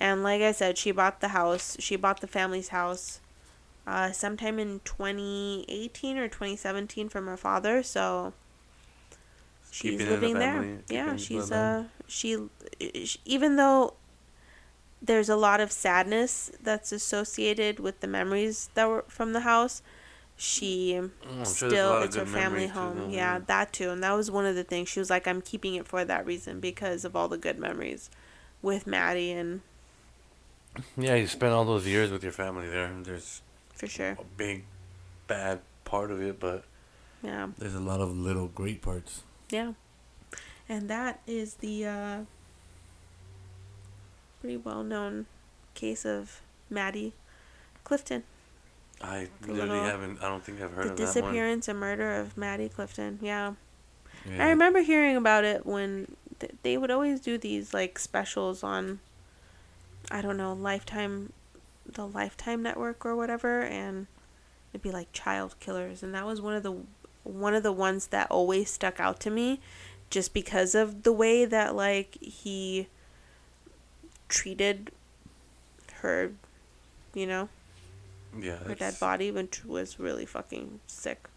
And 0.00 0.22
like 0.22 0.42
I 0.42 0.52
said, 0.52 0.78
she 0.78 0.90
bought 0.92 1.20
the 1.20 1.28
house, 1.28 1.76
she 1.80 1.96
bought 1.96 2.20
the 2.20 2.26
family's 2.26 2.68
house 2.68 3.20
uh, 3.86 4.12
sometime 4.12 4.58
in 4.58 4.80
2018 4.84 6.18
or 6.18 6.28
2017 6.28 7.08
from 7.08 7.26
her 7.26 7.36
father, 7.36 7.82
so 7.82 8.32
she's 9.70 9.92
Keeping 9.92 10.06
the 10.06 10.12
living 10.12 10.34
there. 10.38 10.78
Yeah, 10.88 11.16
she's 11.16 11.52
uh 11.52 11.84
she 12.06 12.38
sh- 13.04 13.18
even 13.24 13.56
though 13.56 13.94
there's 15.00 15.28
a 15.28 15.36
lot 15.36 15.60
of 15.60 15.70
sadness 15.70 16.50
that's 16.62 16.90
associated 16.92 17.78
with 17.78 18.00
the 18.00 18.06
memories 18.06 18.70
that 18.74 18.88
were 18.88 19.04
from 19.08 19.32
the 19.32 19.40
house. 19.40 19.82
She 20.38 20.92
Mm, 20.94 21.10
I'm 21.38 21.44
sure 21.54 21.68
still 21.70 21.90
lot 21.90 22.02
it's 22.04 22.16
her 22.16 22.26
family 22.26 22.66
memories 22.66 22.70
too, 22.72 22.78
home. 22.78 22.96
though, 22.96 23.08
yeah, 23.10 23.38
that 23.46 23.72
too, 23.72 23.90
and 23.90 24.02
that 24.02 24.12
was 24.12 24.30
one 24.30 24.44
of 24.46 24.54
the 24.54 24.64
things. 24.64 24.88
She 24.88 25.00
was 25.00 25.10
like, 25.10 25.26
"I'm 25.26 25.40
keeping 25.42 25.74
it 25.74 25.86
for 25.88 26.04
that 26.04 26.26
reason 26.26 26.60
because 26.60 27.04
of 27.04 27.16
all 27.16 27.28
the 27.28 27.38
good 27.38 27.58
memories 27.58 28.10
with 28.62 28.86
Maddie 28.86 29.32
and 29.32 29.62
Yeah, 30.96 31.14
you 31.14 31.26
spent 31.26 31.52
all 31.52 31.64
those 31.64 31.86
years 31.86 32.10
with 32.10 32.22
your 32.22 32.32
family 32.32 32.68
there. 32.68 32.90
There's 33.02 33.40
for 33.74 33.86
sure, 33.86 34.18
a 34.18 34.24
big, 34.36 34.64
bad 35.26 35.60
part 35.84 36.10
of 36.10 36.20
it, 36.20 36.38
but 36.38 36.64
yeah, 37.22 37.48
there's 37.58 37.74
a 37.74 37.80
lot 37.80 38.00
of 38.00 38.14
little 38.16 38.48
great 38.48 38.82
parts. 38.82 39.22
yeah, 39.50 39.72
And 40.68 40.88
that 40.90 41.20
is 41.26 41.54
the 41.54 41.86
uh, 41.86 42.18
pretty 44.40 44.56
well 44.56 44.82
known 44.82 45.26
case 45.74 46.04
of 46.04 46.40
Maddie 46.70 47.12
Clifton. 47.84 48.24
I 49.02 49.28
literally 49.46 49.78
haven't. 49.80 50.22
I 50.22 50.28
don't 50.28 50.42
think 50.42 50.60
I've 50.60 50.72
heard 50.72 50.86
the 50.86 50.90
of 50.92 50.96
that 50.96 51.04
one. 51.04 51.14
disappearance 51.14 51.68
and 51.68 51.78
murder 51.78 52.14
of 52.16 52.36
Maddie 52.36 52.68
Clifton. 52.68 53.18
Yeah. 53.20 53.54
Yeah. 54.28 54.46
I 54.46 54.48
remember 54.48 54.80
hearing 54.80 55.16
about 55.16 55.44
it 55.44 55.66
when 55.66 56.16
th- 56.40 56.52
they 56.62 56.76
would 56.76 56.90
always 56.90 57.20
do 57.20 57.38
these 57.38 57.72
like 57.74 57.98
specials 57.98 58.62
on, 58.64 59.00
I 60.10 60.20
don't 60.22 60.36
know, 60.36 60.52
Lifetime, 60.52 61.32
the 61.86 62.06
Lifetime 62.06 62.62
Network 62.62 63.04
or 63.04 63.14
whatever, 63.14 63.62
and 63.62 64.06
it'd 64.72 64.82
be 64.82 64.90
like 64.90 65.12
child 65.12 65.54
killers, 65.60 66.02
and 66.02 66.14
that 66.14 66.26
was 66.26 66.40
one 66.40 66.54
of 66.54 66.62
the 66.62 66.76
one 67.22 67.54
of 67.54 67.62
the 67.62 67.72
ones 67.72 68.08
that 68.08 68.30
always 68.30 68.70
stuck 68.70 68.98
out 68.98 69.20
to 69.20 69.30
me, 69.30 69.60
just 70.10 70.32
because 70.32 70.74
of 70.74 71.02
the 71.02 71.12
way 71.12 71.44
that 71.44 71.74
like 71.74 72.16
he 72.20 72.88
treated 74.28 74.90
her, 76.00 76.32
you 77.14 77.26
know, 77.26 77.48
Yeah. 78.42 78.56
her 78.58 78.68
dead 78.68 78.78
that's- 78.78 79.00
body, 79.00 79.30
which 79.30 79.64
was 79.64 79.98
really 79.98 80.26
fucking 80.26 80.80
sick. 80.86 81.28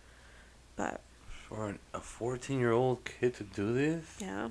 But 0.76 1.02
For 1.48 1.68
an, 1.70 1.80
a 1.94 2.00
14 2.00 2.60
year 2.60 2.72
old 2.72 3.04
kid 3.06 3.34
to 3.36 3.44
do 3.44 3.74
this? 3.74 4.06
yeah, 4.20 4.50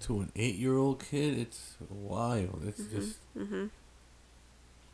To 0.00 0.20
an 0.20 0.32
eight-year-old 0.36 1.04
kid, 1.04 1.38
it's 1.38 1.76
wild. 1.88 2.62
It's 2.66 2.80
Mhm. 2.80 2.90
just 2.90 3.18
mhm, 3.36 3.70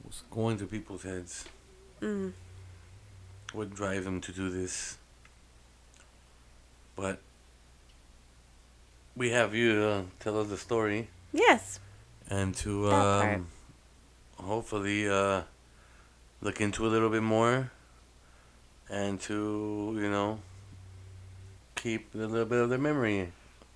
What's 0.03 0.23
going 0.31 0.57
through 0.59 0.69
people's 0.69 1.03
heads? 1.03 1.45
mm. 2.01 2.33
What 3.53 3.75
drives 3.75 4.05
them 4.05 4.21
to 4.21 4.33
do 4.33 4.51
this? 4.51 4.99
But 6.97 7.21
we 9.17 9.31
have 9.31 9.55
you 9.55 9.75
to 9.75 10.07
tell 10.21 10.41
us 10.41 10.49
the 10.49 10.57
story 10.57 11.09
Yes. 11.33 11.79
and 12.29 12.55
to 12.57 12.91
um, 12.91 13.49
hopefully 14.39 15.09
uh, 15.09 15.43
look 16.41 16.61
into 16.61 16.87
a 16.87 16.89
little 16.89 17.11
bit 17.11 17.23
more 17.23 17.71
and 18.89 19.21
to, 19.23 19.97
you 19.97 20.11
know, 20.11 20.41
keep 21.75 22.15
a 22.15 22.19
little 22.19 22.45
bit 22.45 22.59
of 22.59 22.71
their 22.71 22.79
memory 22.79 23.33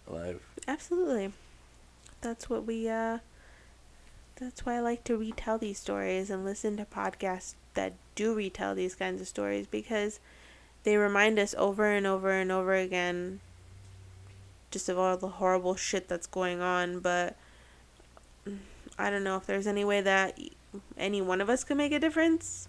alive. 0.08 0.40
Absolutely. 0.66 1.32
That's 2.20 2.50
what 2.50 2.66
we 2.66 2.88
uh 2.88 3.18
that's 4.36 4.64
why 4.64 4.76
I 4.76 4.80
like 4.80 5.04
to 5.04 5.16
retell 5.16 5.58
these 5.58 5.78
stories 5.78 6.30
and 6.30 6.44
listen 6.44 6.76
to 6.78 6.84
podcasts 6.84 7.54
that 7.74 7.92
do 8.14 8.34
retell 8.34 8.74
these 8.74 8.94
kinds 8.94 9.20
of 9.20 9.28
stories 9.28 9.66
because 9.66 10.18
they 10.82 10.96
remind 10.96 11.38
us 11.38 11.54
over 11.58 11.86
and 11.86 12.06
over 12.06 12.30
and 12.30 12.50
over 12.50 12.74
again 12.74 13.40
just 14.70 14.88
of 14.88 14.98
all 14.98 15.16
the 15.16 15.28
horrible 15.28 15.74
shit 15.74 16.08
that's 16.08 16.26
going 16.26 16.60
on, 16.60 17.00
but 17.00 17.36
I 18.98 19.10
don't 19.10 19.24
know 19.24 19.36
if 19.36 19.46
there's 19.46 19.66
any 19.66 19.84
way 19.84 20.00
that 20.00 20.38
any 20.96 21.20
one 21.20 21.40
of 21.40 21.48
us 21.50 21.64
could 21.64 21.76
make 21.76 21.92
a 21.92 21.98
difference. 21.98 22.68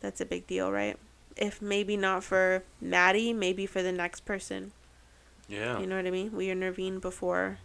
That's 0.00 0.20
a 0.20 0.24
big 0.26 0.46
deal, 0.46 0.70
right? 0.72 0.96
If 1.36 1.62
maybe 1.62 1.96
not 1.96 2.24
for 2.24 2.62
Maddie, 2.80 3.32
maybe 3.32 3.66
for 3.66 3.82
the 3.82 3.92
next 3.92 4.24
person. 4.24 4.72
Yeah. 5.48 5.78
You 5.80 5.86
know 5.86 5.96
what 5.96 6.06
I 6.06 6.10
mean? 6.10 6.32
We 6.32 6.50
intervene 6.50 6.98
before 6.98 7.58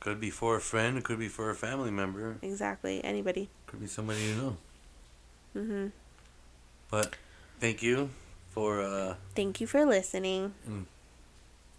Could 0.00 0.20
be 0.20 0.30
for 0.30 0.56
a 0.56 0.60
friend, 0.60 0.96
it 0.98 1.04
could 1.04 1.18
be 1.18 1.28
for 1.28 1.50
a 1.50 1.54
family 1.54 1.90
member, 1.90 2.36
exactly 2.42 3.02
anybody. 3.04 3.48
could 3.66 3.80
be 3.80 3.86
somebody 3.86 4.20
you 4.22 4.34
know. 4.34 4.56
Mhm. 5.56 5.92
but 6.90 7.16
thank 7.58 7.82
you 7.82 8.10
for 8.50 8.80
uh, 8.82 9.14
Thank 9.34 9.60
you 9.60 9.66
for 9.66 9.84
listening. 9.84 10.54
And 10.66 10.86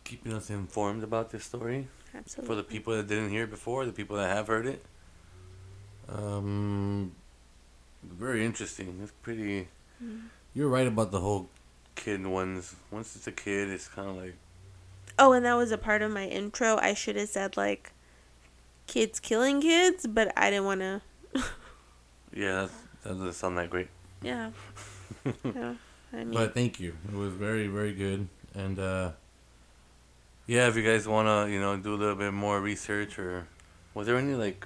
keeping 0.04 0.34
us 0.34 0.50
informed 0.50 1.04
about 1.04 1.30
this 1.32 1.46
story. 1.46 1.88
Absolutely. 2.14 2.48
For 2.48 2.56
the 2.56 2.64
people 2.64 2.96
that 2.96 3.08
didn't 3.08 3.30
hear 3.30 3.44
it 3.44 3.50
before, 3.52 3.86
the 3.86 3.92
people 3.94 4.18
that 4.18 4.36
have 4.36 4.48
heard 4.48 4.66
it, 4.66 4.84
Um, 6.12 7.12
very 8.04 8.46
interesting. 8.46 9.00
It's 9.04 9.12
pretty 9.22 9.68
you're 10.54 10.70
right 10.70 10.88
about 10.88 11.12
the 11.12 11.20
whole. 11.20 11.50
kid 11.96 12.26
ones. 12.26 12.76
Once 12.92 13.16
it's 13.18 13.28
a 13.28 13.32
kid, 13.32 13.70
it's 13.70 13.88
kind 13.90 14.10
of 14.10 14.16
like 14.16 14.36
Oh, 15.18 15.34
and 15.34 15.46
that 15.46 15.56
was 15.56 15.72
a 15.72 15.78
part 15.78 16.02
of 16.02 16.12
my 16.12 16.26
intro. 16.28 16.78
I 16.78 16.94
should 16.94 17.18
have 17.18 17.28
said 17.28 17.58
like 17.58 17.92
kids 18.88 19.20
killing 19.20 19.60
kids, 19.62 20.08
but 20.08 20.32
I 20.38 20.50
didn't 20.50 20.66
want 20.66 20.80
to. 20.82 21.02
yeah, 22.34 22.62
that's, 22.62 22.74
that 23.04 23.10
doesn't 23.10 23.34
sound 23.34 23.58
that 23.58 23.70
great. 23.70 23.90
Yeah. 24.22 24.52
yeah. 25.44 25.74
I 26.14 26.16
mean, 26.24 26.32
But 26.32 26.54
thank 26.54 26.80
you. 26.80 26.96
It 27.12 27.16
was 27.16 27.34
very 27.34 27.68
very 27.68 27.94
good. 27.94 28.28
And 28.56 28.80
uh, 28.80 29.12
Yeah, 30.48 30.68
if 30.70 30.76
you 30.78 30.84
guys 30.84 31.06
wanna, 31.08 31.48
you 31.50 31.60
know, 31.60 31.76
do 31.78 31.94
a 31.94 32.00
little 32.00 32.16
bit 32.16 32.32
more 32.34 32.62
research 32.62 33.20
or 33.20 33.46
was 33.94 34.08
there 34.08 34.16
any 34.18 34.36
like 34.36 34.66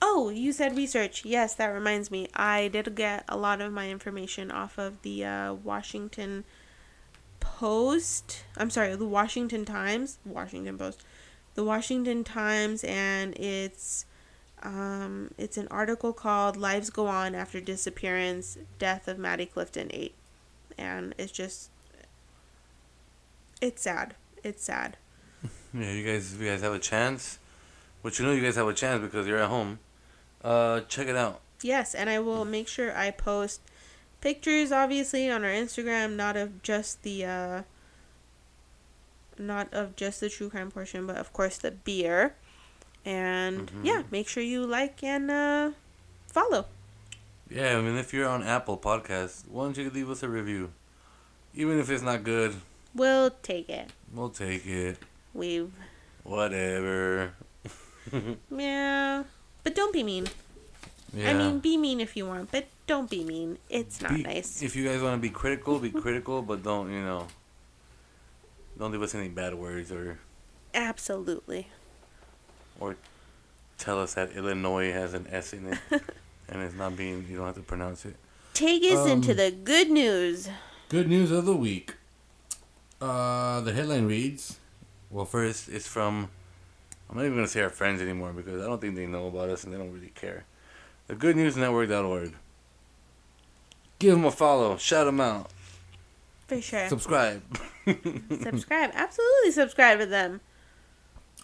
oh, 0.00 0.28
you 0.30 0.52
said 0.52 0.76
research. 0.76 1.24
Yes, 1.24 1.54
that 1.54 1.66
reminds 1.66 2.10
me. 2.10 2.28
I 2.34 2.68
did 2.68 2.94
get 2.94 3.24
a 3.28 3.36
lot 3.36 3.60
of 3.60 3.72
my 3.72 3.90
information 3.90 4.50
off 4.50 4.78
of 4.78 5.02
the 5.02 5.24
uh, 5.24 5.54
Washington 5.54 6.44
Post. 7.40 8.44
I'm 8.56 8.70
sorry, 8.70 8.94
the 8.96 9.06
Washington 9.06 9.64
Times. 9.64 10.18
Washington 10.24 10.78
Post. 10.78 11.04
The 11.54 11.64
Washington 11.64 12.22
Times, 12.24 12.84
and 12.84 13.34
it's 13.38 14.04
um, 14.62 15.30
it's 15.38 15.56
an 15.56 15.68
article 15.70 16.12
called 16.12 16.56
"Lives 16.56 16.90
Go 16.90 17.06
On 17.06 17.34
After 17.34 17.60
Disappearance: 17.60 18.58
Death 18.78 19.08
of 19.08 19.18
Maddie 19.18 19.46
Clifton 19.46 19.88
8," 19.90 20.14
and 20.76 21.14
it's 21.18 21.32
just 21.32 21.70
it's 23.60 23.82
sad. 23.82 24.14
It's 24.42 24.64
sad. 24.64 24.96
Yeah, 25.74 25.90
you 25.92 26.06
guys, 26.06 26.34
you 26.34 26.48
guys 26.48 26.62
have 26.62 26.72
a 26.72 26.78
chance, 26.78 27.38
which 28.02 28.18
you 28.18 28.24
know 28.26 28.32
you 28.32 28.42
guys 28.42 28.56
have 28.56 28.68
a 28.68 28.74
chance 28.74 29.02
because 29.02 29.26
you're 29.26 29.38
at 29.38 29.48
home. 29.48 29.78
Uh, 30.44 30.80
check 30.88 31.08
it 31.08 31.16
out. 31.16 31.40
Yes, 31.62 31.94
and 31.94 32.08
I 32.10 32.18
will 32.20 32.44
make 32.44 32.68
sure 32.68 32.96
I 32.96 33.10
post 33.10 33.60
pictures, 34.20 34.70
obviously, 34.72 35.30
on 35.30 35.42
our 35.44 35.50
Instagram, 35.50 36.14
not 36.16 36.36
of 36.36 36.62
just 36.62 37.02
the, 37.02 37.24
uh, 37.24 37.62
not 39.38 39.72
of 39.72 39.96
just 39.96 40.20
the 40.20 40.28
true 40.28 40.48
crime 40.50 40.70
portion, 40.70 41.06
but 41.06 41.16
of 41.16 41.32
course 41.32 41.58
the 41.58 41.70
beer. 41.70 42.34
And 43.04 43.70
Mhm. 43.70 43.84
yeah, 43.84 44.02
make 44.10 44.28
sure 44.28 44.42
you 44.42 44.66
like 44.66 45.02
and 45.04 45.30
uh, 45.30 45.70
follow. 46.26 46.66
Yeah, 47.48 47.78
I 47.78 47.80
mean, 47.80 47.96
if 47.96 48.12
you're 48.12 48.28
on 48.28 48.42
Apple 48.42 48.76
Podcasts, 48.76 49.46
why 49.48 49.64
don't 49.64 49.76
you 49.76 49.88
leave 49.90 50.10
us 50.10 50.22
a 50.22 50.28
review? 50.28 50.72
Even 51.54 51.78
if 51.78 51.88
it's 51.90 52.02
not 52.02 52.24
good, 52.24 52.56
We'll 52.94 53.30
take 53.30 53.68
it. 53.68 53.90
we'll 54.12 54.30
take 54.30 54.66
it. 54.66 54.98
We've 55.34 55.70
Whatever. 56.24 57.34
yeah, 58.50 59.24
but 59.62 59.74
don't 59.74 59.92
be 59.92 60.02
mean. 60.02 60.26
Yeah. 61.14 61.30
I 61.30 61.34
mean, 61.34 61.60
be 61.60 61.76
mean 61.76 62.00
if 62.00 62.16
you 62.16 62.26
want, 62.26 62.50
but 62.52 62.66
don't 62.86 63.08
be 63.08 63.24
mean. 63.24 63.58
It's 63.70 64.00
not 64.02 64.14
Be- 64.14 64.22
nice. 64.22 64.62
If 64.62 64.76
you 64.76 64.84
guys 64.86 65.00
want 65.00 65.14
to 65.16 65.22
be 65.22 65.30
critical, 65.30 65.78
be 65.78 65.90
critical, 65.90 66.42
but 66.42 66.62
don't, 66.62 66.90
you 66.92 67.00
know, 67.02 67.26
don't 68.78 68.92
leave 68.92 69.02
us 69.02 69.14
any 69.14 69.28
bad 69.28 69.54
words 69.54 69.90
or 69.90 70.18
Absolutely. 70.74 71.68
or 72.78 72.96
tell 73.78 74.00
us 74.00 74.14
that 74.14 74.32
Illinois 74.32 74.92
has 74.92 75.14
an 75.14 75.26
S 75.30 75.52
in 75.54 75.72
it 75.72 75.78
and 76.48 76.62
it's 76.62 76.74
not 76.74 76.96
being, 76.96 77.24
you 77.30 77.36
don't 77.36 77.46
have 77.46 77.54
to 77.56 77.62
pronounce 77.62 78.04
it. 78.04 78.16
Take 78.52 78.82
us 78.84 79.06
into 79.08 79.30
Um, 79.30 79.36
the 79.38 79.50
good 79.50 79.90
news. 79.90 80.48
good 80.88 81.08
news 81.08 81.30
of 81.30 81.46
the 81.46 81.56
week. 81.56 81.94
Uh, 83.00 83.60
the 83.60 83.72
headline 83.72 84.06
reads. 84.06 84.58
Well, 85.10 85.24
first, 85.24 85.68
it's 85.68 85.86
from, 85.86 86.30
I'm 87.08 87.16
not 87.16 87.24
even 87.24 87.34
going 87.34 87.46
to 87.46 87.50
say 87.52 87.62
our 87.62 87.70
friends 87.70 88.00
anymore 88.00 88.32
because 88.32 88.62
I 88.62 88.66
don't 88.66 88.80
think 88.80 88.96
they 88.96 89.06
know 89.06 89.28
about 89.28 89.48
us 89.48 89.64
and 89.64 89.72
they 89.72 89.78
don't 89.78 89.92
really 89.92 90.12
care. 90.14 90.44
The 91.06 91.14
Good 91.14 91.36
News 91.36 91.56
goodnewsnetwork.org. 91.56 92.34
Give 93.98 94.14
them 94.14 94.24
a 94.24 94.30
follow, 94.30 94.76
shout 94.76 95.06
them 95.06 95.20
out, 95.20 95.50
For 96.48 96.60
sure. 96.60 96.88
subscribe. 96.88 97.42
subscribe. 98.42 98.90
Absolutely 98.92 99.52
subscribe 99.52 100.00
to 100.00 100.06
them. 100.06 100.40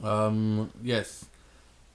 Um, 0.03 0.71
yes. 0.83 1.25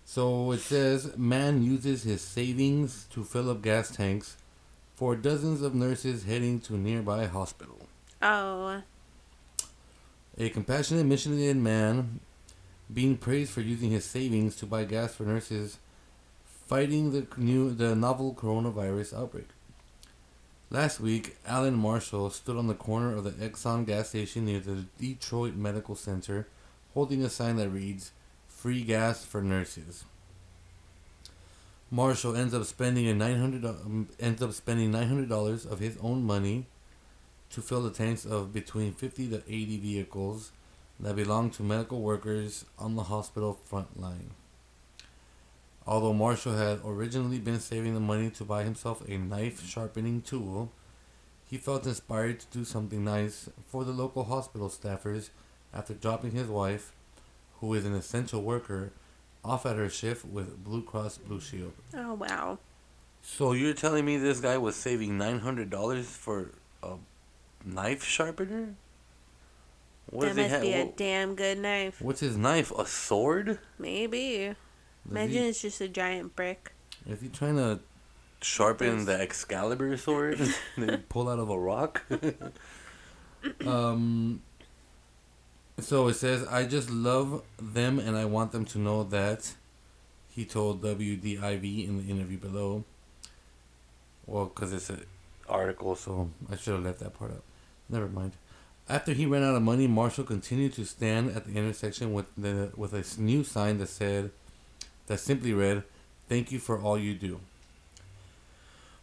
So 0.06 0.52
it 0.54 0.62
says 0.62 1.16
man 1.18 1.62
uses 1.62 2.04
his 2.04 2.22
savings 2.22 3.06
to 3.12 3.24
fill 3.24 3.52
up 3.52 3.62
gas 3.62 3.92
tanks 3.92 4.38
for 4.96 5.16
dozens 5.16 5.62
of 5.62 5.76
nurses 5.76 6.24
heading 6.24 6.60
to 6.62 6.74
nearby 6.74 7.26
hospital. 7.26 7.78
Oh. 8.22 8.82
A 10.40 10.50
compassionate 10.50 11.06
Michigan 11.06 11.62
man 11.62 12.20
being 12.94 13.18
praised 13.18 13.52
for 13.52 13.62
using 13.62 13.92
his 13.92 14.06
savings 14.06 14.56
to 14.56 14.66
buy 14.66 14.84
gas 14.86 15.16
for 15.16 15.24
nurses 15.24 15.78
fighting 16.68 17.12
the 17.12 17.26
new 17.38 17.74
the 17.74 17.96
novel 17.96 18.34
coronavirus 18.34 19.18
outbreak. 19.18 19.48
Last 20.70 21.00
week, 21.00 21.38
Alan 21.46 21.76
Marshall 21.76 22.30
stood 22.30 22.58
on 22.58 22.68
the 22.68 22.74
corner 22.74 23.16
of 23.16 23.24
the 23.24 23.32
Exxon 23.32 23.86
gas 23.86 24.10
station 24.10 24.46
near 24.46 24.60
the 24.60 24.86
Detroit 25.00 25.56
Medical 25.56 25.96
Center 25.96 26.48
holding 26.94 27.24
a 27.24 27.30
sign 27.30 27.56
that 27.56 27.70
reads 27.70 28.12
"Free 28.48 28.84
gas 28.84 29.24
for 29.24 29.42
nurses." 29.42 30.04
Marshall 31.90 32.36
ends 32.36 32.54
up 32.54 32.66
spending 32.66 33.08
a 33.08 33.14
nine 33.14 33.40
hundred 33.40 33.64
um, 33.64 34.10
ends 34.20 34.42
up 34.42 34.52
spending 34.52 34.92
nine 34.92 35.08
hundred 35.08 35.30
dollars 35.30 35.66
of 35.66 35.80
his 35.80 35.98
own 36.02 36.24
money 36.24 36.66
to 37.50 37.62
fill 37.62 37.82
the 37.82 37.92
tanks 37.92 38.26
of 38.26 38.52
between 38.52 38.92
fifty 38.92 39.30
to 39.30 39.38
eighty 39.48 39.78
vehicles 39.78 40.52
that 41.00 41.16
belonged 41.16 41.54
to 41.54 41.64
medical 41.64 42.02
workers 42.02 42.66
on 42.80 42.96
the 42.96 43.04
hospital 43.04 43.54
front 43.54 44.00
line. 44.00 44.32
Although 45.86 46.14
Marshall 46.14 46.58
had 46.58 46.82
originally 46.84 47.40
been 47.40 47.60
saving 47.60 47.94
the 47.94 48.00
money 48.00 48.30
to 48.32 48.44
buy 48.44 48.64
himself 48.64 49.08
a 49.08 49.18
knife 49.18 49.66
sharpening 49.66 50.22
tool, 50.22 50.72
he 51.50 51.58
felt 51.58 51.88
inspired 51.88 52.42
to 52.42 52.48
do 52.48 52.66
something 52.66 53.06
nice 53.06 53.50
for 53.68 53.86
the 53.86 53.94
local 53.94 54.26
hospital 54.26 54.70
staffers 54.70 55.30
after 55.74 55.94
dropping 55.94 56.32
his 56.32 56.48
wife, 56.48 56.92
who 57.62 57.74
is 57.74 57.86
an 57.86 57.94
essential 57.94 58.42
worker, 58.42 58.92
off 59.46 59.66
at 59.66 59.78
her 59.78 59.90
shift 59.90 60.26
with 60.26 60.62
Blue 60.64 60.82
Cross 60.82 61.20
Blue 61.20 61.40
Shield. 61.40 61.74
Oh 61.96 62.16
wow. 62.16 62.60
So 63.22 63.54
you're 63.54 63.74
telling 63.74 64.04
me 64.04 64.18
this 64.18 64.42
guy 64.42 64.58
was 64.58 64.76
saving 64.76 65.18
nine 65.18 65.40
hundred 65.40 65.70
dollars 65.70 66.08
for 66.08 66.52
a 66.84 66.96
knife 67.64 68.04
sharpener? 68.04 68.76
What 70.10 70.22
that 70.22 70.28
does 70.30 70.38
must 70.38 70.50
have? 70.52 70.62
be 70.62 70.74
a 70.74 70.86
What- 70.86 70.98
damn 70.98 71.36
good 71.36 71.58
knife. 71.60 72.02
What's 72.02 72.20
his 72.22 72.38
knife? 72.38 72.72
A 72.72 72.86
sword? 72.86 73.60
Maybe. 73.78 74.36
Is 74.46 74.56
Imagine 75.10 75.44
he, 75.44 75.50
it's 75.50 75.62
just 75.62 75.82
a 75.82 75.88
giant 75.88 76.36
brick. 76.36 76.74
is 77.10 77.22
he 77.22 77.30
trying 77.30 77.56
to 77.58 77.80
Sharpen 78.42 79.06
the 79.06 79.20
Excalibur 79.20 79.98
sword 79.98 80.38
that 80.78 80.92
you 80.92 80.98
pull 81.10 81.28
out 81.30 81.40
of 81.40 81.50
a 81.50 81.60
rock? 81.60 82.04
Um. 83.66 84.42
So 85.80 86.08
it 86.08 86.16
says, 86.16 86.46
"I 86.48 86.66
just 86.66 86.90
love 86.90 87.44
them, 87.62 88.00
and 88.00 88.18
I 88.18 88.26
want 88.26 88.52
them 88.52 88.66
to 88.66 88.80
know 88.80 89.04
that." 89.04 89.54
He 90.30 90.44
told 90.46 90.82
WDIV 90.84 91.88
in 91.88 91.98
the 92.06 92.12
interview 92.12 92.38
below. 92.38 92.84
Well, 94.26 94.46
because 94.46 94.72
it's 94.74 94.90
an 94.90 95.06
article, 95.48 95.96
so 95.96 96.30
I 96.52 96.56
should 96.58 96.74
have 96.76 96.84
left 96.84 97.00
that 97.00 97.14
part 97.18 97.32
out. 97.32 97.44
Never 97.90 98.08
mind. 98.08 98.34
After 98.90 99.12
he 99.12 99.26
ran 99.26 99.44
out 99.44 99.56
of 99.56 99.64
money, 99.64 99.86
Marshall 99.86 100.24
continued 100.24 100.74
to 100.76 100.86
stand 100.86 101.32
at 101.32 101.46
the 101.46 101.58
intersection 101.58 102.14
with 102.14 102.28
the 102.38 102.72
with 102.78 102.94
a 102.94 103.04
new 103.20 103.44
sign 103.44 103.80
that 103.80 103.90
said, 103.90 104.32
that 105.08 105.20
simply 105.20 105.54
read, 105.54 105.84
"Thank 106.30 106.54
you 106.54 106.60
for 106.60 106.80
all 106.80 106.98
you 106.98 107.14
do." 107.14 107.42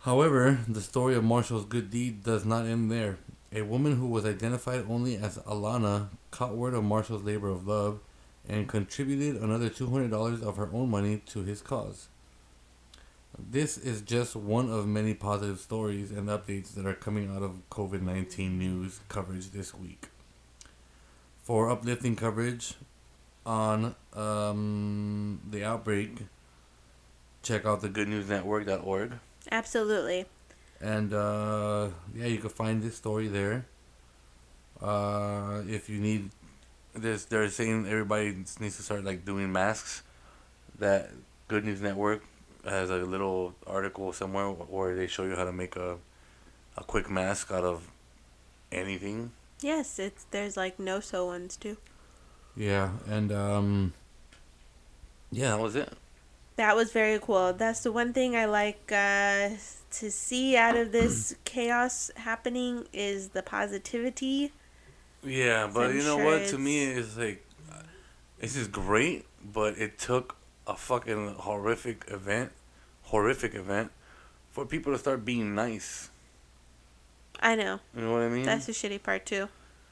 However, 0.00 0.60
the 0.66 0.80
story 0.80 1.14
of 1.14 1.24
Marshall's 1.24 1.66
good 1.66 1.90
deed 1.90 2.22
does 2.22 2.46
not 2.46 2.64
end 2.64 2.90
there. 2.90 3.18
A 3.52 3.62
woman 3.62 3.96
who 3.96 4.06
was 4.06 4.24
identified 4.24 4.86
only 4.88 5.16
as 5.16 5.36
Alana 5.38 6.08
caught 6.30 6.56
word 6.56 6.74
of 6.74 6.84
Marshall's 6.84 7.22
labor 7.22 7.48
of 7.48 7.66
love 7.66 8.00
and 8.48 8.68
contributed 8.68 9.36
another 9.40 9.68
$200 9.68 10.42
of 10.42 10.56
her 10.56 10.70
own 10.72 10.90
money 10.90 11.22
to 11.26 11.42
his 11.42 11.60
cause. 11.60 12.08
This 13.38 13.76
is 13.78 14.00
just 14.02 14.36
one 14.36 14.70
of 14.70 14.86
many 14.86 15.12
positive 15.14 15.58
stories 15.58 16.10
and 16.12 16.28
updates 16.28 16.74
that 16.74 16.86
are 16.86 16.94
coming 16.94 17.34
out 17.34 17.42
of 17.42 17.68
COVID 17.70 18.00
19 18.02 18.58
news 18.58 19.00
coverage 19.08 19.50
this 19.50 19.74
week. 19.74 20.08
For 21.42 21.68
uplifting 21.70 22.16
coverage 22.16 22.74
on 23.44 23.94
um, 24.14 25.40
the 25.50 25.64
outbreak, 25.64 26.18
check 27.42 27.66
out 27.66 27.80
the 27.82 27.88
GoodNewsNetwork.org. 27.88 29.12
Absolutely. 29.50 30.24
and 30.80 31.12
uh, 31.12 31.88
yeah, 32.14 32.26
you 32.26 32.38
can 32.38 32.50
find 32.50 32.82
this 32.82 32.96
story 32.96 33.28
there. 33.28 33.66
Uh, 34.80 35.62
if 35.68 35.88
you 35.88 35.98
need, 36.00 36.30
There's, 36.94 37.24
they're 37.26 37.48
saying 37.50 37.86
everybody 37.86 38.30
needs 38.60 38.76
to 38.76 38.82
start 38.82 39.04
like 39.04 39.24
doing 39.24 39.52
masks. 39.52 40.02
That 40.78 41.10
Good 41.46 41.64
News 41.64 41.80
Network 41.80 42.22
has 42.66 42.90
a 42.90 42.96
little 42.98 43.54
article 43.66 44.12
somewhere 44.12 44.48
where 44.50 44.94
they 44.96 45.06
show 45.06 45.24
you 45.24 45.36
how 45.36 45.44
to 45.44 45.52
make 45.52 45.76
a, 45.76 45.98
a 46.76 46.84
quick 46.84 47.10
mask 47.10 47.50
out 47.52 47.64
of 47.64 47.90
anything. 48.72 49.32
Yes, 49.60 49.98
it's 49.98 50.24
there's 50.30 50.56
like 50.56 50.78
no 50.78 51.00
sew 51.00 51.26
ones 51.26 51.56
too. 51.56 51.78
yeah, 52.56 52.90
and 53.06 53.32
um, 53.32 53.94
Yeah, 55.30 55.50
that 55.50 55.60
was 55.60 55.76
it. 55.76 55.92
That 56.56 56.76
was 56.76 56.92
very 56.92 57.18
cool. 57.18 57.52
That's 57.52 57.82
the 57.82 57.92
one 57.92 58.12
thing 58.12 58.36
I 58.36 58.44
like 58.46 58.90
uh, 58.92 59.50
to 59.90 60.10
see 60.10 60.56
out 60.56 60.76
of 60.76 60.92
this 60.92 61.34
chaos 61.44 62.10
happening 62.16 62.86
is 62.92 63.30
the 63.30 63.42
positivity. 63.42 64.52
Yeah, 65.22 65.68
but 65.72 65.90
I'm 65.90 65.96
you 65.96 66.02
know 66.02 66.16
sure 66.18 66.24
what? 66.24 66.46
To 66.46 66.58
me, 66.58 66.84
it's 66.84 67.16
like 67.16 67.44
this 68.38 68.56
is 68.56 68.68
great, 68.68 69.26
but 69.42 69.78
it 69.78 69.98
took 69.98 70.36
a 70.66 70.76
fucking 70.76 71.34
horrific 71.34 72.04
event, 72.08 72.52
horrific 73.04 73.54
event, 73.54 73.90
for 74.52 74.64
people 74.66 74.92
to 74.92 74.98
start 74.98 75.24
being 75.24 75.54
nice. 75.54 76.10
I 77.40 77.56
know. 77.56 77.80
You 77.94 78.02
know 78.02 78.12
what 78.12 78.22
I 78.22 78.28
mean? 78.28 78.44
That's 78.44 78.66
the 78.66 78.72
shitty 78.72 79.02
part 79.02 79.26
too. 79.26 79.48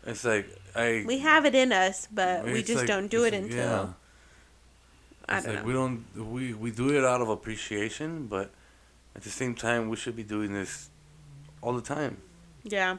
it's 0.07 0.25
like 0.25 0.47
I. 0.75 1.05
We 1.07 1.19
have 1.19 1.45
it 1.45 1.55
in 1.55 1.73
us, 1.73 2.09
but 2.13 2.45
we 2.45 2.63
just 2.63 2.79
like- 2.81 2.87
don't 2.87 3.09
do 3.11 3.25
it 3.25 3.35
until 3.35 3.57
yeah. 3.57 3.87
I 5.29 5.37
It's 5.37 5.47
don't 5.47 5.55
like 5.55 5.63
know. 5.65 5.69
we 5.69 5.73
don't 5.75 6.05
we 6.33 6.55
we 6.55 6.71
do 6.71 6.97
it 6.97 7.05
out 7.05 7.21
of 7.21 7.29
appreciation, 7.29 8.27
but 8.27 8.51
at 9.15 9.23
the 9.23 9.31
same 9.31 9.55
time, 9.55 9.89
we 9.89 9.97
should 9.97 10.17
be 10.17 10.23
doing 10.25 10.53
this 10.55 10.89
all 11.61 11.75
the 11.75 11.83
time. 11.83 12.17
Yeah. 12.65 12.97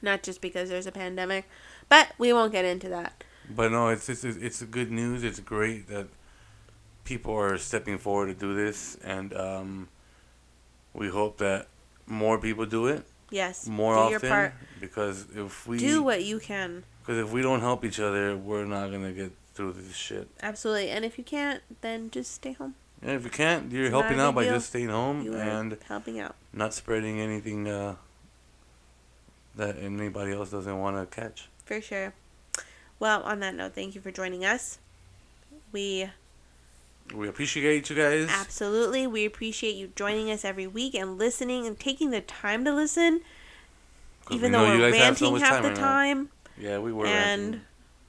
Not 0.00 0.22
just 0.22 0.40
because 0.40 0.68
there's 0.70 0.86
a 0.86 0.92
pandemic, 0.92 1.44
but 1.88 2.12
we 2.18 2.32
won't 2.32 2.52
get 2.52 2.64
into 2.64 2.88
that. 2.90 3.24
But 3.50 3.72
no, 3.72 3.88
it's 3.88 4.08
it's 4.08 4.24
it's 4.24 4.62
good 4.62 4.90
news. 4.92 5.24
It's 5.24 5.40
great 5.40 5.88
that 5.88 6.06
people 7.08 7.34
are 7.34 7.56
stepping 7.56 7.96
forward 7.98 8.26
to 8.26 8.34
do 8.34 8.54
this, 8.54 8.96
and 9.02 9.34
um, 9.34 9.88
we 10.92 11.08
hope 11.08 11.38
that 11.38 11.66
more 12.06 12.38
people 12.38 12.66
do 12.66 12.86
it 12.86 13.04
Yes. 13.30 13.66
more 13.66 13.94
do 13.94 13.98
often. 14.00 14.10
your 14.12 14.20
part. 14.20 14.52
Because 14.80 15.26
if 15.34 15.66
we 15.66 15.78
Do 15.78 16.02
what 16.02 16.22
you 16.24 16.38
can. 16.38 16.84
because 17.00 17.18
if 17.24 17.32
we 17.32 17.40
don't 17.42 17.60
help 17.60 17.84
each 17.84 17.98
other, 18.00 18.36
we're 18.36 18.64
not 18.66 18.90
gonna 18.92 19.12
get 19.12 19.32
through 19.54 19.72
this 19.72 19.96
shit. 19.96 20.28
Absolutely. 20.42 20.90
And 20.90 21.04
if 21.04 21.16
you 21.18 21.24
can't, 21.24 21.62
then 21.80 22.10
just 22.10 22.30
stay 22.32 22.52
home. 22.52 22.74
And 23.02 23.12
if 23.12 23.24
you 23.24 23.30
can't, 23.30 23.72
you're 23.72 23.84
It's 23.86 23.90
helping 23.98 24.20
out 24.20 24.34
by 24.34 24.44
deal. 24.44 24.54
just 24.54 24.68
staying 24.68 24.88
home 24.90 25.22
You 25.22 25.34
and 25.36 25.76
helping 25.86 26.20
out. 26.20 26.34
not 26.52 26.74
spreading 26.74 27.20
anything 27.20 27.66
uh, 27.68 27.96
that 29.56 29.76
anybody 29.78 30.32
else 30.32 30.50
doesn't 30.50 30.78
want 30.78 30.94
to 30.98 31.06
catch. 31.20 31.48
For 31.64 31.80
sure. 31.80 32.12
Well, 33.00 33.22
on 33.22 33.40
that 33.40 33.54
note, 33.54 33.72
thank 33.74 33.94
you 33.94 34.00
for 34.00 34.10
joining 34.10 34.44
us. 34.44 34.78
We 35.72 36.10
We 37.14 37.28
appreciate 37.28 37.88
you 37.90 37.96
guys. 37.96 38.28
absolutely 38.30 39.06
we 39.06 39.24
appreciate 39.24 39.74
you 39.76 39.90
joining 39.96 40.30
us 40.30 40.44
every 40.44 40.66
week 40.66 40.94
and 40.94 41.16
listening 41.18 41.66
and 41.66 41.78
taking 41.78 42.10
the 42.10 42.20
time 42.20 42.64
to 42.64 42.72
listen. 42.74 43.22
even 44.30 44.52
we 44.52 44.58
though 44.58 44.64
we're 44.78 44.92
have 44.92 45.16
so 45.18 45.30
ranting 45.32 45.40
half 45.40 45.62
the 45.62 45.68
right 45.68 45.76
time 45.76 46.28
Yeah, 46.58 46.78
we 46.78 46.92
were 46.92 47.06
and 47.06 47.42
ranting. 47.52 47.60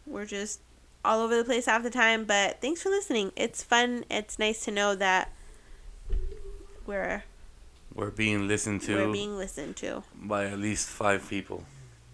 we're 0.06 0.26
just 0.26 0.60
all 1.06 1.22
over 1.22 1.38
the 1.38 1.45
place 1.45 1.66
half 1.66 1.82
the 1.84 1.89
time. 1.89 2.26
But 2.26 2.60
thanks 2.60 2.82
for 2.84 2.89
listening. 2.89 3.32
It's 3.38 3.64
fun. 3.64 4.04
It's 4.12 4.38
nice 4.38 4.66
to 4.66 4.72
know 4.72 4.95
that 4.95 5.32
we're 6.86 7.24
We're 7.95 8.10
being 8.12 8.47
listened 8.47 8.82
to 8.82 8.95
we're 9.08 9.14
being 9.14 9.38
listened 9.38 9.76
to. 9.78 10.04
by 10.16 10.45
at 10.47 10.60
least 10.60 10.89
five 10.89 11.28
people. 11.30 11.64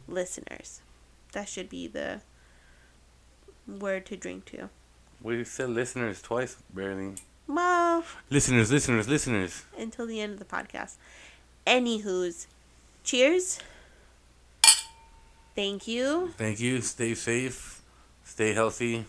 Listeners, 0.07 0.81
that 1.31 1.49
should 1.49 1.67
be 1.69 1.87
the 1.87 2.21
word 3.67 4.05
to 4.05 4.15
drink 4.15 4.45
to. 4.45 4.69
We 5.25 5.43
said 5.43 5.71
listeners 5.71 6.21
twice, 6.21 6.55
barely. 6.71 7.15
Well, 7.47 8.03
Listeners, 8.29 8.71
listeners, 8.71 9.07
listeners. 9.09 9.63
until 9.75 10.05
the 10.05 10.21
end 10.21 10.33
of 10.33 10.39
the 10.39 10.45
podcast. 10.45 10.97
Anywho's, 11.65 12.45
cheers. 13.03 13.57
Thank 15.55 15.87
you. 15.87 16.31
Thank 16.37 16.59
you. 16.59 16.79
Stay 16.81 17.15
safe. 17.15 17.81
Stay 18.23 18.53
healthy. 18.53 19.05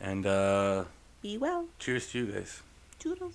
And 0.00 0.24
uh, 0.24 0.84
Be 1.20 1.36
well. 1.36 1.66
cheers 1.78 2.08
to 2.12 2.18
you 2.20 2.26
guys. 2.32 2.62
Toodles. 2.98 3.34